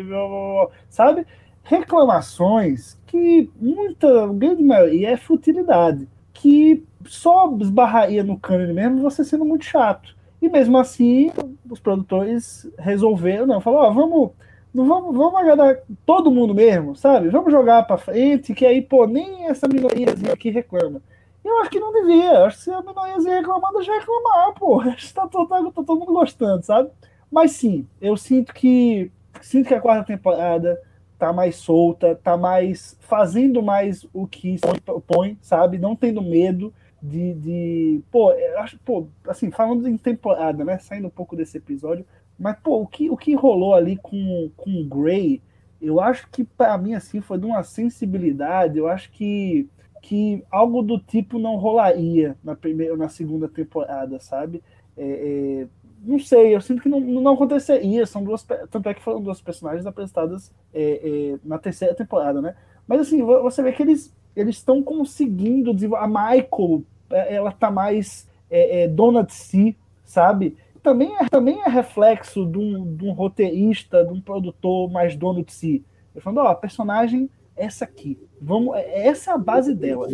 sabe? 0.89 1.25
Reclamações 1.63 2.97
que 3.05 3.47
muita, 3.61 4.27
grande 4.33 4.63
maioria 4.63 5.11
é 5.11 5.17
futilidade, 5.17 6.07
que 6.33 6.83
só 7.05 7.55
esbarraria 7.61 8.23
no 8.23 8.39
cano 8.39 8.73
mesmo 8.73 9.03
você 9.03 9.23
sendo 9.23 9.45
muito 9.45 9.65
chato. 9.65 10.15
E 10.41 10.49
mesmo 10.49 10.77
assim, 10.79 11.31
os 11.69 11.79
produtores 11.79 12.67
resolveram, 12.79 13.45
não, 13.45 13.61
falou, 13.61 13.81
ó, 13.81 13.91
vamos, 13.91 14.31
não 14.73 14.87
vamos, 14.87 15.15
vamos 15.15 15.39
agradar 15.39 15.77
todo 16.05 16.31
mundo 16.31 16.55
mesmo, 16.55 16.95
sabe? 16.95 17.29
Vamos 17.29 17.51
jogar 17.51 17.83
para 17.83 17.97
frente, 17.97 18.53
que 18.55 18.65
aí, 18.65 18.81
pô, 18.81 19.05
nem 19.05 19.45
essa 19.45 19.67
minoria 19.67 20.07
aqui 20.33 20.49
reclama. 20.49 21.01
Eu 21.45 21.59
acho 21.59 21.69
que 21.69 21.79
não 21.79 21.93
devia. 21.93 22.45
Acho 22.45 22.57
que 22.57 22.63
se 22.63 22.71
a 22.71 22.81
minoria 22.81 23.35
reclamando, 23.35 23.83
já 23.83 23.93
reclamar, 23.93 24.53
pô. 24.55 24.81
Acho 24.81 25.07
que 25.07 25.13
tá, 25.13 25.27
tá, 25.27 25.45
tá, 25.45 25.71
todo 25.71 25.99
mundo 25.99 26.11
gostando, 26.11 26.65
sabe? 26.65 26.89
Mas 27.31 27.51
sim, 27.51 27.87
eu 28.01 28.17
sinto 28.17 28.51
que 28.53 29.11
sinto 29.41 29.67
que 29.67 29.73
a 29.73 29.81
quarta 29.81 30.05
temporada 30.05 30.81
tá 31.19 31.31
mais 31.31 31.57
solta, 31.57 32.15
tá 32.15 32.35
mais 32.35 32.97
fazendo 33.01 33.61
mais 33.61 34.07
o 34.13 34.25
que 34.27 34.57
se 34.57 34.81
propõe, 34.81 35.37
sabe? 35.41 35.77
Não 35.77 35.95
tendo 35.95 36.21
medo 36.21 36.73
de, 37.01 37.33
de 37.35 38.01
pô, 38.11 38.31
eu 38.31 38.59
acho, 38.59 38.79
pô, 38.79 39.07
assim, 39.27 39.51
falando 39.51 39.87
em 39.87 39.97
temporada, 39.97 40.63
né? 40.65 40.79
Saindo 40.79 41.07
um 41.07 41.11
pouco 41.11 41.35
desse 41.35 41.57
episódio, 41.57 42.05
mas 42.39 42.57
pô, 42.63 42.81
o 42.81 42.87
que 42.87 43.09
o 43.09 43.17
que 43.17 43.35
rolou 43.35 43.75
ali 43.75 43.97
com 43.97 44.49
com 44.57 44.71
o 44.81 44.85
Gray, 44.85 45.41
eu 45.81 45.99
acho 45.99 46.27
que 46.31 46.43
para 46.43 46.77
mim 46.77 46.95
assim 46.95 47.21
foi 47.21 47.37
de 47.37 47.45
uma 47.45 47.63
sensibilidade, 47.63 48.77
eu 48.77 48.87
acho 48.87 49.11
que 49.11 49.69
que 50.05 50.43
algo 50.51 50.83
do 50.83 50.99
tipo 50.99 51.39
não 51.39 51.55
rolaria 51.55 52.37
na 52.43 52.55
primeira 52.55 52.93
ou 52.93 52.97
na 52.97 53.09
segunda 53.09 53.47
temporada, 53.47 54.19
sabe? 54.19 54.63
É, 54.95 55.03
é, 55.03 55.67
não 56.03 56.19
sei, 56.19 56.55
eu 56.55 56.61
sinto 56.61 56.83
que 56.83 56.87
não, 56.87 56.99
não 56.99 57.33
aconteceria. 57.33 58.05
São 58.05 58.23
duas, 58.23 58.43
tanto 58.43 58.87
é 58.87 58.93
que 58.93 59.01
foram 59.01 59.19
duas 59.19 59.41
personagens 59.41 59.83
apresentadas 59.87 60.53
é, 60.71 61.33
é 61.33 61.39
na 61.43 61.57
terceira 61.57 61.95
temporada, 61.95 62.39
né? 62.39 62.55
Mas 62.87 63.01
assim, 63.01 63.23
você 63.23 63.63
vê 63.63 63.71
que 63.71 63.81
eles 63.81 64.13
eles 64.35 64.57
estão 64.57 64.83
conseguindo 64.83 65.73
desenvolver. 65.73 66.03
A 66.03 66.07
Michael, 66.07 66.83
é, 67.09 67.33
ela 67.33 67.51
tá 67.51 67.71
mais 67.71 68.29
é, 68.47 68.87
dona 68.87 69.23
de 69.23 69.33
si, 69.33 69.75
sabe? 70.03 70.55
Também 70.83 71.15
é, 71.15 71.27
também 71.29 71.61
é 71.61 71.67
reflexo 71.67 72.45
de 72.45 72.59
um, 72.59 72.95
de 72.95 73.05
um 73.05 73.11
roteirista, 73.11 74.05
de 74.05 74.13
um 74.13 74.21
produtor 74.21 74.91
mais 74.91 75.15
dono 75.15 75.43
de 75.43 75.51
si. 75.51 75.83
Eu 76.13 76.21
falando, 76.21 76.45
ó, 76.45 76.47
a 76.49 76.55
personagem 76.55 77.27
essa 77.55 77.85
aqui. 77.85 78.17
Vamos, 78.41 78.75
é, 78.75 79.07
essa 79.07 79.31
é 79.31 79.33
a 79.33 79.37
base 79.37 79.73
dela. 79.73 80.07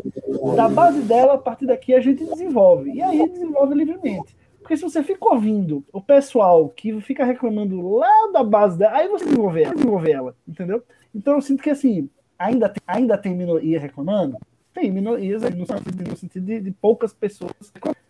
Da 0.55 0.69
base 0.69 1.01
dela, 1.01 1.33
a 1.33 1.37
partir 1.37 1.65
daqui 1.65 1.93
a 1.93 1.99
gente 1.99 2.23
desenvolve. 2.23 2.91
E 2.91 3.01
aí 3.01 3.27
desenvolve 3.29 3.75
livremente. 3.75 4.35
Porque 4.59 4.77
se 4.77 4.83
você 4.83 5.03
fica 5.03 5.25
ouvindo 5.25 5.83
o 5.91 6.01
pessoal 6.01 6.69
que 6.69 6.99
fica 7.01 7.25
reclamando 7.25 7.81
lá 7.95 8.31
da 8.31 8.43
base 8.43 8.77
dela, 8.77 8.95
aí 8.95 9.07
você 9.07 9.25
desenvolve 9.25 9.63
ela, 9.63 9.73
desenvolve 9.73 10.11
ela 10.11 10.35
entendeu? 10.47 10.83
Então 11.13 11.33
eu 11.33 11.41
sinto 11.41 11.63
que 11.63 11.69
assim, 11.69 12.09
ainda 12.37 12.69
tem, 12.69 12.81
ainda 12.85 13.17
tem 13.17 13.35
minoria 13.35 13.79
reclamando? 13.79 14.37
Tem 14.73 14.91
minorias 14.91 15.41
no 15.41 15.65
sentido, 15.65 16.09
no 16.09 16.15
sentido 16.15 16.45
de, 16.45 16.61
de 16.61 16.71
poucas 16.71 17.13
pessoas 17.13 17.51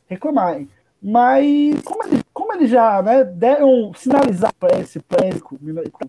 reclamarem. 0.08 0.68
Mas 1.02 1.82
como 1.82 2.04
ele, 2.04 2.21
como 2.52 2.56
ele 2.56 2.68
já 2.68 3.02
né, 3.02 3.24
deram 3.24 3.94
sinalizar 3.94 4.54
para 4.56 4.80
esse 4.80 5.00
público 5.00 5.58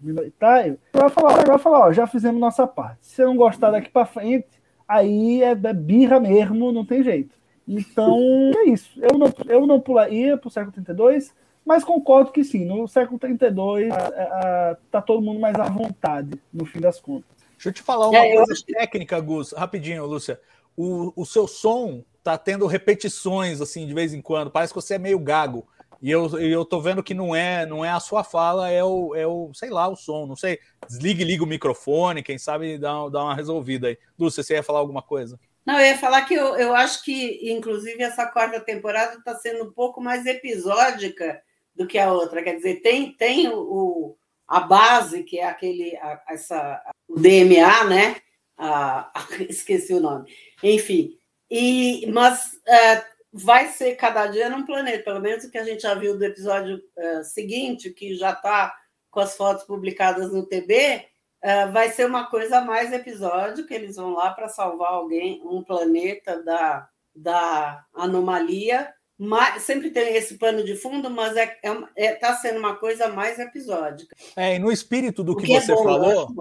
minoritário, 0.02 0.78
vai 0.92 1.08
falar, 1.08 1.44
vai 1.44 1.58
falar, 1.58 1.86
ó, 1.86 1.92
já 1.92 2.06
fizemos 2.06 2.40
nossa 2.40 2.66
parte. 2.66 2.98
Se 3.02 3.16
você 3.16 3.24
não 3.24 3.36
gostar 3.36 3.70
daqui 3.70 3.90
para 3.90 4.06
frente, 4.06 4.48
aí 4.86 5.42
é, 5.42 5.50
é 5.50 5.72
birra 5.72 6.18
mesmo, 6.18 6.72
não 6.72 6.84
tem 6.84 7.02
jeito. 7.02 7.34
Então, 7.66 8.18
é 8.58 8.64
isso. 8.64 8.90
Eu 9.00 9.16
não, 9.16 9.32
eu 9.46 9.66
não 9.66 9.80
pularia 9.80 10.36
para 10.36 10.48
o 10.48 10.50
século 10.50 10.72
32, 10.72 11.32
mas 11.64 11.84
concordo 11.84 12.32
que 12.32 12.42
sim, 12.42 12.64
no 12.64 12.88
século 12.88 13.18
32 13.18 13.92
a, 13.92 13.96
a, 13.96 14.76
tá 14.90 15.00
todo 15.00 15.22
mundo 15.22 15.38
mais 15.38 15.54
à 15.54 15.64
vontade, 15.64 16.40
no 16.52 16.64
fim 16.64 16.80
das 16.80 17.00
contas. 17.00 17.30
Deixa 17.52 17.68
eu 17.68 17.72
te 17.72 17.82
falar 17.82 18.08
uma 18.08 18.18
é, 18.18 18.34
coisa 18.34 18.54
técnica, 18.66 19.20
Gus, 19.20 19.52
rapidinho, 19.52 20.04
Lúcia. 20.06 20.40
O, 20.76 21.12
o 21.14 21.24
seu 21.24 21.46
som 21.46 22.02
tá 22.22 22.38
tendo 22.38 22.66
repetições 22.66 23.60
assim 23.60 23.86
de 23.86 23.94
vez 23.94 24.14
em 24.14 24.20
quando. 24.20 24.50
Parece 24.50 24.72
que 24.72 24.80
você 24.80 24.94
é 24.94 24.98
meio 24.98 25.18
gago. 25.18 25.66
E 26.02 26.10
eu, 26.10 26.28
eu 26.40 26.64
tô 26.64 26.80
vendo 26.80 27.02
que 27.02 27.14
não 27.14 27.34
é 27.34 27.64
não 27.64 27.84
é 27.84 27.90
a 27.90 28.00
sua 28.00 28.24
fala, 28.24 28.68
é 28.68 28.82
o, 28.82 29.14
é 29.14 29.24
o 29.24 29.52
sei 29.54 29.70
lá, 29.70 29.86
o 29.86 29.94
som. 29.94 30.26
Não 30.26 30.34
sei. 30.34 30.58
Desligue 30.88 31.22
liga 31.22 31.44
o 31.44 31.46
microfone, 31.46 32.24
quem 32.24 32.36
sabe 32.36 32.76
dá, 32.76 33.08
dá 33.08 33.22
uma 33.22 33.36
resolvida 33.36 33.86
aí. 33.86 33.98
Lúcia, 34.18 34.42
você 34.42 34.54
ia 34.54 34.62
falar 34.62 34.80
alguma 34.80 35.00
coisa? 35.00 35.38
Não, 35.64 35.78
eu 35.78 35.86
ia 35.86 35.98
falar 35.98 36.22
que 36.22 36.34
eu, 36.34 36.56
eu 36.56 36.74
acho 36.74 37.04
que, 37.04 37.52
inclusive, 37.52 38.02
essa 38.02 38.26
quarta 38.26 38.58
temporada 38.58 39.14
está 39.14 39.36
sendo 39.36 39.62
um 39.62 39.72
pouco 39.72 40.00
mais 40.00 40.26
episódica 40.26 41.40
do 41.74 41.86
que 41.86 41.98
a 41.98 42.12
outra. 42.12 42.42
Quer 42.42 42.56
dizer, 42.56 42.80
tem, 42.80 43.12
tem 43.12 43.48
o, 43.48 44.16
a 44.48 44.58
base, 44.58 45.22
que 45.22 45.38
é 45.38 45.46
aquele, 45.46 45.96
a, 45.98 46.20
essa, 46.30 46.82
o 47.08 47.14
DMA, 47.14 47.84
né? 47.84 48.16
Esqueci 49.48 49.94
o 49.94 50.00
nome. 50.00 50.32
Enfim, 50.62 51.16
e, 51.54 52.06
mas 52.10 52.58
é, 52.66 53.04
vai 53.32 53.68
ser 53.68 53.96
cada 53.96 54.26
dia 54.26 54.50
num 54.50 54.66
planeta, 54.66 55.04
pelo 55.04 55.20
menos 55.20 55.44
o 55.44 55.50
que 55.50 55.58
a 55.58 55.64
gente 55.64 55.82
já 55.82 55.94
viu 55.94 56.18
do 56.18 56.24
episódio 56.24 56.82
é, 56.96 57.22
seguinte, 57.22 57.90
que 57.90 58.14
já 58.14 58.32
está 58.32 58.74
com 59.10 59.20
as 59.20 59.36
fotos 59.36 59.64
publicadas 59.64 60.32
no 60.32 60.46
TB, 60.46 61.06
é, 61.42 61.66
vai 61.66 61.90
ser 61.90 62.06
uma 62.06 62.26
coisa 62.30 62.60
mais 62.60 62.92
episódio, 62.92 63.66
que 63.66 63.74
eles 63.74 63.96
vão 63.96 64.12
lá 64.14 64.30
para 64.30 64.48
salvar 64.48 64.92
alguém, 64.92 65.42
um 65.44 65.62
planeta 65.62 66.42
da, 66.42 66.88
da 67.14 67.84
anomalia. 67.94 68.92
Mas, 69.18 69.62
sempre 69.62 69.90
tem 69.90 70.14
esse 70.16 70.36
pano 70.36 70.64
de 70.64 70.74
fundo, 70.74 71.10
mas 71.10 71.36
é, 71.36 71.58
é, 71.62 72.06
é 72.06 72.14
tá 72.14 72.34
sendo 72.34 72.58
uma 72.58 72.76
coisa 72.76 73.08
mais 73.08 73.38
episódica. 73.38 74.14
É, 74.36 74.56
e 74.56 74.58
no 74.58 74.70
espírito 74.70 75.22
do 75.22 75.36
que, 75.36 75.46
que 75.46 75.56
é 75.56 75.60
você 75.60 75.74
bom, 75.74 75.84
falou, 75.84 76.32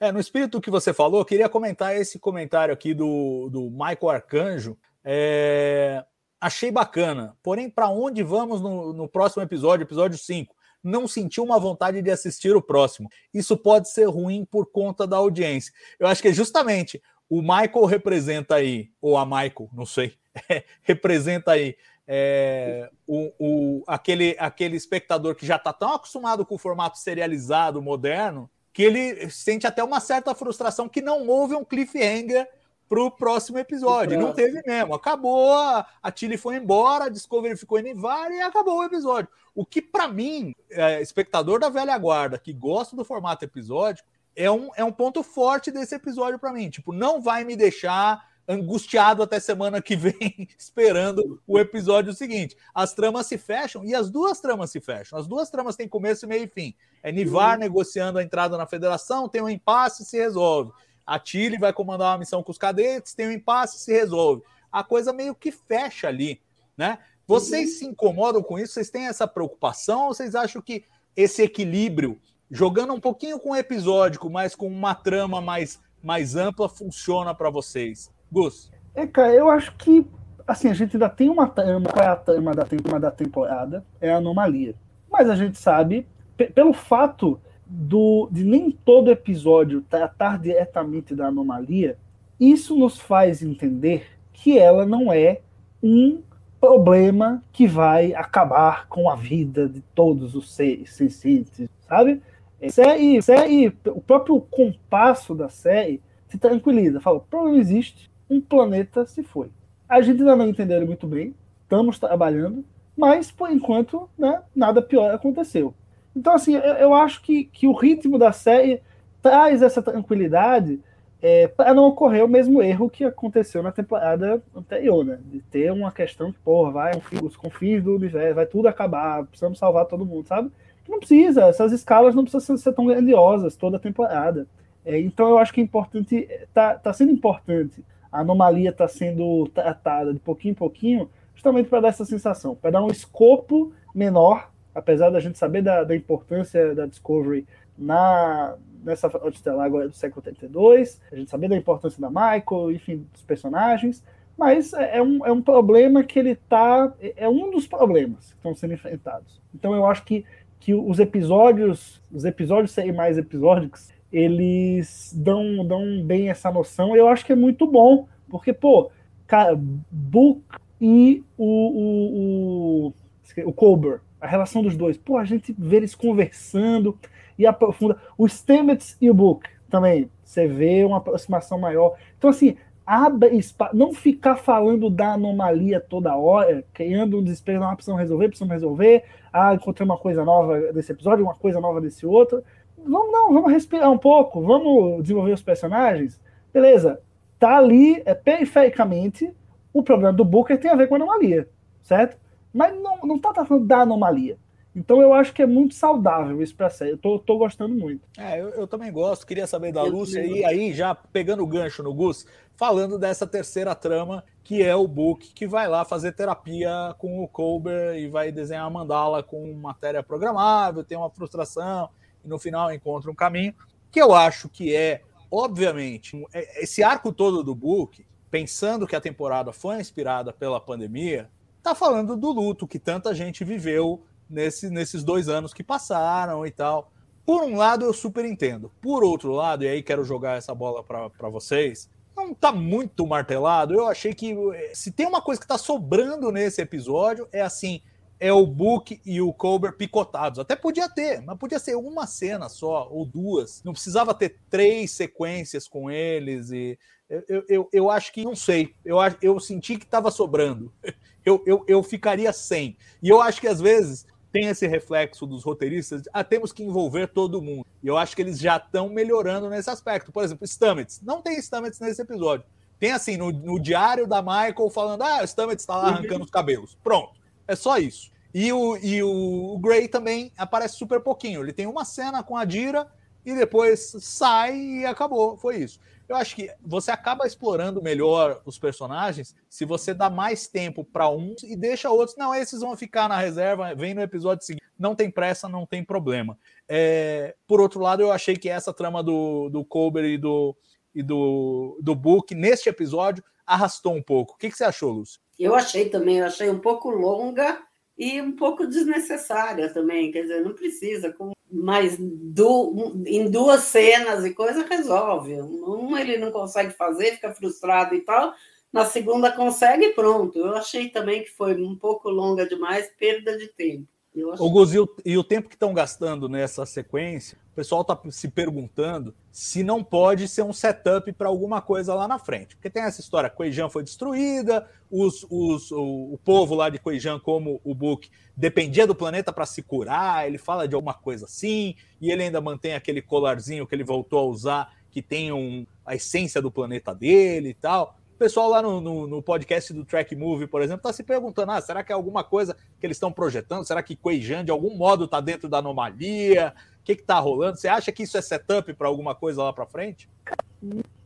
É, 0.00 0.12
no 0.12 0.20
espírito 0.20 0.60
que 0.60 0.70
você 0.70 0.92
falou, 0.92 1.24
queria 1.24 1.48
comentar 1.48 1.96
esse 1.96 2.18
comentário 2.18 2.72
aqui 2.72 2.94
do, 2.94 3.48
do 3.50 3.70
Michael 3.70 4.10
Arcanjo. 4.10 4.78
É, 5.04 6.04
achei 6.42 6.72
bacana. 6.72 7.36
Porém, 7.40 7.70
para 7.70 7.88
onde 7.88 8.20
vamos 8.24 8.60
no, 8.60 8.92
no 8.92 9.08
próximo 9.08 9.44
episódio, 9.44 9.84
episódio 9.84 10.18
5? 10.18 10.52
Não 10.82 11.06
senti 11.06 11.40
uma 11.40 11.60
vontade 11.60 12.02
de 12.02 12.10
assistir 12.10 12.56
o 12.56 12.60
próximo. 12.60 13.08
Isso 13.32 13.56
pode 13.56 13.88
ser 13.88 14.06
ruim 14.06 14.44
por 14.44 14.66
conta 14.66 15.06
da 15.06 15.16
audiência. 15.16 15.72
Eu 16.00 16.08
acho 16.08 16.20
que 16.20 16.28
é 16.28 16.32
justamente 16.32 17.00
o 17.30 17.40
Michael 17.40 17.84
representa 17.86 18.56
aí, 18.56 18.90
ou 19.00 19.16
a 19.16 19.24
Michael, 19.24 19.70
não 19.72 19.86
sei, 19.86 20.14
representa 20.82 21.52
aí 21.52 21.76
é, 22.06 22.90
o, 23.06 23.32
o, 23.38 23.84
aquele, 23.86 24.36
aquele 24.38 24.76
espectador 24.76 25.36
que 25.36 25.46
já 25.46 25.56
está 25.56 25.72
tão 25.72 25.94
acostumado 25.94 26.44
com 26.44 26.56
o 26.56 26.58
formato 26.58 26.98
serializado, 26.98 27.80
moderno, 27.80 28.50
que 28.72 28.82
ele 28.82 29.30
sente 29.30 29.66
até 29.66 29.84
uma 29.84 30.00
certa 30.00 30.34
frustração 30.34 30.88
que 30.88 31.00
não 31.00 31.28
houve 31.28 31.54
um 31.54 31.64
cliffhanger 31.64 32.48
para 32.88 33.02
o 33.02 33.10
próximo 33.10 33.58
episódio. 33.58 34.18
Não 34.18 34.32
teve 34.32 34.62
mesmo. 34.66 34.94
Acabou, 34.94 35.52
a, 35.52 35.86
a 36.02 36.10
Tilly 36.10 36.36
foi 36.36 36.56
embora, 36.56 37.04
a 37.04 37.08
Discovery 37.08 37.56
ficou 37.56 37.78
em 37.78 37.82
Nivar 37.82 38.30
e 38.30 38.40
acabou 38.40 38.78
o 38.78 38.84
episódio. 38.84 39.28
O 39.54 39.64
que, 39.64 39.80
para 39.80 40.08
mim, 40.08 40.54
é, 40.70 41.00
espectador 41.00 41.58
da 41.58 41.68
velha 41.68 41.96
guarda, 41.98 42.38
que 42.38 42.52
gosta 42.52 42.94
do 42.94 43.04
formato 43.04 43.44
episódico, 43.44 44.08
é 44.34 44.50
um, 44.50 44.70
é 44.76 44.84
um 44.84 44.92
ponto 44.92 45.22
forte 45.22 45.70
desse 45.70 45.94
episódio 45.94 46.38
para 46.38 46.52
mim. 46.52 46.70
Tipo, 46.70 46.92
não 46.92 47.20
vai 47.20 47.44
me 47.44 47.56
deixar 47.56 48.32
angustiado 48.48 49.22
até 49.22 49.38
semana 49.38 49.80
que 49.80 49.96
vem, 49.96 50.48
esperando 50.58 51.40
o 51.46 51.58
episódio 51.58 52.12
seguinte. 52.12 52.56
As 52.74 52.92
tramas 52.92 53.26
se 53.26 53.38
fecham 53.38 53.84
e 53.84 53.94
as 53.94 54.10
duas 54.10 54.40
tramas 54.40 54.70
se 54.70 54.80
fecham. 54.80 55.18
As 55.18 55.26
duas 55.26 55.50
tramas 55.50 55.76
têm 55.76 55.88
começo, 55.88 56.26
meio 56.26 56.44
e 56.44 56.48
fim. 56.48 56.74
É 57.02 57.12
Nivar 57.12 57.54
uhum. 57.54 57.60
negociando 57.60 58.18
a 58.18 58.22
entrada 58.22 58.56
na 58.56 58.66
federação, 58.66 59.28
tem 59.28 59.42
um 59.42 59.48
impasse, 59.48 60.04
se 60.04 60.16
resolve. 60.16 60.72
A 61.06 61.18
Tilly 61.18 61.58
vai 61.58 61.72
comandar 61.72 62.12
uma 62.12 62.18
missão 62.18 62.42
com 62.42 62.50
os 62.50 62.58
cadetes, 62.58 63.14
tem 63.14 63.28
um 63.28 63.32
impasse, 63.32 63.78
se 63.78 63.92
resolve. 63.92 64.42
A 64.70 64.82
coisa 64.82 65.12
meio 65.12 65.34
que 65.34 65.50
fecha 65.50 66.08
ali, 66.08 66.40
né? 66.76 66.98
Vocês 67.26 67.78
se 67.78 67.86
incomodam 67.86 68.42
com 68.42 68.58
isso? 68.58 68.74
Vocês 68.74 68.90
têm 68.90 69.06
essa 69.06 69.26
preocupação? 69.26 70.06
Ou 70.06 70.14
vocês 70.14 70.34
acham 70.34 70.60
que 70.60 70.84
esse 71.16 71.42
equilíbrio, 71.42 72.18
jogando 72.50 72.92
um 72.92 73.00
pouquinho 73.00 73.38
com 73.38 73.50
o 73.50 73.56
episódico, 73.56 74.28
mas 74.28 74.54
com 74.54 74.66
uma 74.66 74.94
trama 74.94 75.40
mais, 75.40 75.80
mais 76.02 76.36
ampla, 76.36 76.68
funciona 76.68 77.34
para 77.34 77.50
vocês? 77.50 78.10
Gus. 78.30 78.70
É, 78.94 79.06
cara, 79.06 79.32
eu 79.32 79.48
acho 79.48 79.74
que 79.76 80.06
assim, 80.46 80.68
a 80.68 80.74
gente 80.74 80.96
ainda 80.96 81.08
tem 81.08 81.28
uma 81.28 81.48
trama, 81.48 81.88
qual 81.88 82.04
é 82.04 82.08
a 82.08 82.16
trama 82.16 82.54
da, 82.54 82.64
tema 82.64 82.98
da 82.98 83.10
temporada? 83.10 83.84
É 84.00 84.10
a 84.12 84.16
anomalia. 84.16 84.74
Mas 85.10 85.28
a 85.28 85.36
gente 85.36 85.58
sabe, 85.58 86.06
pelo 86.54 86.72
fato 86.72 87.40
do, 87.74 88.28
de 88.30 88.44
nem 88.44 88.70
todo 88.70 89.10
episódio 89.10 89.80
tratar 89.80 90.38
diretamente 90.38 91.14
da 91.14 91.28
anomalia, 91.28 91.96
isso 92.38 92.76
nos 92.76 92.98
faz 92.98 93.42
entender 93.42 94.06
que 94.32 94.58
ela 94.58 94.84
não 94.84 95.10
é 95.10 95.40
um 95.82 96.20
problema 96.60 97.42
que 97.50 97.66
vai 97.66 98.14
acabar 98.14 98.86
com 98.88 99.08
a 99.08 99.16
vida 99.16 99.68
de 99.68 99.80
todos 99.94 100.34
os 100.34 100.54
seres 100.54 100.92
sencientes, 100.92 101.66
sabe? 101.88 102.20
Série, 102.68 103.20
série, 103.22 103.68
o 103.86 104.00
próprio 104.00 104.40
compasso 104.40 105.34
da 105.34 105.48
série 105.48 106.00
se 106.28 106.38
tranquiliza, 106.38 107.00
fala, 107.00 107.16
o 107.16 107.22
problema 107.22 107.58
existe, 107.58 108.10
um 108.28 108.40
planeta 108.40 109.04
se 109.06 109.22
foi. 109.22 109.48
A 109.88 110.00
gente 110.02 110.20
ainda 110.20 110.36
não 110.36 110.46
entendeu 110.46 110.84
muito 110.86 111.06
bem, 111.06 111.34
estamos 111.62 111.98
trabalhando, 111.98 112.64
mas 112.96 113.30
por 113.30 113.50
enquanto 113.50 114.08
né, 114.16 114.42
nada 114.54 114.82
pior 114.82 115.12
aconteceu. 115.12 115.74
Então, 116.14 116.34
assim, 116.34 116.54
eu, 116.54 116.60
eu, 116.60 116.94
acho 116.94 117.22
que, 117.22 117.44
que 117.44 117.66
o 117.66 117.72
ritmo 117.72 118.18
da 118.18 118.32
série 118.32 118.80
traz 119.20 119.62
essa 119.62 119.82
tranquilidade 119.82 120.80
é, 121.20 121.46
para 121.46 121.72
não 121.72 121.84
ocorrer 121.84 122.24
o 122.24 122.28
mesmo 122.28 122.62
erro 122.62 122.90
que 122.90 123.04
aconteceu 123.04 123.62
na 123.62 123.72
temporada 123.72 124.42
anterior, 124.54 125.04
né? 125.04 125.18
De 125.24 125.40
ter 125.42 125.70
uma 125.72 125.92
questão 125.92 126.32
que, 126.32 126.38
porra, 126.40 126.70
vai 126.70 126.92
os 127.22 127.36
confins 127.36 127.82
do 127.82 127.94
universo, 127.94 128.34
vai 128.34 128.46
tudo 128.46 128.68
acabar, 128.68 129.24
precisamos 129.24 129.58
salvar 129.58 129.86
todo 129.86 130.04
mundo, 130.04 130.26
sabe? 130.26 130.50
Não 130.88 130.98
precisa, 130.98 131.44
essas 131.44 131.72
escalas 131.72 132.14
não 132.14 132.24
precisam 132.24 132.56
ser 132.56 132.72
tão 132.72 132.86
grandiosas 132.86 133.56
toda 133.56 133.76
a 133.76 133.80
temporada. 133.80 134.46
É, 134.84 134.98
então 134.98 135.28
eu 135.28 135.38
acho 135.38 135.52
que 135.52 135.60
é 135.60 135.64
importante, 135.64 136.28
tá, 136.52 136.74
tá 136.74 136.92
sendo 136.92 137.12
importante 137.12 137.84
a 138.12 138.20
anomalia 138.20 138.68
está 138.68 138.86
sendo 138.86 139.48
tratada 139.48 140.12
de 140.12 140.20
pouquinho 140.20 140.52
em 140.52 140.54
pouquinho, 140.54 141.10
justamente 141.34 141.70
para 141.70 141.80
dar 141.80 141.88
essa 141.88 142.04
sensação, 142.04 142.54
para 142.54 142.72
dar 142.72 142.84
um 142.84 142.88
escopo 142.88 143.72
menor, 143.94 144.51
apesar 144.74 145.10
da 145.10 145.20
gente 145.20 145.38
saber 145.38 145.62
da, 145.62 145.84
da 145.84 145.94
importância 145.94 146.74
da 146.74 146.86
Discovery 146.86 147.46
na 147.76 148.56
nessa 148.84 149.08
estelar 149.28 149.66
agora 149.66 149.88
do 149.88 149.94
século 149.94 150.22
82, 150.26 151.00
a 151.12 151.16
gente 151.16 151.30
saber 151.30 151.48
da 151.48 151.56
importância 151.56 152.00
da 152.00 152.10
Michael, 152.10 152.72
enfim, 152.72 153.06
dos 153.12 153.22
personagens, 153.22 154.02
mas 154.36 154.72
é, 154.72 154.98
é 154.98 155.02
um, 155.02 155.24
é 155.24 155.32
um 155.32 155.40
problema 155.40 156.02
que 156.02 156.18
ele 156.18 156.34
tá. 156.34 156.92
É 157.16 157.28
um 157.28 157.50
dos 157.50 157.66
problemas 157.66 158.30
que 158.32 158.36
estão 158.36 158.54
sendo 158.54 158.74
enfrentados. 158.74 159.40
Então 159.54 159.74
eu 159.74 159.86
acho 159.86 160.04
que, 160.04 160.24
que 160.58 160.74
os 160.74 160.98
episódios, 160.98 162.02
os 162.10 162.24
episódios 162.24 162.72
serem 162.72 162.92
mais 162.92 163.18
episódicos, 163.18 163.90
eles 164.12 165.12
dão, 165.16 165.66
dão 165.66 166.02
bem 166.02 166.28
essa 166.28 166.50
noção. 166.50 166.96
Eu 166.96 167.08
acho 167.08 167.24
que 167.24 167.32
é 167.32 167.36
muito 167.36 167.66
bom, 167.66 168.08
porque, 168.28 168.52
pô, 168.52 168.90
cara, 169.26 169.58
Book 169.90 170.42
e 170.80 171.22
o, 171.38 171.46
o, 171.46 172.86
o, 172.88 173.48
o 173.48 173.52
Colbert, 173.52 174.00
a 174.22 174.26
relação 174.26 174.62
dos 174.62 174.76
dois, 174.76 174.96
pô, 174.96 175.18
a 175.18 175.24
gente 175.24 175.54
vê 175.58 175.76
eles 175.76 175.94
conversando 175.94 176.96
e 177.38 177.46
aprofunda. 177.46 177.98
O 178.16 178.26
Stamets 178.26 178.96
e 179.00 179.10
o 179.10 179.14
Book 179.14 179.48
também, 179.68 180.10
você 180.24 180.46
vê 180.46 180.84
uma 180.84 180.98
aproximação 180.98 181.58
maior. 181.58 181.96
Então, 182.16 182.30
assim, 182.30 182.56
abre 182.86 183.36
espaço, 183.36 183.76
não 183.76 183.92
ficar 183.92 184.36
falando 184.36 184.88
da 184.88 185.14
anomalia 185.14 185.80
toda 185.80 186.16
hora, 186.16 186.64
criando 186.72 187.18
um 187.18 187.22
desespero, 187.22 187.60
não, 187.60 187.74
precisamos 187.74 188.00
resolver, 188.00 188.28
precisamos 188.28 188.52
resolver, 188.52 189.04
ah, 189.32 189.54
encontrei 189.54 189.84
uma 189.84 189.98
coisa 189.98 190.24
nova 190.24 190.72
desse 190.72 190.92
episódio, 190.92 191.24
uma 191.24 191.34
coisa 191.34 191.60
nova 191.60 191.80
desse 191.80 192.06
outro 192.06 192.42
vamos 192.84 193.12
não, 193.12 193.32
vamos 193.32 193.52
respirar 193.52 193.90
um 193.90 193.98
pouco, 193.98 194.40
vamos 194.42 195.02
desenvolver 195.02 195.32
os 195.32 195.42
personagens. 195.42 196.20
Beleza, 196.52 197.00
tá 197.38 197.56
ali 197.56 198.02
é, 198.04 198.14
perifericamente 198.14 199.34
o 199.72 199.82
problema 199.82 200.12
do 200.12 200.24
Booker 200.24 200.58
tem 200.58 200.70
a 200.70 200.76
ver 200.76 200.88
com 200.88 200.94
a 200.94 200.98
anomalia, 200.98 201.48
certo? 201.82 202.16
Mas 202.52 202.74
não, 202.80 202.98
não 202.98 203.18
tá 203.18 203.44
falando 203.44 203.66
da 203.66 203.80
anomalia. 203.80 204.38
Então 204.74 205.02
eu 205.02 205.12
acho 205.12 205.34
que 205.34 205.42
é 205.42 205.46
muito 205.46 205.74
saudável 205.74 206.42
isso 206.42 206.54
pra 206.54 206.70
série. 206.70 206.92
Eu 206.92 206.98
tô, 206.98 207.18
tô 207.18 207.36
gostando 207.36 207.74
muito. 207.74 208.08
É, 208.16 208.40
eu, 208.40 208.48
eu 208.50 208.66
também 208.66 208.90
gosto. 208.90 209.26
Queria 209.26 209.46
saber 209.46 209.70
da 209.70 209.82
eu 209.82 209.90
Lúcia 209.90 210.24
e 210.24 210.44
aí, 210.44 210.72
já 210.72 210.94
pegando 210.94 211.42
o 211.42 211.46
gancho 211.46 211.82
no 211.82 211.92
Gus, 211.92 212.26
falando 212.56 212.98
dessa 212.98 213.26
terceira 213.26 213.74
trama, 213.74 214.24
que 214.42 214.62
é 214.62 214.74
o 214.74 214.88
Book, 214.88 215.32
que 215.34 215.46
vai 215.46 215.68
lá 215.68 215.84
fazer 215.84 216.12
terapia 216.12 216.94
com 216.98 217.22
o 217.22 217.28
Colbert 217.28 217.98
e 217.98 218.08
vai 218.08 218.32
desenhar 218.32 218.64
a 218.64 218.70
mandala 218.70 219.22
com 219.22 219.52
matéria 219.54 220.02
programável, 220.02 220.82
tem 220.82 220.96
uma 220.96 221.10
frustração 221.10 221.90
e 222.24 222.28
no 222.28 222.38
final 222.38 222.72
encontra 222.72 223.10
um 223.10 223.14
caminho, 223.14 223.54
que 223.90 224.00
eu 224.00 224.14
acho 224.14 224.48
que 224.48 224.74
é, 224.74 225.02
obviamente, 225.30 226.24
é, 226.32 226.62
esse 226.62 226.82
arco 226.82 227.12
todo 227.12 227.42
do 227.42 227.54
book, 227.54 228.06
pensando 228.30 228.86
que 228.86 228.96
a 228.96 229.00
temporada 229.00 229.52
foi 229.52 229.78
inspirada 229.78 230.32
pela 230.32 230.60
pandemia, 230.60 231.28
tá 231.62 231.74
falando 231.74 232.16
do 232.16 232.32
luto 232.32 232.66
que 232.66 232.78
tanta 232.78 233.14
gente 233.14 233.44
viveu 233.44 234.02
nesse, 234.28 234.68
nesses 234.70 235.04
dois 235.04 235.28
anos 235.28 235.54
que 235.54 235.62
passaram 235.62 236.46
e 236.46 236.50
tal. 236.50 236.90
Por 237.24 237.42
um 237.42 237.56
lado, 237.56 237.84
eu 237.84 237.92
super 237.92 238.24
entendo. 238.24 238.72
Por 238.80 239.04
outro 239.04 239.32
lado, 239.32 239.64
e 239.64 239.68
aí 239.68 239.82
quero 239.82 240.04
jogar 240.04 240.36
essa 240.36 240.54
bola 240.54 240.82
para 240.82 241.28
vocês, 241.28 241.88
não 242.16 242.34
tá 242.34 242.50
muito 242.50 243.06
martelado. 243.06 243.74
Eu 243.74 243.86
achei 243.86 244.12
que 244.12 244.34
se 244.74 244.90
tem 244.90 245.06
uma 245.06 245.22
coisa 245.22 245.40
que 245.40 245.46
tá 245.46 245.56
sobrando 245.56 246.32
nesse 246.32 246.60
episódio, 246.60 247.28
é 247.32 247.40
assim, 247.40 247.80
é 248.18 248.32
o 248.32 248.46
Book 248.46 249.00
e 249.04 249.20
o 249.20 249.32
Colbert 249.32 249.76
picotados. 249.76 250.38
Até 250.38 250.56
podia 250.56 250.88
ter, 250.88 251.20
mas 251.22 251.38
podia 251.38 251.58
ser 251.58 251.76
uma 251.76 252.06
cena 252.06 252.48
só, 252.48 252.88
ou 252.90 253.04
duas. 253.04 253.62
Não 253.64 253.72
precisava 253.72 254.14
ter 254.14 254.38
três 254.50 254.92
sequências 254.92 255.68
com 255.68 255.90
eles. 255.90 256.50
E 256.50 256.78
eu, 257.08 257.44
eu, 257.48 257.68
eu 257.72 257.90
acho 257.90 258.12
que, 258.12 258.24
não 258.24 258.34
sei, 258.34 258.74
eu, 258.84 258.98
eu 259.20 259.38
senti 259.40 259.76
que 259.76 259.84
estava 259.84 260.10
sobrando. 260.10 260.72
Eu, 261.24 261.42
eu, 261.46 261.64
eu 261.68 261.82
ficaria 261.82 262.32
sem. 262.32 262.76
E 263.02 263.08
eu 263.08 263.20
acho 263.20 263.40
que 263.40 263.48
às 263.48 263.60
vezes 263.60 264.06
tem 264.32 264.46
esse 264.46 264.66
reflexo 264.66 265.26
dos 265.26 265.44
roteiristas, 265.44 266.02
ah, 266.12 266.24
temos 266.24 266.52
que 266.52 266.62
envolver 266.62 267.06
todo 267.08 267.42
mundo. 267.42 267.66
E 267.82 267.86
eu 267.86 267.98
acho 267.98 268.16
que 268.16 268.22
eles 268.22 268.38
já 268.38 268.56
estão 268.56 268.88
melhorando 268.88 269.50
nesse 269.50 269.68
aspecto. 269.68 270.10
Por 270.10 270.24
exemplo, 270.24 270.46
Stamets. 270.46 271.00
Não 271.02 271.20
tem 271.20 271.38
Stamets 271.40 271.78
nesse 271.78 272.00
episódio. 272.00 272.46
Tem 272.80 272.92
assim, 272.92 273.16
no, 273.16 273.30
no 273.30 273.60
diário 273.60 274.06
da 274.06 274.22
Michael 274.22 274.70
falando, 274.70 275.02
ah, 275.02 275.20
o 275.22 275.26
Stamets 275.26 275.62
está 275.62 275.76
lá 275.76 275.88
arrancando 275.88 276.24
os 276.24 276.30
cabelos. 276.30 276.76
Pronto. 276.82 277.12
É 277.46 277.54
só 277.54 277.76
isso. 277.76 278.10
E 278.34 278.50
o, 278.52 278.76
e 278.78 279.02
o, 279.02 279.58
Gray 279.58 279.86
também 279.86 280.32
aparece 280.38 280.76
super 280.76 281.00
pouquinho. 281.00 281.42
Ele 281.42 281.52
tem 281.52 281.66
uma 281.66 281.84
cena 281.84 282.22
com 282.22 282.36
a 282.36 282.44
Dira 282.44 282.90
e 283.26 283.34
depois 283.34 283.94
sai 284.00 284.56
e 284.56 284.86
acabou. 284.86 285.36
Foi 285.36 285.56
isso. 285.56 285.78
Eu 286.12 286.16
acho 286.18 286.36
que 286.36 286.50
você 286.60 286.90
acaba 286.90 287.26
explorando 287.26 287.80
melhor 287.82 288.42
os 288.44 288.58
personagens 288.58 289.34
se 289.48 289.64
você 289.64 289.94
dá 289.94 290.10
mais 290.10 290.46
tempo 290.46 290.84
para 290.84 291.08
uns 291.08 291.42
e 291.42 291.56
deixa 291.56 291.88
outros. 291.88 292.18
Não, 292.18 292.34
esses 292.34 292.60
vão 292.60 292.76
ficar 292.76 293.08
na 293.08 293.16
reserva, 293.16 293.74
vem 293.74 293.94
no 293.94 294.02
episódio 294.02 294.44
seguinte. 294.44 294.62
Não 294.78 294.94
tem 294.94 295.10
pressa, 295.10 295.48
não 295.48 295.64
tem 295.64 295.82
problema. 295.82 296.38
É, 296.68 297.34
por 297.46 297.62
outro 297.62 297.80
lado, 297.80 298.02
eu 298.02 298.12
achei 298.12 298.36
que 298.36 298.50
essa 298.50 298.74
trama 298.74 299.02
do, 299.02 299.48
do 299.48 299.64
Colbert 299.64 300.04
e 300.04 300.18
do, 300.18 300.54
e 300.94 301.02
do, 301.02 301.78
do 301.80 301.94
Book, 301.94 302.34
neste 302.34 302.68
episódio, 302.68 303.24
arrastou 303.46 303.94
um 303.94 304.02
pouco. 304.02 304.34
O 304.34 304.36
que, 304.36 304.50
que 304.50 304.56
você 304.58 304.64
achou, 304.64 304.92
Lúcio? 304.92 305.18
Eu 305.38 305.54
achei 305.54 305.88
também, 305.88 306.18
eu 306.18 306.26
achei 306.26 306.50
um 306.50 306.58
pouco 306.58 306.90
longa 306.90 307.58
e 308.02 308.20
um 308.20 308.32
pouco 308.32 308.66
desnecessária 308.66 309.72
também. 309.72 310.10
Quer 310.10 310.22
dizer, 310.22 310.40
não 310.40 310.54
precisa, 310.54 311.14
mais 311.48 311.96
du, 311.96 313.00
em 313.06 313.30
duas 313.30 313.60
cenas 313.62 314.24
e 314.24 314.34
coisa 314.34 314.66
resolve. 314.66 315.40
Um 315.40 315.96
ele 315.96 316.18
não 316.18 316.32
consegue 316.32 316.72
fazer, 316.72 317.12
fica 317.12 317.32
frustrado 317.32 317.94
e 317.94 318.00
tal. 318.00 318.34
Na 318.72 318.84
segunda 318.84 319.30
consegue 319.30 319.84
e 319.84 319.92
pronto. 319.92 320.36
Eu 320.36 320.56
achei 320.56 320.88
também 320.88 321.22
que 321.22 321.30
foi 321.30 321.54
um 321.62 321.76
pouco 321.76 322.10
longa 322.10 322.44
demais, 322.44 322.90
perda 322.98 323.38
de 323.38 323.46
tempo. 323.46 323.86
O 324.14 324.50
Gus, 324.50 324.74
e 324.74 324.78
o, 324.78 324.96
e 325.06 325.16
o 325.16 325.24
tempo 325.24 325.48
que 325.48 325.54
estão 325.54 325.72
gastando 325.72 326.28
nessa 326.28 326.66
sequência, 326.66 327.38
o 327.50 327.54
pessoal 327.54 327.80
está 327.80 327.98
se 328.10 328.28
perguntando 328.28 329.14
se 329.30 329.62
não 329.62 329.82
pode 329.82 330.28
ser 330.28 330.42
um 330.42 330.52
setup 330.52 331.10
para 331.12 331.28
alguma 331.28 331.62
coisa 331.62 331.94
lá 331.94 332.06
na 332.06 332.18
frente. 332.18 332.54
Porque 332.54 332.68
tem 332.68 332.82
essa 332.82 333.00
história, 333.00 333.30
Coijan 333.30 333.70
foi 333.70 333.82
destruída, 333.82 334.68
os, 334.90 335.26
os, 335.30 335.70
o, 335.70 336.12
o, 336.12 336.20
povo 336.22 336.54
lá 336.54 336.68
de 336.68 336.78
Coijan, 336.78 337.18
como 337.18 337.58
o 337.64 337.74
Book, 337.74 338.10
dependia 338.36 338.86
do 338.86 338.94
planeta 338.94 339.32
para 339.32 339.46
se 339.46 339.62
curar, 339.62 340.26
ele 340.26 340.36
fala 340.36 340.68
de 340.68 340.74
alguma 340.74 340.92
coisa 340.92 341.24
assim, 341.24 341.74
e 341.98 342.10
ele 342.10 342.24
ainda 342.24 342.40
mantém 342.40 342.74
aquele 342.74 343.00
colarzinho 343.00 343.66
que 343.66 343.74
ele 343.74 343.84
voltou 343.84 344.18
a 344.18 344.24
usar, 344.24 344.74
que 344.90 345.00
tem 345.00 345.32
um, 345.32 345.66
a 345.86 345.94
essência 345.94 346.42
do 346.42 346.50
planeta 346.50 346.94
dele 346.94 347.48
e 347.48 347.54
tal 347.54 347.96
pessoal 348.18 348.48
lá 348.48 348.62
no, 348.62 348.80
no, 348.80 349.06
no, 349.06 349.22
podcast 349.22 349.72
do 349.72 349.84
Track 349.84 350.14
Movie, 350.14 350.46
por 350.46 350.62
exemplo, 350.62 350.78
está 350.78 350.92
se 350.92 351.02
perguntando: 351.02 351.52
ah, 351.52 351.60
será 351.60 351.82
que 351.82 351.92
é 351.92 351.94
alguma 351.94 352.22
coisa 352.22 352.56
que 352.78 352.86
eles 352.86 352.96
estão 352.96 353.12
projetando? 353.12 353.64
Será 353.64 353.82
que 353.82 353.96
Queijan, 353.96 354.44
de 354.44 354.50
algum 354.50 354.76
modo, 354.76 355.04
está 355.04 355.20
dentro 355.20 355.48
da 355.48 355.58
anomalia? 355.58 356.54
O 356.80 356.84
que 356.84 356.92
está 356.92 357.18
rolando? 357.18 357.56
Você 357.56 357.68
acha 357.68 357.92
que 357.92 358.02
isso 358.02 358.16
é 358.16 358.22
setup 358.22 358.72
para 358.74 358.88
alguma 358.88 359.14
coisa 359.14 359.42
lá 359.42 359.52
para 359.52 359.66
frente? 359.66 360.08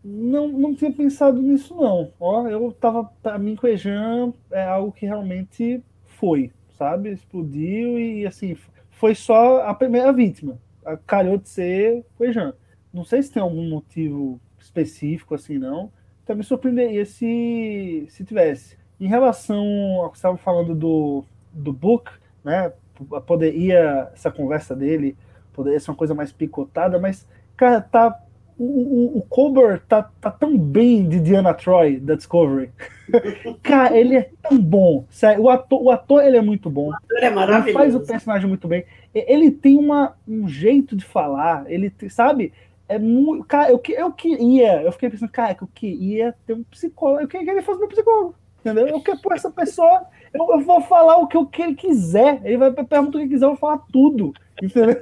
Não, 0.05 0.49
não 0.49 0.75
tinha 0.75 0.93
pensado 0.93 1.41
nisso, 1.41 1.75
não. 1.75 2.13
Ó, 2.21 2.47
eu 2.49 2.73
tava. 2.73 3.05
Para 3.23 3.39
mim, 3.39 3.57
Queijan 3.57 4.33
é 4.51 4.65
algo 4.65 4.93
que 4.93 5.07
realmente 5.07 5.83
foi, 6.05 6.53
sabe? 6.79 7.11
Explodiu 7.11 7.99
e, 7.99 8.27
assim, 8.27 8.57
foi 8.91 9.15
só 9.15 9.63
a 9.63 9.75
primeira 9.75 10.13
vítima. 10.13 10.59
Calhou 11.07 11.39
de 11.39 11.49
ser 11.49 12.05
Queijan. 12.17 12.55
Não 12.93 13.05
sei 13.05 13.23
se 13.23 13.33
tem 13.33 13.43
algum 13.43 13.69
motivo 13.69 14.41
específico, 14.59 15.35
assim, 15.35 15.59
não 15.59 15.91
também 16.27 16.43
surpreenderia 16.43 17.05
se, 17.07 18.07
se 18.11 18.25
tivesse. 18.25 18.77
Em 19.01 19.07
relação 19.07 19.65
ao 20.03 20.11
que 20.11 20.19
você 20.19 20.27
estava 20.27 20.37
falando 20.37 20.75
do, 20.75 21.25
do 21.53 21.73
Book, 21.73 22.11
né? 22.45 22.73
Poderia 23.27 24.11
essa 24.15 24.31
conversa 24.31 24.75
dele 24.75 25.17
poderia 25.57 25.81
ser 25.81 25.91
uma 25.91 25.97
coisa 25.97 26.15
mais 26.15 26.31
picotada, 26.31 26.99
mas, 27.01 27.27
cara, 27.57 27.81
tá. 27.81 28.21
O, 28.59 28.65
o, 28.65 29.19
o 29.19 29.23
Colbert 29.23 29.83
tá, 29.87 30.11
tá 30.19 30.31
tão 30.31 30.57
bem 30.57 31.07
de 31.07 31.21
Diana 31.21 31.53
Troy 31.53 32.01
da 32.01 32.15
Discovery. 32.15 32.71
cara, 33.63 33.95
ele 33.95 34.17
é 34.17 34.31
tão 34.43 34.57
bom. 34.57 35.05
Sério, 35.11 35.43
o 35.43 35.51
ator, 35.51 35.83
o 35.83 35.91
ator 35.91 36.25
ele 36.25 36.39
é 36.39 36.41
muito 36.41 36.71
bom. 36.71 36.89
O 36.89 36.95
ator 36.95 37.19
é 37.23 37.29
maravilhoso. 37.29 37.69
Ele 37.69 37.75
faz 37.75 37.95
o 37.95 38.01
personagem 38.01 38.49
muito 38.49 38.67
bem. 38.67 38.87
Ele 39.15 39.51
tem 39.51 39.77
uma, 39.77 40.17
um 40.27 40.49
jeito 40.49 40.97
de 40.97 41.05
falar, 41.05 41.71
ele 41.71 41.93
sabe? 42.09 42.51
É 42.89 42.99
muito. 42.99 43.45
Cara, 43.45 43.71
eu, 43.71 43.81
eu 43.89 44.13
queria, 44.13 44.83
eu 44.83 44.93
fiquei 44.93 45.11
pensando, 45.11 45.31
cara, 45.31 45.55
que 45.55 45.63
eu 45.63 45.69
queria 45.75 46.35
ter 46.47 46.55
um 46.55 46.65
psicólogo. 46.65 47.23
Eu 47.23 47.29
queria 47.29 47.47
que 47.47 47.51
ele 47.53 47.63
fosse 47.63 47.81
meu 47.81 47.89
psicólogo. 47.89 48.35
Entendeu? 48.61 48.87
Eu 48.89 49.01
quero, 49.01 49.21
pô, 49.21 49.33
essa 49.33 49.51
pessoa, 49.51 50.07
eu, 50.35 50.51
eu, 50.51 50.61
vou 50.61 50.81
falar 50.81 51.17
o 51.19 51.27
que, 51.27 51.37
o 51.37 51.47
que 51.47 51.63
ele 51.63 51.75
quiser. 51.75 52.41
Ele 52.45 52.57
vai 52.57 52.73
perguntar 52.73 53.19
o 53.19 53.23
que 53.23 53.29
quiser, 53.29 53.45
eu 53.45 53.51
vou 53.51 53.59
falar 53.59 53.79
tudo. 53.93 54.33
Entendeu? 54.61 55.01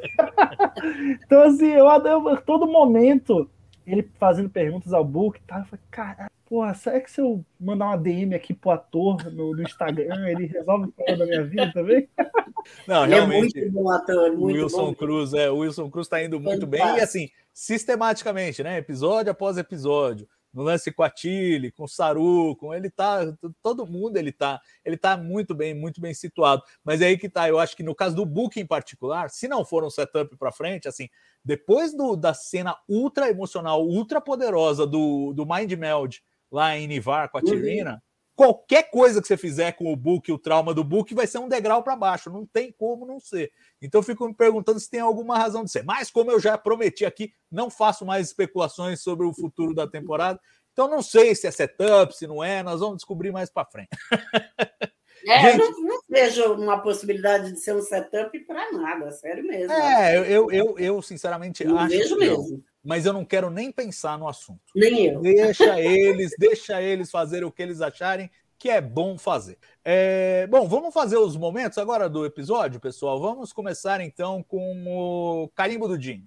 então, 1.24 1.43
assim, 1.43 1.70
eu, 1.70 1.87
eu, 1.89 2.37
todo 2.43 2.66
momento, 2.66 3.49
ele 3.87 4.03
fazendo 4.18 4.51
perguntas 4.51 4.93
ao 4.93 5.05
Book, 5.05 5.41
tá? 5.47 5.61
Eu 5.61 5.64
falei, 5.64 5.85
caralho, 5.91 6.30
porra, 6.47 6.74
será 6.74 7.01
que 7.01 7.11
se 7.11 7.20
eu 7.20 7.45
mandar 7.59 7.86
uma 7.86 7.97
DM 7.97 8.34
aqui 8.34 8.55
pro 8.55 8.70
ator 8.70 9.24
no, 9.32 9.55
no 9.55 9.62
Instagram, 9.62 10.28
ele 10.28 10.47
resolve 10.47 10.88
o 10.88 10.92
problema 10.92 11.18
da 11.18 11.26
minha 11.26 11.45
vida 11.45 11.72
também? 11.72 12.09
Não, 12.86 13.05
realmente. 13.07 13.59
É 13.59 13.62
muito 13.62 13.72
bom 13.72 13.90
ator, 13.90 14.32
muito 14.32 14.62
Wilson 14.62 14.86
bom. 14.86 14.95
Cruz, 14.95 15.34
é, 15.34 15.51
o 15.51 15.59
Wilson 15.59 15.90
Cruz 15.90 16.09
tá 16.09 16.22
indo 16.22 16.40
muito 16.40 16.66
bem. 16.66 16.80
E 16.80 17.01
assim, 17.01 17.28
sistematicamente, 17.53 18.62
né? 18.62 18.78
Episódio 18.78 19.30
após 19.30 19.59
episódio. 19.59 20.28
No 20.53 20.62
lance 20.62 20.92
com 20.92 21.03
a 21.03 21.11
Tilly, 21.11 21.72
com 21.72 21.82
o 21.82 21.88
Saru, 21.88 22.55
com 22.55 22.72
ele 22.72 22.88
tá, 22.88 23.36
todo 23.61 23.84
mundo 23.84 24.16
ele 24.16 24.30
tá, 24.30 24.61
ele 24.84 24.97
tá 24.97 25.16
muito 25.16 25.53
bem, 25.53 25.74
muito 25.74 26.01
bem 26.01 26.14
situado. 26.14 26.62
Mas 26.84 27.01
é 27.01 27.07
aí 27.07 27.18
que 27.18 27.28
tá, 27.28 27.49
eu 27.49 27.59
acho 27.59 27.76
que 27.76 27.82
no 27.82 27.92
caso 27.92 28.14
do 28.14 28.24
Book 28.24 28.59
em 28.61 28.66
particular, 28.66 29.30
se 29.30 29.49
não 29.49 29.64
for 29.64 29.82
um 29.82 29.90
setup 29.90 30.36
para 30.36 30.53
frente, 30.53 30.86
assim, 30.86 31.09
depois 31.45 31.92
do, 31.92 32.14
da 32.14 32.32
cena 32.32 32.76
ultra 32.88 33.28
emocional, 33.28 33.84
ultra 33.84 34.20
poderosa 34.20 34.86
do, 34.86 35.32
do 35.32 35.45
Mind 35.45 35.72
Meld 35.72 36.22
lá 36.55 36.76
em 36.78 36.86
Nivar 36.86 37.30
com 37.30 37.38
a 37.38 37.42
Tirina, 37.42 37.92
uhum 37.92 37.98
qualquer 38.34 38.90
coisa 38.90 39.20
que 39.22 39.28
você 39.28 39.36
fizer 39.36 39.72
com 39.72 39.92
o 39.92 39.96
book, 39.96 40.30
o 40.30 40.38
trauma 40.38 40.74
do 40.74 40.84
book, 40.84 41.14
vai 41.14 41.26
ser 41.26 41.38
um 41.38 41.48
degrau 41.48 41.82
para 41.82 41.96
baixo. 41.96 42.30
Não 42.30 42.44
tem 42.44 42.72
como 42.72 43.07
não 43.07 43.20
ser. 43.20 43.50
Então 43.80 44.00
eu 44.00 44.02
fico 44.02 44.26
me 44.26 44.34
perguntando 44.34 44.78
se 44.80 44.90
tem 44.90 45.00
alguma 45.00 45.38
razão 45.38 45.64
de 45.64 45.70
ser. 45.70 45.84
Mas 45.84 46.11
como 46.11 46.30
eu 46.30 46.40
já 46.40 46.59
prometi 46.59 47.05
aqui, 47.05 47.32
não 47.50 47.70
faço 47.70 48.05
mais 48.05 48.26
especulações 48.28 49.00
sobre 49.00 49.26
o 49.26 49.32
futuro 49.32 49.74
da 49.74 49.86
temporada. 49.86 50.40
Então 50.72 50.88
não 50.88 51.02
sei 51.02 51.34
se 51.34 51.46
é 51.46 51.50
setup, 51.50 52.16
se 52.16 52.26
não 52.26 52.42
é. 52.42 52.62
Nós 52.62 52.80
vamos 52.80 52.96
descobrir 52.96 53.32
mais 53.32 53.50
para 53.50 53.66
frente. 53.66 53.90
É, 55.26 55.52
Gente, 55.52 55.59
não, 55.59 55.80
não, 55.84 56.00
vejo 56.07 56.52
uma 56.52 56.82
possibilidade 56.82 57.52
de 57.52 57.59
ser 57.59 57.74
um 57.74 57.80
setup 57.80 58.38
para 58.40 58.72
nada, 58.72 59.11
sério 59.11 59.42
mesmo. 59.42 59.72
É, 59.72 60.18
eu, 60.18 60.50
eu, 60.50 60.78
eu 60.78 61.00
sinceramente 61.00 61.64
não 61.64 61.78
acho. 61.78 61.96
Vejo 61.96 62.18
mesmo 62.18 62.62
mas 62.85 63.07
eu 63.07 63.12
não 63.12 63.24
quero 63.24 63.49
nem 63.51 63.72
pensar 63.72 64.18
no 64.18 64.28
assunto. 64.28 64.61
Nem 64.74 65.07
eu. 65.07 65.20
Deixa 65.20 65.80
eles, 65.80 66.32
deixa 66.39 66.82
eles 66.82 67.11
fazer 67.11 67.45
o 67.45 67.51
que 67.51 67.62
eles 67.62 67.80
acharem 67.80 68.30
que 68.59 68.70
é 68.70 68.80
bom 68.80 69.18
fazer. 69.18 69.59
É, 69.85 70.47
bom, 70.47 70.66
vamos 70.66 70.95
fazer 70.95 71.18
os 71.18 71.37
momentos 71.37 71.76
agora 71.76 72.09
do 72.09 72.24
episódio, 72.24 72.80
pessoal. 72.80 73.20
Vamos 73.20 73.53
começar 73.53 74.01
então 74.01 74.43
com 74.43 74.85
o 74.87 75.49
carimbo 75.55 75.87
do 75.87 76.01
Jim. 76.01 76.26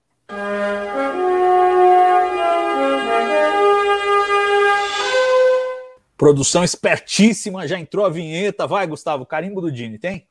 Produção 6.18 6.64
espertíssima, 6.64 7.68
já 7.68 7.80
entrou 7.80 8.06
a 8.06 8.10
vinheta. 8.10 8.68
Vai, 8.68 8.86
Gustavo, 8.88 9.26
carimbo 9.26 9.62
do 9.62 9.72
Dini, 9.72 9.98
tem? 9.98 10.28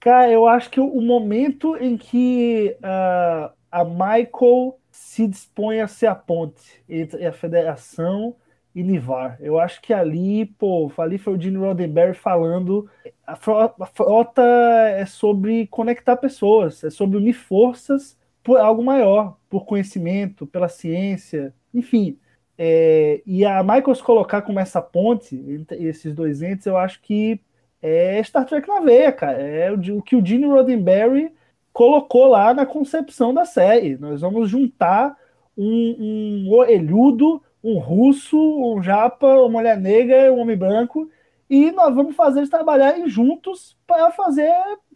Cara, 0.00 0.30
eu 0.30 0.46
acho 0.46 0.70
que 0.70 0.80
o 0.80 1.00
momento 1.00 1.76
em 1.76 1.96
que 1.96 2.76
uh, 2.78 3.52
a 3.70 3.84
Michael 3.84 4.78
se 5.08 5.26
dispõe 5.26 5.80
a 5.80 5.88
ser 5.88 6.06
a 6.06 6.14
ponte 6.14 6.84
entre 6.86 7.24
a 7.24 7.32
federação 7.32 8.36
e 8.74 8.82
Nivar. 8.82 9.38
Eu 9.40 9.58
acho 9.58 9.80
que 9.80 9.94
ali, 9.94 10.44
pô, 10.44 10.92
ali 10.98 11.16
foi 11.16 11.34
o 11.34 11.40
Gene 11.40 11.56
Roddenberry 11.56 12.12
falando. 12.12 12.88
A 13.26 13.34
frota 13.34 14.42
é 14.42 15.06
sobre 15.06 15.66
conectar 15.68 16.14
pessoas, 16.18 16.84
é 16.84 16.90
sobre 16.90 17.16
unir 17.16 17.32
forças 17.32 18.18
por 18.44 18.58
algo 18.58 18.84
maior, 18.84 19.38
por 19.48 19.64
conhecimento, 19.64 20.46
pela 20.46 20.68
ciência, 20.68 21.54
enfim. 21.72 22.18
É, 22.58 23.22
e 23.24 23.46
a 23.46 23.62
Michael 23.62 23.94
se 23.94 24.02
colocar 24.02 24.42
como 24.42 24.60
essa 24.60 24.82
ponte 24.82 25.34
entre 25.36 25.82
esses 25.82 26.14
dois 26.14 26.42
entes, 26.42 26.66
eu 26.66 26.76
acho 26.76 27.00
que 27.00 27.40
é 27.80 28.22
Star 28.22 28.44
Trek 28.44 28.68
na 28.68 28.80
veia, 28.80 29.10
cara. 29.10 29.38
É 29.40 29.72
o, 29.72 29.98
o 29.98 30.02
que 30.02 30.14
o 30.14 30.24
Gene 30.24 30.44
Roddenberry 30.44 31.32
colocou 31.78 32.26
lá 32.26 32.52
na 32.52 32.66
concepção 32.66 33.32
da 33.32 33.44
série. 33.44 33.96
Nós 33.98 34.20
vamos 34.20 34.50
juntar 34.50 35.16
um, 35.56 36.44
um 36.48 36.52
orelhudo, 36.52 37.40
um 37.62 37.78
russo, 37.78 38.36
um 38.36 38.82
japa, 38.82 39.28
uma 39.28 39.48
mulher 39.48 39.78
negra, 39.78 40.32
um 40.32 40.40
homem 40.40 40.56
branco, 40.56 41.08
e 41.48 41.70
nós 41.70 41.94
vamos 41.94 42.16
fazer 42.16 42.40
eles 42.40 42.50
trabalharem 42.50 43.08
juntos 43.08 43.76
para 43.86 44.10
fazer 44.10 44.52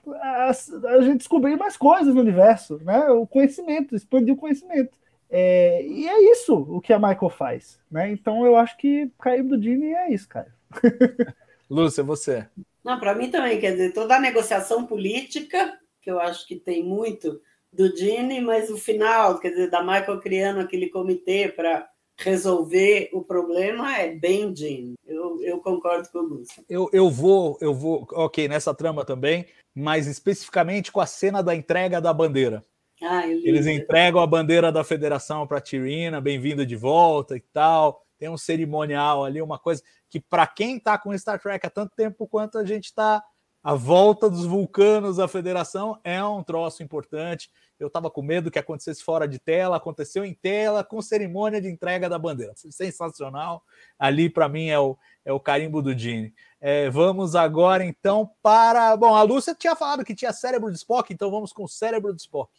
a, 0.09 0.51
a, 0.51 1.01
gente 1.03 1.19
descobrir 1.19 1.57
mais 1.57 1.77
coisas 1.77 2.13
no 2.13 2.21
universo, 2.21 2.81
né? 2.83 3.11
O 3.11 3.29
conhecimento, 3.29 3.95
expandir 3.95 4.35
o 4.35 4.37
conhecimento. 4.37 4.99
É, 5.31 5.87
e 5.87 6.09
é 6.09 6.33
isso 6.33 6.67
o 6.69 6.81
que 6.81 6.93
a 6.93 6.99
Michael 6.99 7.31
faz, 7.31 7.79
né? 7.89 8.11
Então 8.11 8.45
eu 8.45 8.57
acho 8.57 8.77
que 8.77 9.09
cair 9.21 9.45
do 9.45 9.63
Jimmy 9.63 9.95
é 9.95 10.13
isso, 10.13 10.29
cara. 10.29 10.53
Lúcia, 11.71 12.03
você. 12.03 12.49
Não, 12.83 12.99
para 12.99 13.15
mim 13.15 13.31
também, 13.31 13.61
quer 13.61 13.71
dizer, 13.71 13.93
toda 13.93 14.17
a 14.17 14.21
negociação 14.21 14.85
política 14.85 15.79
que 16.03 16.11
eu 16.11 16.21
acho 16.21 16.47
que 16.47 16.57
tem 16.57 16.83
muito 16.83 17.41
do 17.73 17.97
Gene, 17.97 18.41
mas 18.41 18.69
o 18.69 18.77
final, 18.77 19.39
quer 19.39 19.51
dizer, 19.51 19.71
da 19.71 19.83
Michael 19.83 20.21
criando 20.21 20.61
aquele 20.61 20.91
comitê 20.91 21.49
para 21.49 21.89
resolver 22.19 23.09
o 23.13 23.23
problema 23.23 23.97
é 23.97 24.15
bem 24.15 24.55
Gene. 24.55 24.95
Eu, 25.07 25.43
eu 25.43 25.59
concordo 25.61 26.09
com 26.11 26.19
o 26.19 26.23
Lúcio. 26.23 26.63
Eu, 26.69 26.91
eu 26.93 27.11
vou, 27.11 27.57
eu 27.61 27.73
vou, 27.73 28.07
ok, 28.13 28.47
nessa 28.49 28.75
trama 28.75 29.05
também, 29.05 29.47
mas 29.75 30.07
especificamente 30.07 30.93
com 30.93 31.01
a 31.01 31.07
cena 31.07 31.43
da 31.43 31.55
entrega 31.55 32.01
da 32.01 32.13
bandeira. 32.13 32.63
Ah, 33.03 33.27
Eles 33.27 33.67
entregam 33.67 34.21
a 34.21 34.27
bandeira 34.27 34.71
da 34.71 34.85
federação 34.85 35.47
para 35.47 35.59
a 35.59 35.61
Tirina, 35.61 36.21
bem-vinda 36.21 36.65
de 36.65 36.77
volta 36.77 37.37
e 37.37 37.41
tal. 37.41 38.05
Tem 38.17 38.29
um 38.29 38.39
cerimonial 38.39 39.25
ali, 39.25 39.43
uma 39.43 39.59
coisa 39.59 39.83
que, 40.09 40.21
para 40.21 40.47
quem 40.47 40.77
está 40.77 40.97
com 40.97 41.17
Star 41.19 41.41
Trek 41.41 41.67
há 41.67 41.71
tanto 41.71 41.97
tempo 41.97 42.29
quanto 42.29 42.59
a 42.59 42.65
gente 42.65 42.85
está, 42.85 43.21
A 43.65 43.75
volta 43.75 44.29
dos 44.29 44.45
vulcanos 44.45 45.21
à 45.21 45.29
federação 45.29 45.97
é 46.03 46.23
um 46.25 46.43
troço 46.43 46.83
importante. 46.83 47.49
Eu 47.79 47.87
estava 47.87 48.11
com 48.11 48.21
medo 48.21 48.51
que 48.51 48.59
acontecesse 48.59 49.05
fora 49.05 49.29
de 49.29 49.39
tela, 49.39 49.77
aconteceu 49.77 50.25
em 50.25 50.35
tela, 50.35 50.83
com 50.83 51.01
cerimônia 51.01 51.61
de 51.61 51.69
entrega 51.69 52.09
da 52.09 52.19
bandeira. 52.19 52.55
Sensacional. 52.57 53.63
Ali, 53.97 54.29
para 54.29 54.49
mim, 54.49 54.67
é 54.67 54.81
o, 54.81 54.99
é 55.25 55.33
o 55.33 55.39
carimbo 55.39 55.81
do 55.81 55.95
Dini. 55.95 56.35
É, 56.61 56.91
vamos 56.91 57.37
agora, 57.37 57.85
então, 57.85 58.29
para. 58.43 58.97
Bom, 58.97 59.15
a 59.15 59.23
Lúcia 59.23 59.55
tinha 59.55 59.77
falado 59.77 60.05
que 60.05 60.15
tinha 60.15 60.33
cérebro 60.33 60.69
de 60.69 60.79
Spock, 60.79 61.13
então 61.13 61.31
vamos 61.31 61.53
com 61.53 61.63
o 61.63 61.69
cérebro 61.69 62.13
de 62.13 62.23
Spock. 62.23 62.51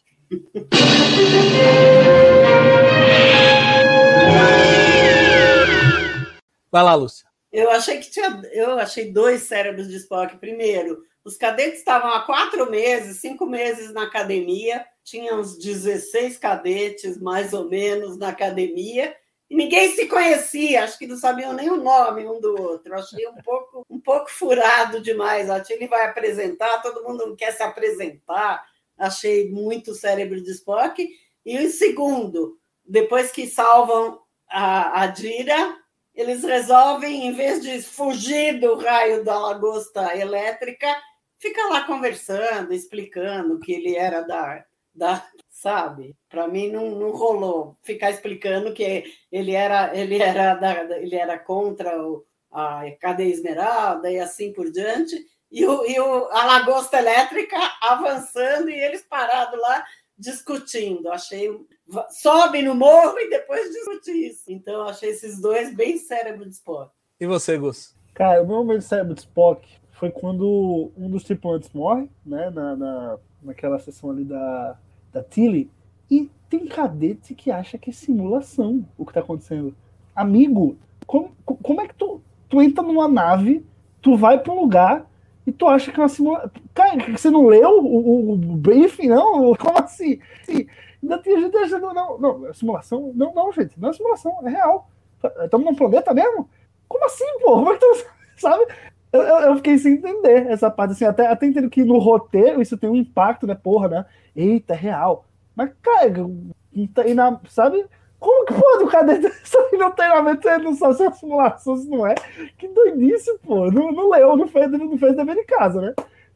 Vai 6.72 6.82
lá, 6.82 6.94
Lúcia. 6.94 7.33
Eu 7.54 7.70
achei 7.70 7.98
que 7.98 8.10
tinha. 8.10 8.42
Eu 8.52 8.80
achei 8.80 9.12
dois 9.12 9.42
cérebros 9.42 9.86
de 9.86 9.96
Spock. 9.98 10.36
Primeiro, 10.38 11.04
os 11.24 11.36
cadetes 11.36 11.78
estavam 11.78 12.12
há 12.12 12.22
quatro 12.22 12.68
meses, 12.68 13.20
cinco 13.20 13.46
meses 13.46 13.92
na 13.92 14.02
academia, 14.02 14.84
tinha 15.04 15.36
uns 15.36 15.56
16 15.56 16.36
cadetes, 16.36 17.16
mais 17.16 17.52
ou 17.52 17.70
menos, 17.70 18.18
na 18.18 18.30
academia, 18.30 19.16
e 19.48 19.54
ninguém 19.54 19.94
se 19.94 20.06
conhecia, 20.06 20.82
acho 20.82 20.98
que 20.98 21.06
não 21.06 21.16
sabiam 21.16 21.52
nem 21.52 21.70
o 21.70 21.76
nome 21.76 22.26
um 22.26 22.40
do 22.40 22.60
outro. 22.60 22.92
achei 22.92 23.24
um 23.28 23.36
pouco, 23.36 23.86
um 23.88 24.00
pouco 24.00 24.28
furado 24.28 25.00
demais. 25.00 25.48
A 25.48 25.60
Tilly 25.60 25.86
vai 25.86 26.06
apresentar, 26.08 26.82
todo 26.82 27.04
mundo 27.04 27.36
quer 27.36 27.52
se 27.52 27.62
apresentar. 27.62 28.66
Achei 28.98 29.48
muito 29.48 29.94
cérebro 29.94 30.42
de 30.42 30.50
Spock. 30.50 31.08
E 31.46 31.58
o 31.58 31.70
segundo, 31.70 32.58
depois 32.84 33.30
que 33.30 33.46
salvam 33.46 34.20
a, 34.50 35.02
a 35.02 35.06
Dira, 35.06 35.83
eles 36.14 36.42
resolvem, 36.44 37.26
em 37.26 37.32
vez 37.32 37.60
de 37.60 37.82
fugir 37.82 38.60
do 38.60 38.76
raio 38.76 39.24
da 39.24 39.38
lagosta 39.38 40.16
elétrica, 40.16 40.86
fica 41.38 41.66
lá 41.68 41.82
conversando, 41.82 42.72
explicando 42.72 43.58
que 43.58 43.72
ele 43.72 43.96
era 43.96 44.22
da, 44.22 44.64
da 44.94 45.26
sabe? 45.50 46.16
Para 46.28 46.46
mim 46.46 46.70
não, 46.70 46.90
não 46.92 47.10
rolou 47.10 47.76
ficar 47.82 48.10
explicando 48.10 48.72
que 48.72 49.04
ele 49.30 49.52
era 49.52 49.96
ele 49.96 50.20
era 50.20 50.54
da, 50.54 50.98
ele 50.98 51.16
era 51.16 51.38
contra 51.38 52.00
o, 52.02 52.24
a 52.50 52.82
cadeia 53.00 53.32
esmeralda 53.32 54.10
e 54.10 54.18
assim 54.18 54.52
por 54.52 54.70
diante 54.70 55.16
e, 55.50 55.64
o, 55.66 55.86
e 55.86 55.98
o, 56.00 56.28
a 56.30 56.44
lagosta 56.46 56.98
elétrica 56.98 57.56
avançando 57.80 58.70
e 58.70 58.74
eles 58.74 59.02
parados 59.02 59.60
lá 59.60 59.84
discutindo. 60.18 61.10
Achei 61.10 61.48
sobe 62.10 62.62
no 62.62 62.74
morro 62.74 63.18
e 63.18 63.30
depois 63.30 63.70
discute 63.70 64.10
isso. 64.10 64.44
Então, 64.48 64.82
achei 64.88 65.10
esses 65.10 65.40
dois 65.40 65.74
bem 65.74 65.98
cérebro 65.98 66.44
de 66.44 66.54
Spock. 66.54 66.90
E 67.20 67.26
você, 67.26 67.56
Gus? 67.56 67.94
Cara, 68.14 68.42
o 68.42 68.46
meu 68.46 68.56
momento 68.56 68.80
de 68.80 68.84
cérebro 68.84 69.14
de 69.14 69.20
Spock 69.20 69.68
foi 69.92 70.10
quando 70.10 70.90
um 70.96 71.08
dos 71.08 71.24
tripulantes 71.24 71.70
morre, 71.72 72.08
né? 72.24 72.50
Na, 72.50 72.76
na, 72.76 73.18
naquela 73.42 73.78
sessão 73.78 74.10
ali 74.10 74.24
da, 74.24 74.78
da 75.12 75.22
Tilly. 75.22 75.70
E 76.10 76.30
tem 76.48 76.66
cadete 76.66 77.34
que 77.34 77.50
acha 77.50 77.78
que 77.78 77.90
é 77.90 77.92
simulação 77.92 78.86
o 78.96 79.04
que 79.04 79.12
tá 79.12 79.20
acontecendo. 79.20 79.74
Amigo, 80.14 80.76
como, 81.06 81.34
como 81.44 81.80
é 81.80 81.88
que 81.88 81.94
tu, 81.94 82.20
tu 82.48 82.60
entra 82.60 82.82
numa 82.82 83.08
nave, 83.08 83.64
tu 84.00 84.16
vai 84.16 84.38
para 84.38 84.52
um 84.52 84.60
lugar 84.60 85.10
e 85.46 85.52
tu 85.52 85.66
acha 85.66 85.90
que 85.90 85.98
é 85.98 86.02
uma 86.02 86.08
simulação. 86.08 86.50
Cara, 86.72 86.96
você 87.10 87.30
não 87.30 87.46
leu 87.46 87.70
o, 87.82 87.96
o, 87.96 88.32
o 88.32 88.36
briefing, 88.36 89.08
não? 89.08 89.54
Como 89.56 89.78
assim? 89.78 90.18
assim 90.42 90.66
Ainda 91.04 91.18
tem 91.18 91.38
gente 91.38 91.54
achando, 91.58 91.92
não, 91.92 92.18
não, 92.18 92.46
é 92.48 92.52
simulação. 92.54 93.12
Não, 93.14 93.34
não, 93.34 93.52
gente, 93.52 93.78
não 93.78 93.90
é 93.90 93.92
simulação, 93.92 94.38
é 94.42 94.48
real. 94.48 94.88
Estamos 95.44 95.66
num 95.66 95.74
planeta 95.74 96.14
mesmo? 96.14 96.48
Como 96.88 97.04
assim, 97.04 97.26
pô? 97.40 97.56
Como 97.56 97.70
é 97.70 97.74
que 97.74 97.80
tu, 97.80 98.06
sabe? 98.40 98.66
Eu, 99.12 99.20
eu, 99.22 99.56
fiquei 99.56 99.76
sem 99.76 99.94
entender 99.94 100.46
essa 100.46 100.70
parte, 100.70 100.92
assim, 100.92 101.04
até, 101.04 101.26
até 101.26 101.46
entendo 101.46 101.68
que 101.68 101.84
no 101.84 101.98
roteiro 101.98 102.60
isso 102.60 102.78
tem 102.78 102.88
um 102.88 102.96
impacto, 102.96 103.46
né, 103.46 103.54
porra, 103.54 103.88
né? 103.88 104.06
Eita, 104.34 104.72
é 104.72 104.76
real. 104.76 105.26
Mas, 105.54 105.70
cara, 105.82 106.10
e 106.72 107.14
na, 107.14 107.38
sabe? 107.48 107.84
Como 108.18 108.46
que 108.46 108.54
pode 108.54 108.84
o 108.84 108.88
cadete 108.88 109.30
sair 109.44 109.76
no 109.76 109.90
treinamento 109.90 110.48
ele 110.48 110.64
não 110.64 110.74
sabe 110.74 110.94
se 110.94 111.04
é 111.04 111.10
simulação, 111.12 111.76
se 111.76 111.88
não 111.88 112.06
é? 112.06 112.14
Que 112.56 112.66
doidice, 112.68 113.38
pô. 113.44 113.70
Não, 113.70 113.92
não 113.92 114.08
leu, 114.08 114.36
não 114.36 114.48
fez, 114.48 114.70
não 114.70 114.96
fez 114.96 115.14
dever 115.14 115.36
de 115.36 115.44
casa, 115.44 115.80
né? 115.80 115.94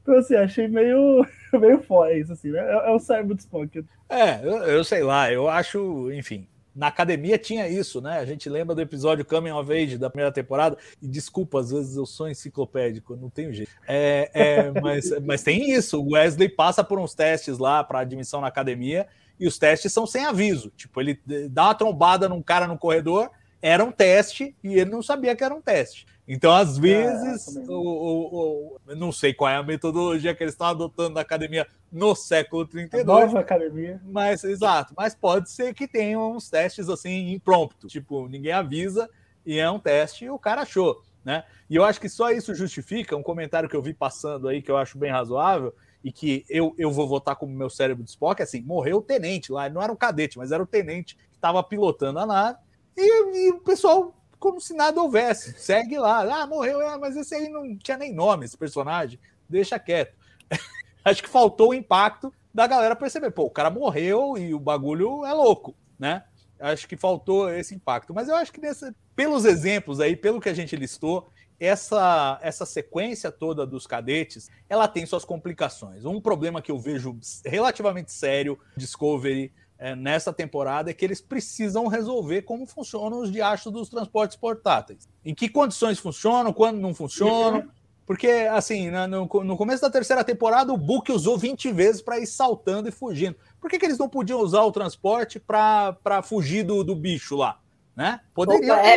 Então, 0.08 0.20
assim, 0.20 0.36
achei 0.36 0.66
meio, 0.66 1.22
meio 1.52 1.82
foda 1.82 2.14
isso, 2.14 2.32
assim, 2.32 2.50
né? 2.50 2.60
É, 2.60 2.88
é 2.88 2.90
o 2.90 3.34
Spock. 3.36 3.84
É, 4.08 4.40
eu, 4.42 4.56
eu, 4.62 4.82
sei 4.82 5.02
lá, 5.02 5.30
eu 5.30 5.46
acho, 5.48 6.10
enfim. 6.12 6.48
Na 6.74 6.86
academia 6.86 7.36
tinha 7.36 7.68
isso, 7.68 8.00
né? 8.00 8.18
A 8.18 8.24
gente 8.24 8.48
lembra 8.48 8.74
do 8.74 8.80
episódio 8.80 9.24
Coming 9.24 9.50
of 9.50 9.70
Age 9.70 9.98
da 9.98 10.08
primeira 10.08 10.32
temporada. 10.32 10.78
E 11.02 11.06
desculpa, 11.06 11.60
às 11.60 11.70
vezes 11.70 11.96
eu 11.96 12.06
sou 12.06 12.26
enciclopédico, 12.28 13.16
não 13.16 13.28
tenho 13.28 13.52
jeito. 13.52 13.70
É, 13.86 14.30
é, 14.32 14.70
mas, 14.80 15.10
mas 15.20 15.42
tem 15.42 15.72
isso. 15.72 16.00
O 16.00 16.12
Wesley 16.12 16.48
passa 16.48 16.82
por 16.82 16.98
uns 16.98 17.14
testes 17.14 17.58
lá 17.58 17.84
para 17.84 17.98
admissão 17.98 18.40
na 18.40 18.46
academia 18.46 19.06
e 19.38 19.46
os 19.46 19.58
testes 19.58 19.92
são 19.92 20.06
sem 20.06 20.24
aviso. 20.24 20.72
Tipo, 20.74 21.02
ele 21.02 21.20
dá 21.50 21.64
uma 21.64 21.74
trombada 21.74 22.28
num 22.28 22.40
cara 22.40 22.66
no 22.66 22.78
corredor, 22.78 23.30
era 23.60 23.84
um 23.84 23.90
teste 23.90 24.54
e 24.62 24.74
ele 24.74 24.90
não 24.90 25.02
sabia 25.02 25.34
que 25.34 25.42
era 25.44 25.54
um 25.54 25.60
teste. 25.60 26.06
Então, 26.26 26.52
às 26.52 26.76
é, 26.76 26.80
vezes, 26.80 27.56
é, 27.56 27.60
o, 27.68 27.72
o, 27.72 28.78
o, 28.86 28.94
não 28.94 29.10
sei 29.10 29.32
qual 29.32 29.50
é 29.50 29.56
a 29.56 29.62
metodologia 29.62 30.34
que 30.34 30.44
eles 30.44 30.52
estão 30.52 30.66
adotando 30.66 31.14
na 31.14 31.22
academia 31.22 31.66
no 31.90 32.14
século 32.14 32.66
32. 32.66 33.06
nova 33.06 33.40
academia. 33.40 33.98
Mas, 34.04 34.44
exato, 34.44 34.92
mas 34.94 35.14
pode 35.14 35.50
ser 35.50 35.72
que 35.72 35.88
tenham 35.88 36.32
uns 36.32 36.50
testes 36.50 36.90
assim 36.90 37.32
impromptos. 37.32 37.90
Tipo, 37.90 38.28
ninguém 38.28 38.52
avisa 38.52 39.08
e 39.44 39.58
é 39.58 39.70
um 39.70 39.78
teste 39.78 40.26
e 40.26 40.30
o 40.30 40.38
cara 40.38 40.62
achou. 40.62 41.02
Né? 41.24 41.44
E 41.68 41.76
eu 41.76 41.84
acho 41.84 42.00
que 42.00 42.08
só 42.08 42.30
isso 42.30 42.54
justifica 42.54 43.16
um 43.16 43.22
comentário 43.22 43.68
que 43.68 43.76
eu 43.76 43.82
vi 43.82 43.94
passando 43.94 44.48
aí 44.48 44.60
que 44.60 44.70
eu 44.70 44.76
acho 44.76 44.98
bem 44.98 45.10
razoável 45.10 45.74
e 46.04 46.12
que 46.12 46.44
eu, 46.48 46.74
eu 46.78 46.90
vou 46.90 47.08
votar 47.08 47.36
como 47.36 47.52
meu 47.52 47.70
cérebro 47.70 48.04
de 48.04 48.10
Spock, 48.10 48.40
assim, 48.42 48.60
morreu 48.60 48.98
o 48.98 49.02
tenente 49.02 49.50
lá, 49.50 49.68
não 49.68 49.82
era 49.82 49.92
um 49.92 49.96
cadete, 49.96 50.38
mas 50.38 50.52
era 50.52 50.62
o 50.62 50.66
tenente 50.66 51.16
que 51.16 51.36
estava 51.36 51.62
pilotando 51.62 52.18
a 52.20 52.26
nave 52.26 52.58
e, 52.98 53.48
e 53.48 53.50
o 53.50 53.60
pessoal 53.60 54.14
como 54.38 54.60
se 54.60 54.74
nada 54.74 55.00
houvesse. 55.02 55.58
Segue 55.58 55.98
lá. 55.98 56.42
Ah, 56.42 56.46
morreu, 56.46 56.86
ah, 56.86 56.98
mas 56.98 57.16
esse 57.16 57.34
aí 57.34 57.48
não 57.48 57.76
tinha 57.76 57.96
nem 57.96 58.12
nome, 58.12 58.44
esse 58.44 58.56
personagem. 58.56 59.18
Deixa 59.48 59.78
quieto. 59.78 60.14
Acho 61.04 61.22
que 61.22 61.28
faltou 61.28 61.70
o 61.70 61.74
impacto 61.74 62.32
da 62.52 62.66
galera 62.66 62.94
perceber. 62.96 63.30
Pô, 63.30 63.44
o 63.44 63.50
cara 63.50 63.70
morreu 63.70 64.36
e 64.36 64.54
o 64.54 64.60
bagulho 64.60 65.24
é 65.24 65.32
louco, 65.32 65.74
né? 65.98 66.24
Acho 66.60 66.88
que 66.88 66.96
faltou 66.96 67.50
esse 67.50 67.74
impacto. 67.74 68.12
Mas 68.12 68.28
eu 68.28 68.34
acho 68.34 68.52
que 68.52 68.60
nessa, 68.60 68.94
pelos 69.14 69.44
exemplos 69.44 70.00
aí, 70.00 70.16
pelo 70.16 70.40
que 70.40 70.48
a 70.48 70.54
gente 70.54 70.74
listou, 70.74 71.30
essa, 71.60 72.38
essa 72.42 72.66
sequência 72.66 73.30
toda 73.30 73.66
dos 73.66 73.86
cadetes, 73.86 74.50
ela 74.68 74.88
tem 74.88 75.06
suas 75.06 75.24
complicações. 75.24 76.04
Um 76.04 76.20
problema 76.20 76.60
que 76.60 76.70
eu 76.70 76.78
vejo 76.78 77.18
relativamente 77.44 78.12
sério, 78.12 78.58
Discovery, 78.76 79.52
é, 79.78 79.94
nessa 79.94 80.32
temporada 80.32 80.90
é 80.90 80.94
que 80.94 81.04
eles 81.04 81.20
precisam 81.20 81.86
resolver 81.86 82.42
como 82.42 82.66
funcionam 82.66 83.20
os 83.20 83.30
diachos 83.30 83.72
dos 83.72 83.88
transportes 83.88 84.36
portáteis. 84.36 85.08
Em 85.24 85.34
que 85.34 85.48
condições 85.48 85.98
funcionam, 85.98 86.52
quando 86.52 86.78
não 86.78 86.92
funcionam. 86.92 87.68
Porque, 88.04 88.28
assim, 88.50 88.90
no, 88.90 89.26
no 89.44 89.56
começo 89.56 89.82
da 89.82 89.90
terceira 89.90 90.24
temporada, 90.24 90.72
o 90.72 90.78
Book 90.78 91.12
usou 91.12 91.36
20 91.36 91.70
vezes 91.72 92.00
para 92.00 92.18
ir 92.18 92.26
saltando 92.26 92.88
e 92.88 92.90
fugindo. 92.90 93.36
Por 93.60 93.68
que, 93.68 93.78
que 93.78 93.84
eles 93.84 93.98
não 93.98 94.08
podiam 94.08 94.40
usar 94.40 94.62
o 94.62 94.72
transporte 94.72 95.38
para 95.38 96.22
fugir 96.24 96.64
do, 96.64 96.82
do 96.82 96.96
bicho 96.96 97.36
lá? 97.36 97.60
Né? 97.94 98.18
Poderiam 98.32 98.76
é. 98.76 98.96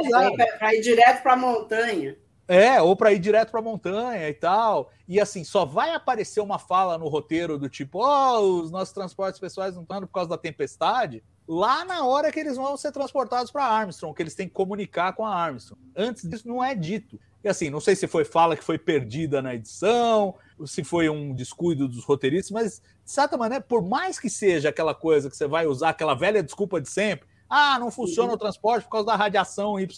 Para 0.57 0.73
ir 0.73 0.81
direto 0.81 1.21
para 1.21 1.33
a 1.33 1.37
montanha. 1.37 2.15
É, 2.51 2.81
ou 2.81 2.97
para 2.97 3.13
ir 3.13 3.19
direto 3.19 3.49
para 3.49 3.61
a 3.61 3.63
montanha 3.63 4.27
e 4.27 4.33
tal. 4.33 4.91
E 5.07 5.21
assim, 5.21 5.41
só 5.41 5.63
vai 5.63 5.93
aparecer 5.93 6.41
uma 6.41 6.59
fala 6.59 6.97
no 6.97 7.07
roteiro 7.07 7.57
do 7.57 7.69
tipo, 7.69 7.99
ó, 7.99 8.41
oh, 8.41 8.61
os 8.61 8.69
nossos 8.69 8.93
transportes 8.93 9.39
pessoais 9.39 9.73
não 9.73 9.83
estão 9.83 10.01
por 10.01 10.09
causa 10.09 10.31
da 10.31 10.37
tempestade, 10.37 11.23
lá 11.47 11.85
na 11.85 12.05
hora 12.05 12.29
que 12.29 12.37
eles 12.37 12.57
vão 12.57 12.75
ser 12.75 12.91
transportados 12.91 13.53
para 13.53 13.63
Armstrong, 13.63 14.13
que 14.13 14.21
eles 14.21 14.35
têm 14.35 14.49
que 14.49 14.53
comunicar 14.53 15.13
com 15.13 15.25
a 15.25 15.33
Armstrong. 15.33 15.81
Antes 15.95 16.27
disso 16.27 16.45
não 16.45 16.61
é 16.61 16.75
dito. 16.75 17.17
E 17.41 17.47
assim, 17.47 17.69
não 17.69 17.79
sei 17.79 17.95
se 17.95 18.05
foi 18.05 18.25
fala 18.25 18.57
que 18.57 18.65
foi 18.65 18.77
perdida 18.77 19.41
na 19.41 19.55
edição, 19.55 20.35
ou 20.59 20.67
se 20.67 20.83
foi 20.83 21.07
um 21.07 21.33
descuido 21.33 21.87
dos 21.87 22.03
roteiristas, 22.03 22.51
mas 22.51 22.81
de 23.05 23.11
certa 23.11 23.37
maneira, 23.37 23.63
por 23.63 23.81
mais 23.81 24.19
que 24.19 24.29
seja 24.29 24.67
aquela 24.67 24.93
coisa 24.93 25.29
que 25.29 25.37
você 25.37 25.47
vai 25.47 25.65
usar, 25.67 25.91
aquela 25.91 26.15
velha 26.15 26.43
desculpa 26.43 26.81
de 26.81 26.89
sempre, 26.89 27.29
ah, 27.49 27.79
não 27.79 27.89
funciona 27.89 28.33
o 28.33 28.37
transporte 28.37 28.83
por 28.83 28.91
causa 28.91 29.07
da 29.07 29.15
radiação 29.15 29.79
YZ, 29.79 29.93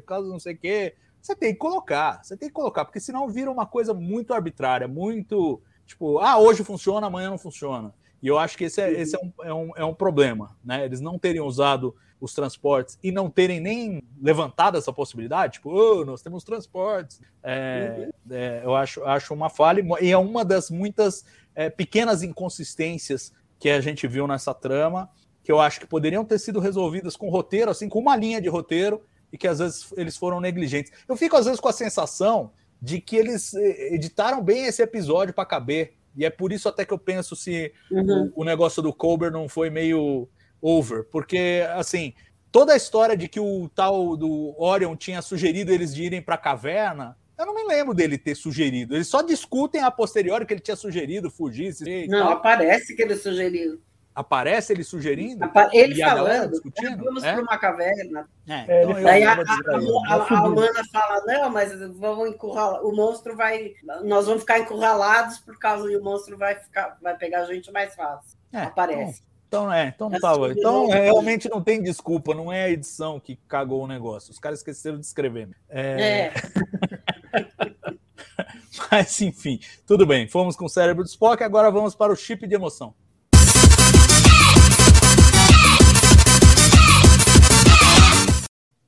por 0.00 0.06
causa 0.06 0.30
não 0.30 0.40
sei 0.40 0.54
o 0.54 0.58
quê 0.58 0.94
você 1.24 1.34
tem 1.34 1.54
que 1.54 1.58
colocar, 1.58 2.22
você 2.22 2.36
tem 2.36 2.50
que 2.50 2.54
colocar, 2.54 2.84
porque 2.84 3.00
senão 3.00 3.26
vira 3.30 3.50
uma 3.50 3.64
coisa 3.64 3.94
muito 3.94 4.34
arbitrária, 4.34 4.86
muito 4.86 5.62
tipo, 5.86 6.18
ah, 6.18 6.38
hoje 6.38 6.62
funciona, 6.62 7.06
amanhã 7.06 7.30
não 7.30 7.38
funciona. 7.38 7.94
E 8.22 8.28
eu 8.28 8.38
acho 8.38 8.58
que 8.58 8.64
esse 8.64 8.80
é, 8.80 8.88
uhum. 8.88 8.92
esse 8.92 9.16
é, 9.16 9.18
um, 9.18 9.32
é, 9.42 9.54
um, 9.54 9.70
é 9.76 9.84
um 9.86 9.94
problema, 9.94 10.54
né? 10.62 10.84
Eles 10.84 11.00
não 11.00 11.18
terem 11.18 11.40
usado 11.40 11.96
os 12.20 12.34
transportes 12.34 12.98
e 13.02 13.10
não 13.10 13.30
terem 13.30 13.58
nem 13.58 14.02
levantado 14.20 14.76
essa 14.76 14.92
possibilidade, 14.92 15.54
tipo, 15.54 15.70
oh, 15.70 16.04
nós 16.04 16.20
temos 16.20 16.44
transportes. 16.44 17.22
É, 17.42 18.10
uhum. 18.26 18.36
é, 18.36 18.60
eu 18.62 18.74
acho, 18.74 19.02
acho 19.04 19.32
uma 19.32 19.48
falha 19.48 19.82
e 20.02 20.10
é 20.10 20.18
uma 20.18 20.44
das 20.44 20.70
muitas 20.70 21.24
é, 21.54 21.70
pequenas 21.70 22.22
inconsistências 22.22 23.32
que 23.58 23.70
a 23.70 23.80
gente 23.80 24.06
viu 24.06 24.26
nessa 24.26 24.52
trama, 24.52 25.08
que 25.42 25.50
eu 25.50 25.58
acho 25.58 25.80
que 25.80 25.86
poderiam 25.86 26.22
ter 26.22 26.38
sido 26.38 26.60
resolvidas 26.60 27.16
com 27.16 27.30
roteiro, 27.30 27.70
assim, 27.70 27.88
com 27.88 27.98
uma 27.98 28.14
linha 28.14 28.42
de 28.42 28.48
roteiro, 28.50 29.02
e 29.34 29.36
que 29.36 29.48
às 29.48 29.58
vezes 29.58 29.92
eles 29.96 30.16
foram 30.16 30.40
negligentes. 30.40 30.92
Eu 31.08 31.16
fico 31.16 31.36
às 31.36 31.44
vezes 31.44 31.58
com 31.58 31.66
a 31.68 31.72
sensação 31.72 32.52
de 32.80 33.00
que 33.00 33.16
eles 33.16 33.52
eh, 33.52 33.92
editaram 33.96 34.40
bem 34.40 34.66
esse 34.66 34.80
episódio 34.80 35.34
para 35.34 35.44
caber. 35.44 35.94
E 36.16 36.24
é 36.24 36.30
por 36.30 36.52
isso 36.52 36.68
até 36.68 36.84
que 36.84 36.92
eu 36.94 36.98
penso 36.98 37.34
se 37.34 37.72
Uhum. 37.90 38.30
o, 38.36 38.42
o 38.42 38.44
negócio 38.44 38.80
do 38.80 38.92
Colbert 38.92 39.32
não 39.32 39.48
foi 39.48 39.70
meio 39.70 40.28
over. 40.62 41.02
Porque, 41.10 41.66
assim, 41.74 42.14
toda 42.52 42.74
a 42.74 42.76
história 42.76 43.16
de 43.16 43.26
que 43.26 43.40
o 43.40 43.68
tal 43.74 44.16
do 44.16 44.54
Orion 44.56 44.94
tinha 44.94 45.20
sugerido 45.20 45.72
eles 45.72 45.92
de 45.92 46.04
irem 46.04 46.22
para 46.22 46.36
a 46.36 46.38
caverna, 46.38 47.18
eu 47.36 47.44
não 47.44 47.56
me 47.56 47.64
lembro 47.64 47.92
dele 47.92 48.16
ter 48.16 48.36
sugerido. 48.36 48.94
Eles 48.94 49.08
só 49.08 49.20
discutem 49.20 49.82
a 49.82 49.90
posteriori 49.90 50.46
que 50.46 50.54
ele 50.54 50.60
tinha 50.60 50.76
sugerido 50.76 51.28
fugir. 51.28 51.74
Não, 52.06 52.20
tal. 52.20 52.32
aparece 52.34 52.94
que 52.94 53.02
ele 53.02 53.16
sugeriu. 53.16 53.80
Aparece 54.14 54.72
ele 54.72 54.84
sugerindo? 54.84 55.50
Ele 55.72 55.94
E 55.94 56.00
falando, 56.04 56.50
discutindo? 56.52 57.04
vamos 57.04 57.24
É? 57.24 57.32
para 57.32 57.42
uma 57.42 57.58
caverna. 57.58 58.28
É, 58.46 58.64
É, 58.68 58.82
então 58.84 59.02
Daí 59.02 59.24
a, 59.24 59.32
a, 59.32 59.34
a, 59.34 60.38
a 60.38 60.44
humana 60.46 60.82
fala, 60.92 61.24
não, 61.26 61.50
mas 61.50 61.72
vamos 61.96 62.28
encurralar. 62.28 62.84
O 62.84 62.94
monstro 62.94 63.36
vai. 63.36 63.72
Nós 64.04 64.26
vamos 64.26 64.42
ficar 64.42 64.60
encurralados 64.60 65.40
por 65.40 65.58
causa 65.58 65.90
e 65.90 65.96
o 65.96 66.02
monstro 66.02 66.38
vai 66.38 66.54
ficar, 66.54 66.96
vai 67.02 67.16
pegar 67.16 67.40
a 67.40 67.44
gente 67.46 67.72
mais 67.72 67.94
fácil. 67.94 68.38
É, 68.52 68.62
Aparece. 68.62 69.22
Então, 69.48 69.72
é, 69.72 69.88
então 69.88 70.08
não 70.08 70.16
Essa 70.16 70.26
tava. 70.28 70.38
foi 70.46 70.52
Então, 70.52 70.86
de 70.86 70.92
é, 70.92 71.04
realmente 71.04 71.48
não 71.48 71.62
tem 71.62 71.82
desculpa, 71.82 72.34
não 72.34 72.52
é 72.52 72.64
a 72.64 72.70
edição 72.70 73.18
que 73.18 73.36
cagou 73.48 73.82
o 73.82 73.86
negócio. 73.86 74.30
Os 74.30 74.38
caras 74.38 74.60
esqueceram 74.60 74.98
de 74.98 75.06
escrever. 75.06 75.48
É, 75.68 76.00
É. 76.00 76.32
Mas, 78.90 79.20
enfim, 79.20 79.60
tudo 79.86 80.06
bem. 80.06 80.28
Fomos 80.28 80.56
com 80.56 80.64
o 80.64 80.68
cérebro 80.68 81.02
do 81.02 81.08
Spock, 81.08 81.42
agora 81.42 81.70
vamos 81.70 81.94
para 81.94 82.12
o 82.12 82.16
chip 82.16 82.46
de 82.46 82.54
emoção. 82.54 82.94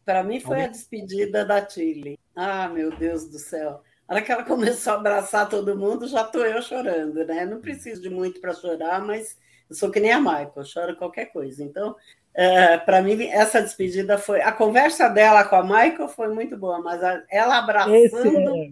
Para 0.07 0.25
mim 0.25 0.41
foi 0.41 0.63
a 0.63 0.69
despedida 0.69 1.45
da 1.45 1.61
Tilly. 1.61 2.19
Ah, 2.37 2.69
meu 2.69 2.97
Deus 2.97 3.29
do 3.29 3.39
céu. 3.39 3.83
A 4.09 4.15
hora 4.15 4.23
que 4.23 4.33
ela 4.33 4.45
começou 4.47 4.95
a 4.95 4.97
abraçar 4.97 5.51
todo 5.51 5.77
mundo, 5.79 6.09
já 6.09 6.23
estou 6.23 6.47
eu 6.47 6.63
chorando, 6.63 7.27
né? 7.27 7.45
Não 7.47 7.61
preciso 7.61 8.01
de 8.03 8.11
muito 8.11 8.41
para 8.41 8.55
chorar, 8.55 9.05
mas 9.05 9.37
eu 9.69 9.77
sou 9.77 9.91
que 9.91 10.01
nem 10.01 10.13
a 10.13 10.21
Michael, 10.21 10.65
choro 10.65 10.97
qualquer 10.97 11.27
coisa. 11.27 11.65
Então, 11.65 11.97
para 12.85 13.03
mim, 13.03 13.25
essa 13.27 13.63
despedida 13.63 14.19
foi. 14.19 14.41
A 14.43 14.53
conversa 14.53 15.09
dela 15.11 15.45
com 15.45 15.57
a 15.57 15.65
Michael 15.65 16.09
foi 16.09 16.29
muito 16.29 16.57
boa, 16.57 16.81
mas 16.81 17.03
a- 17.03 17.25
ela 17.31 17.59
Esse 17.85 18.29
abraçando, 18.29 18.51
é 18.51 18.71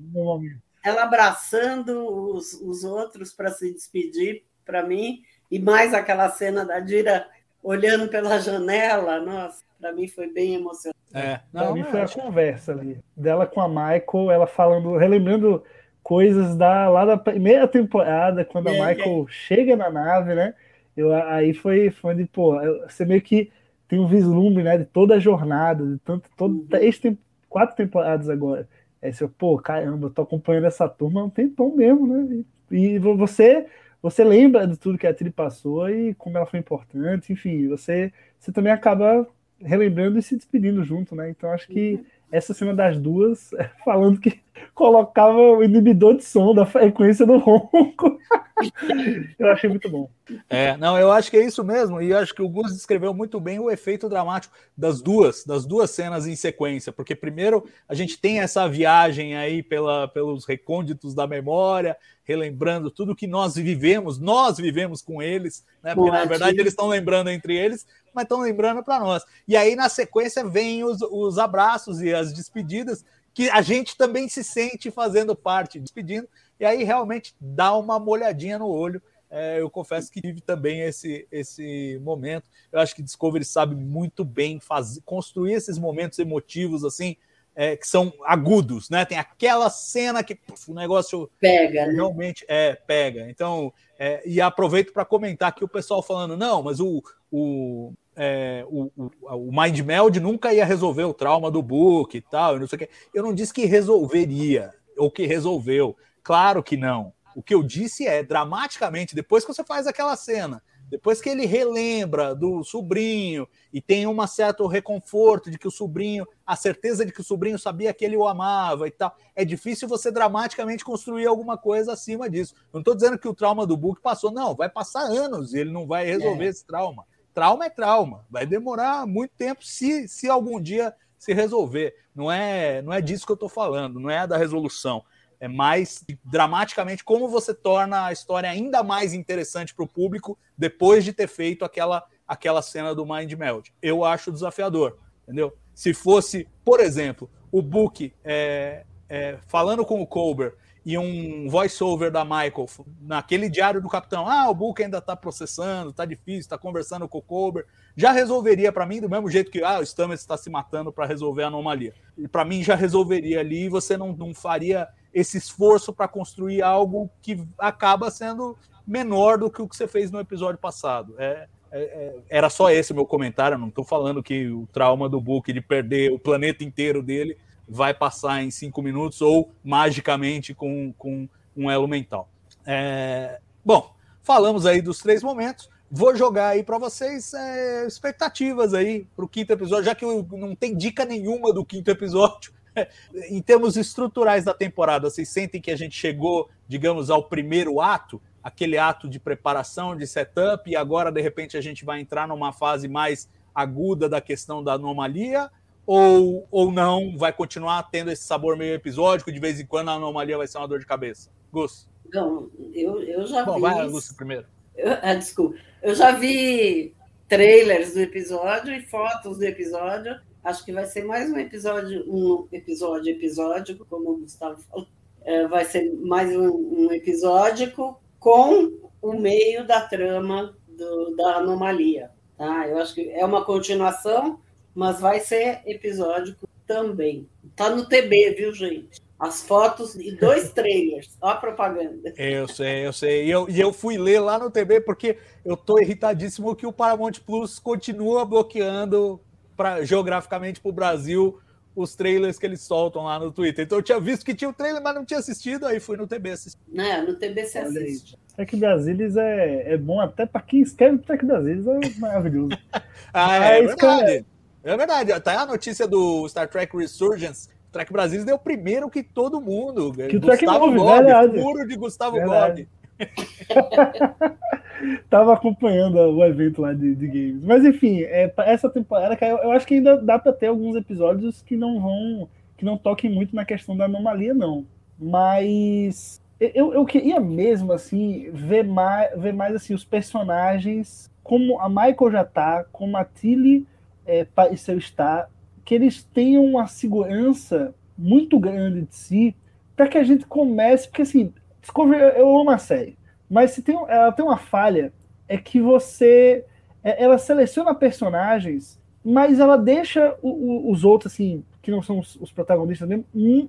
ela 0.85 1.05
abraçando 1.05 2.07
os, 2.35 2.53
os 2.55 2.85
outros 2.85 3.33
para 3.33 3.51
se 3.51 3.73
despedir, 3.73 4.45
para 4.65 4.83
mim, 4.83 5.23
e 5.51 5.59
mais 5.59 5.95
aquela 5.95 6.31
cena 6.31 6.65
da 6.65 6.81
Dira 6.81 7.29
olhando 7.63 8.09
pela 8.09 8.39
janela, 8.39 9.21
nossa, 9.21 9.63
para 9.81 9.93
mim 9.93 10.09
foi 10.09 10.29
bem 10.33 10.55
emocionante. 10.57 10.95
É, 11.15 11.41
Pra 11.57 11.71
não, 11.71 11.73
mim 11.73 11.85
é, 11.85 11.85
foi 11.85 12.03
a 12.03 12.09
acho- 12.09 12.21
conversa 12.23 12.73
ali. 12.73 13.03
Dela 13.17 13.47
com 13.47 13.61
a 13.61 13.69
Michael, 13.69 14.31
ela 14.31 14.47
falando, 14.47 14.97
relembrando 14.97 15.63
coisas 16.03 16.57
da, 16.57 16.89
lá 16.91 17.05
da 17.05 17.17
primeira 17.17 17.69
temporada, 17.69 18.45
quando 18.45 18.69
É, 18.69 18.71
a 18.71 18.75
Michael 18.75 19.27
chega 19.29 19.77
na 19.77 19.91
nave, 19.91 20.35
né? 20.35 20.55
Eu, 20.97 21.13
aí 21.15 21.55
foi, 21.55 21.91
foi 21.91 22.15
de, 22.17 22.27
pô, 22.27 22.55
você 22.89 23.05
meio 23.05 23.23
que 23.23 23.53
tem 23.89 23.99
um 24.01 24.07
vislumbre, 24.09 24.63
né, 24.65 24.79
de 24.79 24.85
toda 24.87 25.15
a 25.17 25.19
jornada, 25.21 25.87
de 25.87 25.99
tanto, 26.01 26.31
todo, 26.37 26.55
Uhum. 26.55 26.69
três, 26.69 26.99
tem- 26.99 27.19
quatro 27.49 27.77
temporadas 27.77 28.29
agora. 28.29 28.69
Aí 29.03 29.13
você, 29.13 29.29
pô, 29.29 29.59
caramba, 29.59 30.07
eu 30.09 30.11
tô 30.11 30.23
acompanhando 30.23 30.67
essa 30.67 30.89
turma 30.89 31.21
há 31.21 31.25
um 31.25 31.31
tempão 31.31 31.75
mesmo, 31.77 32.07
né? 32.07 32.45
E, 32.71 32.77
e 32.97 32.99
você, 32.99 33.67
você 34.03 34.25
lembra 34.25 34.67
de 34.67 34.77
tudo 34.79 34.99
que 34.99 35.07
a 35.07 35.15
Tilly 35.15 35.31
passou 35.31 35.89
e 35.91 36.15
como 36.15 36.37
ela 36.37 36.47
foi 36.47 36.59
importante, 36.61 37.33
enfim, 37.33 37.69
você, 37.69 38.13
você 38.39 38.53
também 38.53 38.73
acaba 38.73 39.27
relembrando 39.65 40.19
e 40.19 40.23
se 40.23 40.37
despedindo 40.37 40.85
junto, 40.85 41.15
né? 41.15 41.31
Então 41.31 41.51
acho 41.51 41.67
que 41.69 42.01
essa 42.31 42.53
cena 42.55 42.75
das 42.75 42.99
duas, 42.99 43.51
falando 43.85 44.21
que 44.21 44.41
colocava 44.75 45.39
o 45.39 45.63
inibidor 45.63 46.17
de 46.17 46.25
som 46.25 46.55
da 46.55 46.67
frequência 46.67 47.25
do 47.25 47.39
ronco. 47.39 48.19
eu 49.39 49.51
achei 49.51 49.69
muito 49.69 49.89
bom. 49.89 50.11
É, 50.49 50.77
não, 50.77 50.99
eu 50.99 51.11
acho 51.13 51.31
que 51.31 51.37
é 51.37 51.45
isso 51.45 51.63
mesmo, 51.63 52.01
e 52.01 52.11
eu 52.11 52.19
acho 52.19 52.35
que 52.35 52.43
o 52.43 52.49
Gus 52.49 52.73
descreveu 52.73 53.13
muito 53.13 53.39
bem 53.39 53.59
o 53.59 53.71
efeito 53.71 54.09
dramático 54.09 54.55
das 54.77 55.03
duas, 55.03 55.45
das 55.45 55.67
duas 55.67 55.91
cenas 55.91 56.27
em 56.27 56.35
sequência, 56.35 56.93
porque 56.93 57.15
primeiro 57.15 57.69
a 57.89 57.95
gente 57.95 58.19
tem 58.19 58.41
essa 58.41 58.69
viagem 58.69 59.37
aí 59.37 59.63
pela, 59.63 60.09
pelos 60.09 60.47
recônditos 60.47 61.15
da 61.15 61.27
memória, 61.27 61.97
relembrando 62.25 62.91
tudo 62.91 63.15
que 63.15 63.27
nós 63.27 63.55
vivemos, 63.55 64.19
nós 64.19 64.57
vivemos 64.57 65.03
com 65.03 65.21
eles, 65.21 65.65
né? 65.83 65.95
Porque 65.95 66.11
Com 66.11 66.17
na 66.17 66.23
a 66.23 66.27
verdade 66.27 66.59
eles 66.59 66.73
estão 66.73 66.89
lembrando 66.89 67.29
entre 67.29 67.55
eles, 67.55 67.87
mas 68.15 68.23
estão 68.23 68.41
lembrando 68.41 68.83
para 68.83 68.99
nós. 68.99 69.23
E 69.47 69.57
aí 69.57 69.77
na 69.77 69.91
sequência 69.91 70.43
vem 70.49 70.83
os, 70.85 71.03
os 71.03 71.39
abraços 71.39 72.01
e 72.01 72.15
as 72.15 72.33
despedidas 72.33 73.05
que 73.35 73.51
a 73.51 73.61
gente 73.61 73.97
também 73.97 74.29
se 74.29 74.45
sente 74.45 74.91
fazendo 74.93 75.35
parte, 75.35 75.81
despedindo, 75.81 76.29
e 76.59 76.65
aí 76.65 76.85
realmente 76.85 77.35
dá 77.41 77.77
uma 77.77 77.99
molhadinha 77.99 78.59
no 78.59 78.69
olho. 78.69 79.03
É, 79.29 79.61
eu 79.61 79.69
confesso 79.69 80.13
que 80.13 80.21
tive 80.21 80.41
também 80.41 80.83
esse, 80.83 81.27
esse 81.33 82.01
momento. 82.01 82.49
Eu 82.71 82.79
acho 82.79 82.95
que 82.95 83.03
Discovery 83.03 83.45
sabe 83.45 83.75
muito 83.75 84.25
bem 84.25 84.61
fazer, 84.61 85.01
construir 85.05 85.55
esses 85.55 85.77
momentos 85.77 86.21
emotivos 86.21 86.85
assim, 86.85 87.17
é, 87.57 87.77
que 87.77 87.89
são 87.89 88.13
agudos, 88.25 88.89
né? 88.89 89.05
Tem 89.05 89.19
aquela 89.19 89.69
cena 89.71 90.23
que 90.23 90.37
puf, 90.37 90.71
o 90.71 90.75
negócio 90.75 91.29
Pega, 91.41 91.87
né? 91.87 91.93
realmente 91.93 92.45
é 92.47 92.75
pega. 92.75 93.29
Então, 93.29 93.73
é, 93.99 94.23
e 94.25 94.41
aproveito 94.41 94.93
para 94.93 95.05
comentar 95.05 95.49
aqui 95.49 95.65
o 95.65 95.69
pessoal 95.69 96.01
falando, 96.01 96.37
não, 96.37 96.63
mas 96.63 96.79
o, 96.79 97.03
o, 97.31 97.93
é, 98.17 98.65
o, 98.69 98.91
o, 98.97 99.11
o 99.49 99.51
Mind 99.53 99.79
Meld 99.81 100.21
nunca 100.21 100.53
ia 100.53 100.65
resolver 100.65 101.05
o 101.05 101.15
trauma 101.15 101.51
do 101.51 101.63
Book 101.63 102.17
e 102.17 102.21
tal, 102.21 102.57
e 102.57 102.61
não 102.61 102.67
sei 102.67 102.77
o 102.77 102.79
quê. 102.81 102.89
Eu 103.13 103.23
não 103.23 103.35
disse 103.35 103.53
que 103.53 103.65
resolveria, 103.65 104.73
ou 104.97 105.11
que 105.11 105.27
resolveu. 105.27 105.97
Claro 106.23 106.63
que 106.63 106.77
não. 106.77 107.13
O 107.35 107.43
que 107.43 107.55
eu 107.55 107.63
disse 107.63 108.07
é, 108.07 108.23
dramaticamente, 108.23 109.15
depois 109.15 109.45
que 109.45 109.53
você 109.53 109.65
faz 109.65 109.87
aquela 109.87 110.17
cena, 110.17 110.63
depois 110.89 111.21
que 111.21 111.29
ele 111.29 111.47
relembra 111.47 112.35
do 112.35 112.63
sobrinho 112.63 113.49
e 113.73 113.81
tem 113.81 114.07
um 114.07 114.27
certo 114.27 114.67
reconforto 114.67 115.51
de 115.51 115.59
que 115.59 115.67
o 115.67 115.71
sobrinho, 115.71 116.27
a 116.47 116.55
certeza 116.55 117.05
de 117.05 117.13
que 117.13 117.21
o 117.21 117.25
sobrinho 117.25 117.59
sabia 117.59 117.93
que 117.93 118.05
ele 118.05 118.17
o 118.17 118.29
amava 118.29 118.87
e 118.87 118.91
tal, 118.91 119.17
é 119.35 119.45
difícil 119.45 119.89
você 119.89 120.11
dramaticamente 120.11 120.85
construir 120.85 121.27
alguma 121.27 121.59
coisa 121.59 121.93
acima 121.93 122.31
disso. 122.31 122.55
Não 122.73 122.81
estou 122.81 122.95
dizendo 122.95 123.19
que 123.19 123.27
o 123.27 123.35
trauma 123.35 123.67
do 123.67 123.77
Book 123.77 124.01
passou, 124.01 124.31
não, 124.31 124.55
vai 124.55 124.69
passar 124.69 125.03
anos 125.03 125.53
e 125.53 125.59
ele 125.59 125.73
não 125.73 125.87
vai 125.87 126.05
resolver 126.07 126.45
É. 126.45 126.49
esse 126.49 126.65
trauma. 126.65 127.05
Trauma 127.35 127.67
é 127.67 127.71
trauma, 127.71 128.25
vai 128.31 128.47
demorar 128.47 129.07
muito 129.07 129.33
tempo 129.37 129.65
se, 129.65 130.07
se 130.07 130.31
algum 130.31 130.61
dia 130.61 130.95
se 131.19 131.35
resolver. 131.35 131.95
Não 132.15 132.31
é, 132.31 132.81
não 132.81 132.93
é 132.93 133.01
disso 133.01 133.27
que 133.27 133.33
eu 133.33 133.35
estou 133.35 133.49
falando, 133.49 133.99
não 133.99 134.09
é 134.09 134.25
da 134.27 134.37
resolução. 134.37 135.05
É 135.41 135.49
mais 135.49 136.05
dramaticamente 136.25 137.03
como 137.03 137.29
você 137.29 137.53
torna 137.53 138.07
a 138.07 138.13
história 138.13 138.49
ainda 138.49 138.83
mais 138.85 139.13
interessante 139.13 139.75
para 139.75 139.85
o 139.85 139.89
público 139.89 140.39
depois 140.57 141.05
de 141.05 141.13
ter 141.13 141.27
feito 141.27 141.65
aquela, 141.65 142.05
aquela 142.27 142.63
cena 142.63 142.95
do 142.95 143.05
Mind 143.05 143.33
Meld. 143.33 143.75
Eu 143.83 144.05
acho 144.05 144.31
desafiador, 144.31 144.97
entendeu? 145.25 145.53
Se 145.75 145.93
fosse, 145.93 146.49
por 146.65 146.79
exemplo, 146.79 147.29
o 147.51 147.61
Book 147.61 148.15
é, 148.23 148.85
é, 149.09 149.39
falando 149.47 149.85
com 149.85 150.01
o 150.01 150.07
Colbert 150.07 150.55
e 150.85 150.99
um 150.99 151.49
voice-over 151.49 152.11
da 152.11 152.25
Michael 152.25 152.67
naquele 153.01 153.49
diário 153.49 153.81
do 153.81 153.89
capitão, 153.89 154.29
ah, 154.29 154.51
o 154.51 154.55
Book 154.55 154.83
ainda 154.83 154.99
está 154.99 155.17
processando, 155.17 155.91
está 155.91 156.05
difícil, 156.05 156.41
está 156.41 156.59
conversando 156.59 157.09
com 157.09 157.19
o 157.19 157.23
Colbert, 157.23 157.65
já 157.97 158.13
resolveria 158.13 158.71
para 158.71 158.85
mim 158.85 159.01
do 159.01 159.09
mesmo 159.09 159.31
jeito 159.31 159.51
que 159.51 159.63
ah, 159.63 159.81
o 159.81 159.87
Stamets 159.87 160.21
está 160.21 160.37
se 160.37 160.51
matando 160.51 160.93
para 160.93 161.07
resolver 161.07 161.45
a 161.45 161.47
anomalia. 161.47 161.95
E 162.19 162.29
para 162.29 162.45
mim 162.45 162.63
já 162.63 162.75
resolveria 162.75 163.41
ali 163.41 163.65
e 163.65 163.69
você 163.69 163.97
não, 163.97 164.13
não 164.13 164.35
faria 164.35 164.87
esse 165.13 165.39
esforço 165.39 165.93
para 165.93 166.09
construir 166.09 166.61
algo 166.61 167.11
que 167.23 167.43
acaba 167.59 168.11
sendo 168.11 168.57
menor 168.87 169.39
do 169.39 169.51
que 169.51 169.63
o 169.63 169.69
que 169.69 169.77
você 169.77 169.89
fez 169.89 170.11
no 170.11 170.21
episódio 170.21 170.61
passado. 170.61 171.15
É, 171.17 171.49
é, 171.73 171.81
é, 171.81 172.15
era 172.29 172.51
só 172.51 172.71
esse 172.71 172.93
meu 172.93 173.07
comentário. 173.07 173.57
Não 173.57 173.69
estou 173.69 173.85
falando 173.85 174.23
que 174.23 174.49
o 174.49 174.67
trauma 174.73 175.09
do 175.09 175.21
Book 175.21 175.53
de 175.53 175.61
perder 175.61 176.13
o 176.13 176.19
planeta 176.19 176.63
inteiro 176.63 177.03
dele 177.03 177.39
vai 177.69 177.95
passar 177.95 178.43
em 178.43 178.51
cinco 178.51 178.83
minutos 178.83 179.21
ou 179.21 179.51
magicamente 179.65 180.55
com, 180.55 180.93
com 180.99 181.29
um 181.57 181.71
elo 181.71 181.89
mental. 181.89 182.29
É, 182.67 183.41
bom, 183.65 183.95
falamos 184.23 184.67
aí 184.67 184.81
dos 184.81 184.99
três 184.99 185.23
momentos. 185.23 185.69
Vou 185.91 186.17
jogar 186.17 186.49
aí 186.49 186.63
para 186.63 186.79
vocês 186.79 187.33
é, 187.35 187.87
expectativas 187.87 188.75
aí 188.75 189.07
para 189.15 189.25
o 189.25 189.29
quinto 189.29 189.53
episódio, 189.53 189.85
já 189.85 189.95
que 189.95 190.05
não 190.05 190.55
tem 190.55 190.77
dica 190.77 191.05
nenhuma 191.05 191.53
do 191.53 191.65
quinto 191.65 191.91
episódio. 191.91 192.53
em 193.31 193.41
termos 193.41 193.77
estruturais 193.77 194.45
da 194.45 194.55
temporada, 194.55 195.09
vocês 195.09 195.29
sentem 195.29 195.61
que 195.61 195.71
a 195.71 195.77
gente 195.77 195.97
chegou, 195.97 196.49
digamos, 196.67 197.11
ao 197.11 197.23
primeiro 197.25 197.81
ato, 197.81 198.21
aquele 198.43 198.77
ato 198.77 199.09
de 199.09 199.19
preparação, 199.19 199.97
de 199.97 200.07
setup, 200.07 200.69
e 200.69 200.77
agora 200.77 201.11
de 201.11 201.21
repente 201.21 201.57
a 201.57 201.61
gente 201.61 201.85
vai 201.85 202.01
entrar 202.01 202.29
numa 202.29 202.53
fase 202.53 202.89
mais 202.89 203.29
aguda 203.55 204.09
da 204.09 204.21
questão 204.21 204.63
da 204.63 204.75
anomalia? 204.75 205.51
Ou, 205.87 206.47
ou 206.51 206.73
não, 206.73 207.17
vai 207.17 207.33
continuar 207.33 207.83
tendo 207.91 208.11
esse 208.11 208.25
sabor 208.25 208.57
meio 208.57 208.75
episódico, 208.75 209.31
de 209.31 209.39
vez 209.39 209.61
em 209.61 209.67
quando 209.67 209.91
a 209.91 209.95
anomalia 209.95 210.39
vai 210.39 210.47
ser 210.47 210.59
uma 210.59 210.69
dor 210.69 210.79
de 210.79 210.87
cabeça? 210.87 211.31
Gus? 211.53 211.89
Não, 212.13 212.51
eu, 212.73 213.01
eu 213.03 213.27
já 213.27 213.45
Bom, 213.45 213.57
vi. 213.57 213.61
vai, 213.61 213.89
Gus, 213.89 214.13
primeiro. 214.13 214.47
Eu, 214.77 214.93
ah, 215.03 215.15
desculpa. 215.15 215.57
Eu 215.83 215.95
já 215.95 216.13
vi 216.13 216.95
trailers 217.29 217.95
do 217.95 218.01
episódio 218.01 218.75
e 218.75 218.83
fotos 218.83 219.39
do 219.39 219.45
episódio. 219.45 220.19
Acho 220.43 220.65
que 220.65 220.73
vai 220.73 220.87
ser 220.87 221.05
mais 221.05 221.31
um 221.31 221.39
episódio, 221.39 222.05
um 222.07 222.47
episódio 222.53 223.11
episódico, 223.11 223.87
como 223.89 224.11
o 224.11 224.19
Gustavo 224.19 224.61
falou. 224.63 224.87
é, 225.25 225.47
vai 225.49 225.65
ser 225.65 225.93
mais 225.95 226.35
um, 226.37 226.51
um 226.51 226.93
episódico 226.93 228.01
com 228.19 228.73
o 229.01 229.13
meio 229.15 229.67
da 229.67 229.81
trama 229.83 230.55
do, 230.69 231.17
da 231.17 231.37
anomalia. 231.37 232.11
Tá? 232.37 232.69
Eu 232.69 232.79
acho 232.79 232.95
que 232.95 233.11
é 233.11 233.25
uma 233.25 233.45
continuação, 233.45 234.41
mas 234.75 235.01
vai 235.01 235.21
ser 235.21 235.61
episódico 235.67 236.49
também. 236.67 237.29
Tá 237.55 237.71
no 237.71 237.87
TB, 237.87 238.35
viu, 238.37 238.53
gente? 238.53 239.03
As 239.19 239.43
fotos 239.43 239.95
e 239.95 240.17
dois 240.17 240.51
trailers. 240.53 241.17
Ó 241.21 241.29
a 241.29 241.37
propaganda. 241.37 242.13
Eu 242.17 242.49
sei, 242.49 242.87
eu 242.87 242.93
sei. 242.93 243.27
E 243.27 243.31
eu, 243.31 243.49
e 243.49 243.61
eu 243.61 243.73
fui 243.73 243.97
ler 243.97 244.21
lá 244.21 244.39
no 244.39 244.51
TB 244.51 244.81
porque 244.81 245.19
eu 245.45 245.57
tô 245.57 245.79
irritadíssimo 245.81 246.57
que 246.57 246.67
o 246.67 246.73
Paramount 246.73 247.21
Plus 247.25 247.59
continua 247.59 248.25
bloqueando 248.25 249.21
pra, 249.57 249.85
geograficamente 249.85 250.61
para 250.61 250.69
o 250.69 250.73
Brasil 250.73 251.39
os 251.77 251.97
trailers 251.97 252.39
que 252.39 252.47
eles 252.47 252.61
soltam 252.61 253.03
lá 253.03 253.19
no 253.19 253.33
Twitter. 253.33 253.65
Então 253.65 253.79
eu 253.79 253.83
tinha 253.83 253.99
visto 253.99 254.25
que 254.25 254.35
tinha 254.35 254.49
o 254.49 254.53
trailer, 254.53 254.83
mas 254.83 254.95
não 254.95 255.05
tinha 255.05 255.19
assistido, 255.19 255.67
aí 255.67 255.81
fui 255.81 255.97
no 255.97 256.07
TB 256.07 256.31
assistir. 256.31 256.59
É, 256.77 257.01
no 257.01 257.15
TB 257.15 257.47
você 257.47 257.59
assiste. 257.59 258.17
Trek 258.37 258.57
Brasilis 258.57 259.17
é, 259.17 259.75
é 259.75 259.77
bom 259.77 260.01
até 260.01 260.27
para 260.27 260.41
quem 260.41 260.61
escreve 260.61 260.99
Trek 260.99 261.25
Brasilis, 261.25 261.67
é 261.67 261.99
maravilhoso. 261.99 262.57
ah, 263.13 263.37
é, 263.37 263.63
Mas, 263.63 263.67
verdade. 263.67 264.27
É 264.65 264.77
verdade. 264.77 265.21
Tá 265.21 265.43
a 265.43 265.47
notícia 265.47 265.87
do 265.87 266.27
Star 266.29 266.49
Trek 266.49 266.77
Resurgence. 266.77 267.49
Trek 267.71 267.93
Brasilis 267.93 268.25
deu 268.25 268.39
primeiro 268.39 268.89
que 268.89 269.03
todo 269.03 269.41
mundo. 269.41 269.93
Que 269.93 270.17
o 270.17 270.21
Trek 270.21 270.45
Gustavo 270.45 270.73
Gobi. 270.73 271.41
Puro 271.41 271.69
de 271.69 271.77
Gustavo 271.77 272.21
Gobi. 272.21 272.69
Tava 275.11 275.35
acompanhando 275.35 275.97
o 275.97 276.25
evento 276.25 276.63
lá 276.63 276.73
de, 276.73 276.95
de 276.95 277.07
games. 277.07 277.45
Mas 277.45 277.65
enfim, 277.65 278.03
é, 278.03 278.33
essa 278.39 278.71
temporada, 278.71 279.17
eu, 279.27 279.39
eu 279.39 279.53
acho 279.53 279.67
que 279.67 279.75
ainda 279.75 279.97
dá 279.97 280.19
para 280.19 280.33
ter 280.33 280.47
alguns 280.47 280.77
episódios 280.77 281.43
que 281.43 281.57
não 281.57 281.81
vão. 281.81 282.29
que 282.57 282.65
não 282.65 282.79
toquem 282.79 283.11
muito 283.11 283.35
na 283.35 283.45
questão 283.45 283.77
da 283.77 283.87
anomalia, 283.87 284.33
não. 284.33 284.65
Mas 284.99 286.23
eu, 286.39 286.73
eu 286.73 286.85
queria 286.85 287.21
mesmo 287.21 287.73
assim 287.73 288.31
ver 288.33 288.65
mais, 288.65 289.21
ver 289.21 289.33
mais 289.33 289.55
assim 289.55 289.75
os 289.75 289.85
personagens 289.85 291.11
como 291.23 291.59
a 291.59 291.69
Michael 291.69 292.13
já 292.13 292.25
tá, 292.25 292.65
como 292.71 292.97
a 292.97 293.05
Tilly 293.05 293.67
é, 294.07 294.25
pareceu 294.25 294.79
estar, 294.79 295.31
que 295.65 295.75
eles 295.75 296.03
tenham 296.03 296.45
uma 296.45 296.67
segurança 296.67 297.75
muito 297.97 298.39
grande 298.39 298.83
de 298.83 298.95
si 298.95 299.37
para 299.77 299.89
que 299.89 299.99
a 299.99 300.05
gente 300.05 300.27
comece, 300.27 300.89
porque 300.89 301.03
assim, 301.03 301.33
Discovery 301.61 302.19
eu 302.19 302.37
amo 302.39 302.51
a 302.51 302.59
série, 302.59 302.99
mas 303.31 303.53
se 303.53 303.63
tem, 303.63 303.75
ela 303.89 304.13
tem 304.13 304.25
uma 304.25 304.37
falha 304.37 304.93
é 305.27 305.39
que 305.39 305.61
você 305.61 306.45
é, 306.83 307.03
ela 307.03 307.17
seleciona 307.17 307.75
personagens, 307.75 308.81
mas 309.05 309.41
ela 309.41 309.57
deixa 309.57 310.17
o, 310.23 310.29
o, 310.29 310.71
os 310.71 310.85
outros 310.85 311.13
assim 311.13 311.43
que 311.63 311.71
não 311.71 311.81
são 311.81 311.99
os, 311.99 312.15
os 312.17 312.31
protagonistas 312.31 312.87
mesmo, 312.87 313.07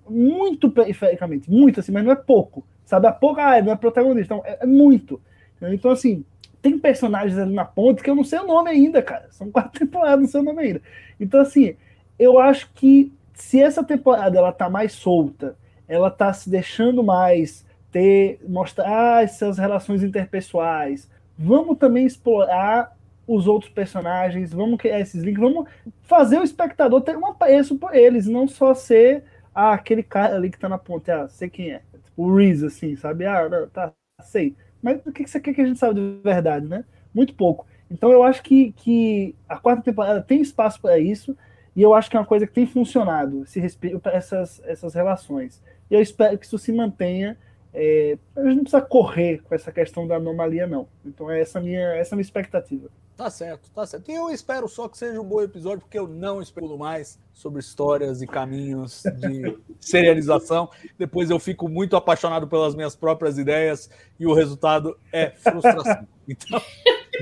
muito 0.09 0.71
perifericamente, 0.71 1.51
muito 1.51 1.81
assim, 1.81 1.91
mas 1.91 2.05
não 2.05 2.13
é 2.13 2.15
pouco. 2.15 2.65
Sabe? 2.85 3.07
A 3.07 3.11
pouco, 3.11 3.41
ah, 3.41 3.61
não 3.61 3.73
é 3.73 3.75
protagonista. 3.75 4.33
Então, 4.33 4.45
é, 4.45 4.59
é 4.61 4.65
muito. 4.65 5.19
Então, 5.61 5.91
assim, 5.91 6.23
tem 6.65 6.79
personagens 6.79 7.37
ali 7.37 7.53
na 7.53 7.63
ponte 7.63 8.01
que 8.01 8.09
eu 8.09 8.15
não 8.15 8.23
sei 8.23 8.39
o 8.39 8.47
nome 8.47 8.71
ainda, 8.71 8.99
cara. 8.99 9.27
São 9.29 9.51
quatro 9.51 9.77
temporadas, 9.85 10.21
não 10.21 10.27
sei 10.27 10.41
o 10.41 10.43
nome 10.43 10.63
ainda. 10.63 10.81
Então, 11.19 11.39
assim, 11.39 11.75
eu 12.17 12.39
acho 12.39 12.71
que 12.73 13.13
se 13.35 13.61
essa 13.61 13.83
temporada 13.83 14.35
ela 14.39 14.51
tá 14.51 14.67
mais 14.67 14.93
solta, 14.93 15.55
ela 15.87 16.09
tá 16.09 16.33
se 16.33 16.49
deixando 16.49 17.03
mais 17.03 17.63
ter, 17.91 18.39
mostrar 18.47 19.23
essas 19.23 19.59
relações 19.59 20.01
interpessoais, 20.01 21.07
vamos 21.37 21.77
também 21.77 22.03
explorar 22.07 22.97
os 23.27 23.47
outros 23.47 23.71
personagens, 23.71 24.51
vamos 24.51 24.79
criar 24.79 24.99
esses 24.99 25.21
links, 25.21 25.41
vamos 25.41 25.69
fazer 26.01 26.39
o 26.39 26.43
espectador 26.43 27.01
ter 27.01 27.15
um 27.15 27.27
apreço 27.27 27.77
por 27.77 27.93
eles, 27.93 28.25
não 28.25 28.47
só 28.47 28.73
ser 28.73 29.23
ah, 29.53 29.73
aquele 29.73 30.01
cara 30.01 30.35
ali 30.35 30.49
que 30.49 30.57
tá 30.57 30.67
na 30.67 30.79
ponte, 30.79 31.11
ah, 31.11 31.27
sei 31.27 31.47
quem 31.47 31.73
é 31.73 31.81
o 32.17 32.33
Reese, 32.33 32.65
assim, 32.65 32.95
sabe? 32.95 33.25
Ah, 33.25 33.67
tá, 33.71 33.93
sei. 34.23 34.55
Mas 34.85 35.03
o 35.03 35.11
que 35.11 35.23
quer 35.23 35.51
que 35.51 35.61
a 35.61 35.65
gente 35.65 35.79
saiba 35.79 35.95
de 35.95 36.19
verdade, 36.23 36.67
né? 36.67 36.85
Muito 37.11 37.33
pouco. 37.33 37.65
Então 37.89 38.11
eu 38.11 38.21
acho 38.21 38.43
que, 38.43 38.71
que 38.73 39.33
a 39.49 39.57
quarta 39.57 39.81
temporada 39.81 40.21
tem 40.21 40.39
espaço 40.39 40.79
para 40.79 40.99
isso, 40.99 41.35
e 41.75 41.81
eu 41.81 41.95
acho 41.95 42.07
que 42.07 42.15
é 42.15 42.19
uma 42.19 42.25
coisa 42.25 42.45
que 42.45 42.53
tem 42.53 42.67
funcionado, 42.67 43.41
esse 43.41 43.59
respeito 43.59 43.99
para 43.99 44.13
essas, 44.13 44.61
essas 44.63 44.93
relações. 44.93 45.59
E 45.89 45.95
eu 45.95 45.99
espero 45.99 46.37
que 46.37 46.45
isso 46.45 46.59
se 46.59 46.71
mantenha. 46.71 47.35
É, 47.73 48.19
a 48.35 48.43
gente 48.43 48.57
não 48.57 48.61
precisa 48.61 48.81
correr 48.81 49.41
com 49.41 49.55
essa 49.55 49.71
questão 49.71 50.07
da 50.07 50.17
anomalia, 50.17 50.67
não. 50.67 50.87
Então 51.03 51.31
é 51.31 51.41
essa 51.41 51.59
minha, 51.59 51.95
essa 51.95 52.15
minha 52.15 52.21
expectativa. 52.21 52.87
Tá 53.15 53.29
certo, 53.29 53.71
tá 53.71 53.85
certo. 53.85 54.11
E 54.11 54.13
eu 54.13 54.29
espero 54.29 54.67
só 54.67 54.89
que 54.89 54.97
seja 54.97 55.21
um 55.21 55.23
bom 55.23 55.41
episódio, 55.41 55.79
porque 55.79 55.97
eu 55.97 56.05
não 56.05 56.41
especulo 56.41 56.77
mais 56.77 57.17
sobre 57.33 57.61
histórias 57.61 58.21
e 58.21 58.27
caminhos 58.27 59.03
de 59.17 59.57
serialização. 59.79 60.69
Depois 60.97 61.29
eu 61.29 61.39
fico 61.39 61.69
muito 61.69 61.95
apaixonado 61.95 62.45
pelas 62.45 62.75
minhas 62.75 62.93
próprias 62.93 63.37
ideias 63.37 63.89
e 64.19 64.25
o 64.25 64.33
resultado 64.33 64.97
é 65.11 65.31
frustração. 65.31 66.07
Então, 66.27 66.59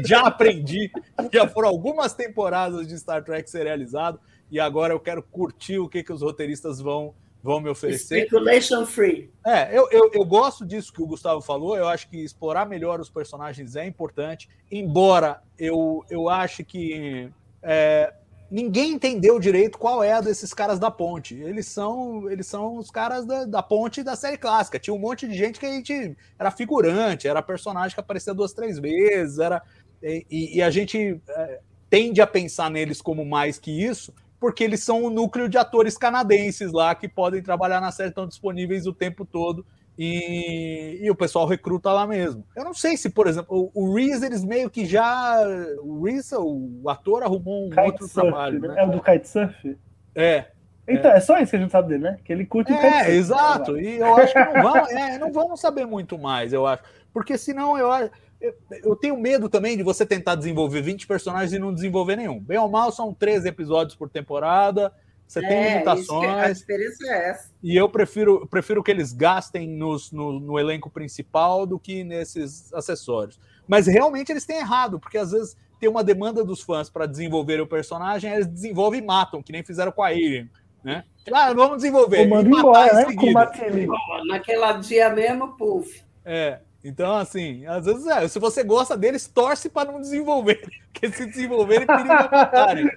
já 0.06 0.22
aprendi, 0.22 0.89
já 1.30 1.46
foram 1.46 1.68
algumas 1.68 2.14
temporadas 2.14 2.88
de 2.88 2.98
Star 2.98 3.22
Trek 3.22 3.50
serializado 3.50 4.18
e 4.50 4.62
agora 4.62 4.94
eu 4.94 5.00
quero 5.02 5.22
curtir 5.22 5.78
o 5.78 5.89
que, 5.89 6.02
que 6.02 6.14
os 6.14 6.22
roteiristas 6.22 6.80
vão 6.80 7.14
vão 7.44 7.60
me 7.60 7.70
oferecer. 7.70 8.22
Speculation 8.22 8.86
free. 8.86 9.30
É, 9.46 9.78
eu, 9.78 9.89
eu, 9.91 10.10
eu, 10.14 10.24
gosto 10.24 10.66
disso 10.66 10.94
que 10.94 11.02
o 11.02 11.06
Gustavo 11.06 11.41
falou. 11.41 11.76
Eu 11.76 11.89
acho 11.89 12.10
que 12.10 12.18
explorar 12.24 12.66
melhor 12.66 13.02
os 13.02 13.10
personagens 13.10 13.76
é 13.76 13.86
importante. 13.86 14.48
Embora 14.72 15.41
eu, 15.60 16.06
eu 16.10 16.30
ache 16.30 16.64
que 16.64 17.30
é, 17.62 18.14
ninguém 18.50 18.94
entendeu 18.94 19.38
direito 19.39 19.78
qual 19.78 20.02
é 20.02 20.14
a 20.14 20.22
desses 20.22 20.54
caras 20.54 20.80
da 20.80 20.89
ponte. 20.89 21.36
Eles 21.36 21.68
são, 21.68 22.32
eles 22.32 22.48
são 22.48 22.78
os 22.78 22.89
caras 22.89 23.26
da, 23.26 23.44
da 23.44 23.62
ponte 23.62 24.02
da 24.02 24.16
série 24.16 24.38
clássica. 24.38 24.80
Tinha 24.80 24.94
um 24.94 25.00
monte 25.00 25.28
de 25.28 25.34
gente 25.34 25.60
que 25.60 25.66
a 25.66 25.72
gente 25.72 26.16
era 26.39 26.50
figurante, 26.50 27.28
era 27.28 27.41
personagem 27.41 27.94
que 27.94 28.00
aparecia 28.00 28.34
duas, 28.34 28.54
três 28.54 28.80
vezes, 28.80 29.38
era. 29.38 29.62
E, 30.02 30.58
e 30.58 30.62
a 30.62 30.70
gente 30.70 31.22
é, 31.28 31.60
tende 31.89 32.22
a 32.22 32.28
pensar 32.28 32.72
neles 32.72 33.02
como 33.02 33.26
mais 33.26 33.58
que 33.58 33.72
isso, 33.72 34.14
porque 34.44 34.62
eles 34.62 34.84
são 34.84 35.06
o 35.06 35.10
núcleo 35.10 35.48
de 35.48 35.58
atores 35.58 35.98
canadenses 35.98 36.74
lá 36.74 36.94
que 36.94 37.08
podem 37.08 37.41
trabalhar 37.41 37.80
na 37.80 37.94
série, 37.94 38.10
estão 38.10 38.28
disponíveis 38.28 38.86
o 38.86 38.91
tempo 38.91 39.24
todo. 39.24 39.66
E, 39.98 41.00
e, 41.02 41.10
o 41.10 41.16
pessoal 41.16 41.48
recruta 41.48 41.94
lá 41.94 42.06
mesmo. 42.06 42.46
Eu 42.54 42.66
não 42.66 42.74
sei 42.74 42.98
se, 42.98 43.10
por 43.10 43.26
exemplo, 43.26 43.72
o, 43.74 43.86
o 43.86 43.96
Reese, 43.96 44.26
eles 44.26 44.44
meio 44.44 44.70
que 44.70 44.86
já. 44.86 45.38
O 45.82 46.04
Reese, 46.04 46.36
o 46.36 46.89
ator, 46.89 47.24
arrumou 47.24 47.68
um 47.68 47.70
kite 47.70 47.82
outro 47.84 48.06
surf, 48.06 48.28
trabalho. 48.28 48.60
Né? 48.60 48.76
É 48.78 48.84
o 48.86 48.91
do 48.91 49.02
kitesurf? 49.02 49.78
É. 50.14 50.48
Então, 50.86 51.10
é. 51.10 51.16
é. 51.16 51.20
só 51.22 51.39
isso 51.39 51.52
que 51.52 51.56
a 51.56 51.60
gente 51.60 51.72
sabe 51.72 51.88
dele, 51.88 52.04
né? 52.04 52.18
Que 52.26 52.34
ele 52.34 52.46
curte 52.46 52.74
é, 52.74 52.76
o 52.76 52.78
kitesurf. 52.80 53.12
É, 53.12 53.16
exato. 53.16 53.80
E 53.80 53.98
eu 53.98 54.14
acho 54.18 54.34
que 54.34 54.39
não 54.39 54.62
vamos, 54.62 54.91
é, 54.91 55.18
não 55.20 55.32
vamos 55.32 55.62
saber 55.62 55.86
muito 55.86 56.20
mais, 56.20 56.52
eu 56.52 56.68
acho. 56.68 56.84
Porque 57.14 57.38
senão 57.38 57.78
eu 57.78 57.89
acho 57.89 58.12
eu, 58.84 58.96
tenho 58.96 59.18
medo 59.18 59.48
também 59.48 59.78
de 59.78 59.84
você 59.84 60.06
tentar 60.06 60.36
desenvolver 60.36 60.82
20 60.82 61.08
personagens 61.08 61.54
e 61.54 61.60
não 61.60 61.74
desenvolver 61.74 62.18
nenhum. 62.18 62.39
Bem 62.39 62.58
ou 62.58 62.68
mal, 62.68 62.91
são 62.91 63.14
13 63.14 63.48
episódios 63.48 63.96
por 63.96 64.10
temporada. 64.10 64.91
Você 65.26 65.39
é, 65.39 65.48
tem 65.48 65.70
limitações. 65.70 66.30
a 66.30 66.52
experiência 66.52 67.08
é 67.08 67.30
essa. 67.30 67.52
E 67.64 67.76
eu 67.76 67.88
prefiro, 67.88 68.46
prefiro 68.48 68.84
que 68.84 68.91
eles 68.91 69.14
gastem 69.14 69.68
nos, 69.68 70.12
no, 70.12 70.39
no 70.39 70.60
elenco 70.60 70.89
principal 70.89 71.66
do 71.66 71.80
que 71.80 72.04
nesses 72.04 72.74
acessórios. 72.74 73.39
Mas 73.68 73.88
realmente 73.88 74.32
eles 74.32 74.46
têm 74.46 74.58
errado, 74.58 75.00
porque 75.00 75.18
às 75.18 75.32
vezes 75.32 75.56
tem 75.80 75.89
uma 75.89 76.04
demanda 76.04 76.44
dos 76.44 76.62
fãs 76.62 76.89
para 76.89 77.06
desenvolver 77.06 77.62
o 77.62 77.68
personagem, 77.68 78.32
eles 78.32 78.48
desenvolvem 78.48 79.02
e 79.02 79.06
matam, 79.06 79.41
que 79.41 79.52
nem 79.52 79.64
fizeram 79.64 79.91
com 79.91 80.04
a 80.04 80.08
Alien. 80.08 80.50
Né? 80.84 81.06
Ah, 81.32 81.54
vamos 81.54 81.78
desenvolver. 81.78 82.28
Manda 82.28 82.50
embora, 82.50 82.94
né? 82.94 83.06
Com 83.16 84.28
Naquela 84.28 84.74
dia 84.74 85.10
mesmo, 85.10 85.56
puf. 85.56 86.04
É, 86.26 86.60
então, 86.84 87.16
assim, 87.16 87.66
às 87.66 87.86
vezes, 87.86 88.06
é, 88.08 88.28
se 88.28 88.40
você 88.40 88.64
gosta 88.64 88.98
deles, 88.98 89.28
torce 89.28 89.70
para 89.70 89.92
não 89.92 90.02
desenvolver, 90.02 90.62
porque 90.92 91.12
se 91.12 91.26
desenvolverem, 91.26 91.88
perigo 91.88 92.10
matarem. 92.10 92.92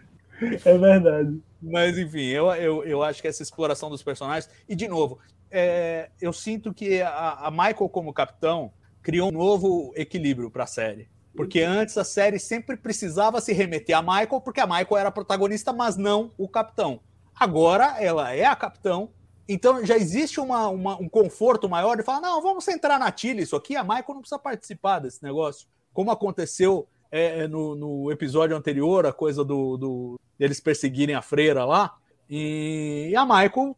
É 0.65 0.79
verdade. 0.79 1.41
Mas, 1.63 1.97
enfim, 1.97 2.27
eu, 2.27 2.53
eu, 2.55 2.85
eu 2.85 3.03
acho 3.03 3.23
que 3.23 3.29
essa 3.29 3.43
exploração 3.43 3.89
dos 3.89 4.03
personagens. 4.03 4.51
E, 4.69 4.75
de 4.75 4.89
novo, 4.89 5.19
é, 5.51 6.11
eu 6.21 6.33
sinto 6.33 6.75
que 6.75 7.01
a, 7.01 7.47
a 7.47 7.51
Michael, 7.51 7.89
como 7.89 8.13
capitão, 8.13 8.73
criou 9.03 9.29
um 9.29 9.33
novo 9.33 9.93
equilíbrio 9.97 10.51
para 10.51 10.65
a 10.65 10.67
série. 10.67 11.09
Porque 11.35 11.61
antes 11.61 11.97
a 11.99 12.05
série 12.05 12.39
sempre 12.39 12.77
precisava 12.77 13.41
se 13.41 13.53
remeter 13.53 13.97
a 13.97 14.03
Michael, 14.03 14.41
porque 14.41 14.61
a 14.61 14.67
Michael 14.67 14.97
era 14.97 15.09
a 15.11 15.13
protagonista, 15.13 15.73
mas 15.73 15.97
não 15.97 16.33
o 16.37 16.49
capitão. 16.49 17.01
Agora 17.39 18.03
ela 18.03 18.35
é 18.35 18.47
a 18.47 18.57
capitão, 18.57 19.11
então 19.49 19.85
já 19.85 19.97
existe 19.97 20.41
uma, 20.41 20.69
uma, 20.69 20.97
um 21.01 21.09
conforto 21.09 21.69
maior 21.69 21.97
de 21.97 22.03
falar: 22.03 22.21
não, 22.21 22.43
vamos 22.43 22.65
centrar 22.65 22.99
na 22.99 23.11
Tilly, 23.13 23.43
isso 23.43 23.57
aqui, 23.57 23.77
a 23.77 23.85
Michael 23.85 24.05
não 24.09 24.21
precisa 24.21 24.39
participar 24.39 24.99
desse 24.99 25.23
negócio. 25.23 25.69
Como 25.93 26.11
aconteceu 26.11 26.87
é, 27.11 27.41
é 27.41 27.49
no, 27.49 27.75
no, 27.75 28.13
episódio 28.13 28.57
anterior, 28.57 29.07
a 29.07 29.13
coisa 29.13 29.45
do, 29.45 29.77
do 29.77 30.21
deles 30.39 30.61
perseguirem 30.61 31.15
a 31.15 31.23
freira 31.23 31.65
lá. 31.65 31.97
E 32.29 33.15
a 33.17 33.25
Michael, 33.25 33.77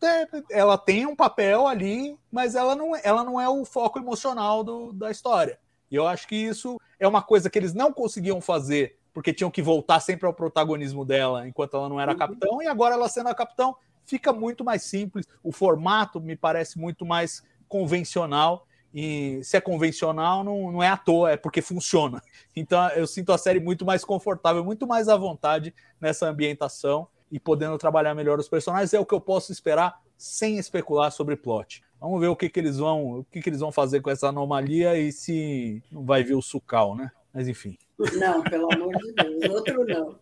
ela 0.51 0.79
tem 0.79 1.07
um 1.07 1.15
papel 1.15 1.67
ali, 1.67 2.19
mas 2.33 2.55
ela 2.55 2.75
não, 2.75 2.97
ela 2.97 3.23
não 3.23 3.39
é 3.39 3.47
o 3.47 3.65
foco 3.65 3.99
emocional 3.99 4.65
do, 4.65 4.93
da 4.93 5.11
história. 5.11 5.59
E 5.91 5.97
eu 5.97 6.07
acho 6.07 6.27
que 6.27 6.35
isso 6.35 6.81
é 6.99 7.07
uma 7.07 7.23
coisa 7.23 7.51
que 7.51 7.59
eles 7.59 7.75
não 7.75 7.93
conseguiam 7.93 8.41
fazer, 8.41 8.99
porque 9.13 9.35
tinham 9.35 9.51
que 9.51 9.61
voltar 9.61 10.01
sempre 10.01 10.27
ao 10.27 10.33
protagonismo 10.33 11.05
dela 11.05 11.47
enquanto 11.47 11.77
ela 11.77 11.89
não 11.89 12.01
era 12.01 12.13
uhum. 12.13 12.19
capitão, 12.19 12.63
e 12.63 12.67
agora 12.67 12.95
ela 12.95 13.09
sendo 13.09 13.29
a 13.29 13.35
capitão, 13.35 13.77
fica 14.09 14.33
muito 14.33 14.65
mais 14.65 14.83
simples. 14.83 15.27
O 15.43 15.53
formato 15.53 16.21
me 16.21 16.35
parece 16.35 16.79
muito 16.79 17.05
mais 17.05 17.45
convencional. 17.69 18.67
E 18.93 19.41
se 19.45 19.57
é 19.57 19.61
convencional, 19.61 20.43
não, 20.43 20.73
não 20.73 20.83
é 20.83 20.89
à 20.89 20.97
toa, 20.97 21.31
é 21.33 21.37
porque 21.37 21.61
funciona. 21.61 22.21
Então 22.57 22.89
eu 22.91 23.07
sinto 23.07 23.33
a 23.33 23.39
série 23.39 23.61
muito 23.61 23.85
mais 23.85 24.05
confortável, 24.05 24.65
muito 24.65 24.85
mais 24.85 25.09
à 25.09 25.17
vontade 25.17 25.73
nessa 26.01 26.29
ambientação 26.29 27.07
e 27.31 27.39
podendo 27.39 27.79
trabalhar 27.79 28.13
melhor 28.15 28.41
os 28.41 28.49
personagens. 28.49 28.93
É 28.93 28.99
o 28.99 29.07
que 29.07 29.15
eu 29.15 29.21
posso 29.21 29.53
esperar 29.53 30.01
sem 30.17 30.59
especular 30.59 31.13
sobre 31.13 31.37
plot. 31.37 31.85
Vamos 32.01 32.21
ver 32.21 32.27
o 32.27 32.35
que, 32.35 32.49
que 32.49 32.59
eles 32.59 32.79
vão, 32.79 33.21
o 33.21 33.25
que, 33.25 33.41
que 33.41 33.49
eles 33.49 33.61
vão 33.61 33.71
fazer 33.71 34.01
com 34.01 34.11
essa 34.11 34.29
anomalia 34.29 34.99
e 34.99 35.13
se 35.13 35.83
não 35.93 36.05
vai 36.05 36.25
vir 36.25 36.35
o 36.35 36.43
sucal, 36.43 36.97
né? 36.97 37.13
Mas 37.33 37.47
enfim. 37.47 37.79
Não, 38.15 38.43
pelo 38.43 38.73
amor 38.73 38.97
de 38.97 39.13
Deus, 39.13 39.55
outro 39.55 39.85
não. 39.85 40.19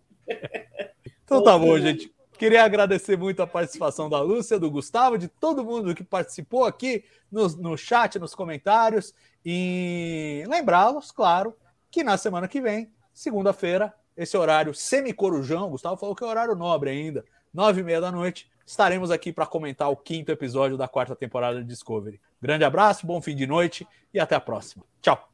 Então 1.25 1.43
tá 1.43 1.59
bom, 1.59 1.79
gente. 1.79 2.13
Queria 2.39 2.65
agradecer 2.65 3.17
muito 3.17 3.43
a 3.43 3.47
participação 3.47 4.11
da 4.11 4.21
Lúcia, 4.21 4.59
do 4.59 4.71
Gustavo, 4.71 5.17
de 5.17 5.27
todo 5.27 5.65
mundo 5.65 5.95
que 5.95 6.05
participou 6.05 6.65
aqui 6.65 7.05
no, 7.33 7.49
no 7.57 7.77
chat, 7.77 8.19
nos 8.19 8.35
comentários. 8.35 9.15
E 9.45 10.45
lembrá-los, 10.47 11.11
claro, 11.11 11.57
que 11.91 12.05
na 12.05 12.17
semana 12.19 12.47
que 12.47 12.61
vem, 12.61 12.91
segunda-feira, 13.13 13.95
esse 14.17 14.37
horário 14.37 14.75
semi-corujão, 14.75 15.71
Gustavo 15.71 15.97
falou 15.97 16.15
que 16.15 16.25
é 16.25 16.27
horário 16.27 16.55
nobre 16.55 16.91
ainda, 16.91 17.25
nove 17.53 17.81
e 17.81 17.85
meia 17.85 18.01
da 18.01 18.13
noite, 18.13 18.51
estaremos 18.67 19.11
aqui 19.11 19.33
para 19.33 19.47
comentar 19.47 19.91
o 19.91 19.97
quinto 19.97 20.31
episódio 20.31 20.77
da 20.77 20.89
quarta 20.89 21.17
temporada 21.17 21.61
de 21.61 21.67
Discovery. 21.67 22.21
Grande 22.41 22.65
abraço, 22.65 23.07
bom 23.07 23.21
fim 23.23 23.35
de 23.35 23.47
noite 23.47 23.87
e 24.13 24.21
até 24.21 24.35
a 24.35 24.41
próxima. 24.41 24.85
Tchau. 25.01 25.29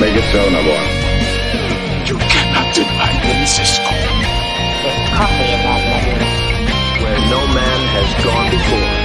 make 0.00 0.16
it 0.16 0.24
so, 0.32 0.40
number 0.48 0.72
one. 0.72 0.88
You 2.08 2.16
cannot 2.16 2.74
deny 2.74 3.12
Francisco. 3.20 3.84
There's 4.82 5.08
coffee 5.12 5.52
in 5.52 5.60
that 5.60 5.82
menu. 5.92 6.16
Where 7.04 7.20
no 7.28 7.40
man 7.52 7.80
has 7.94 8.24
gone 8.24 8.50
before. 8.50 8.99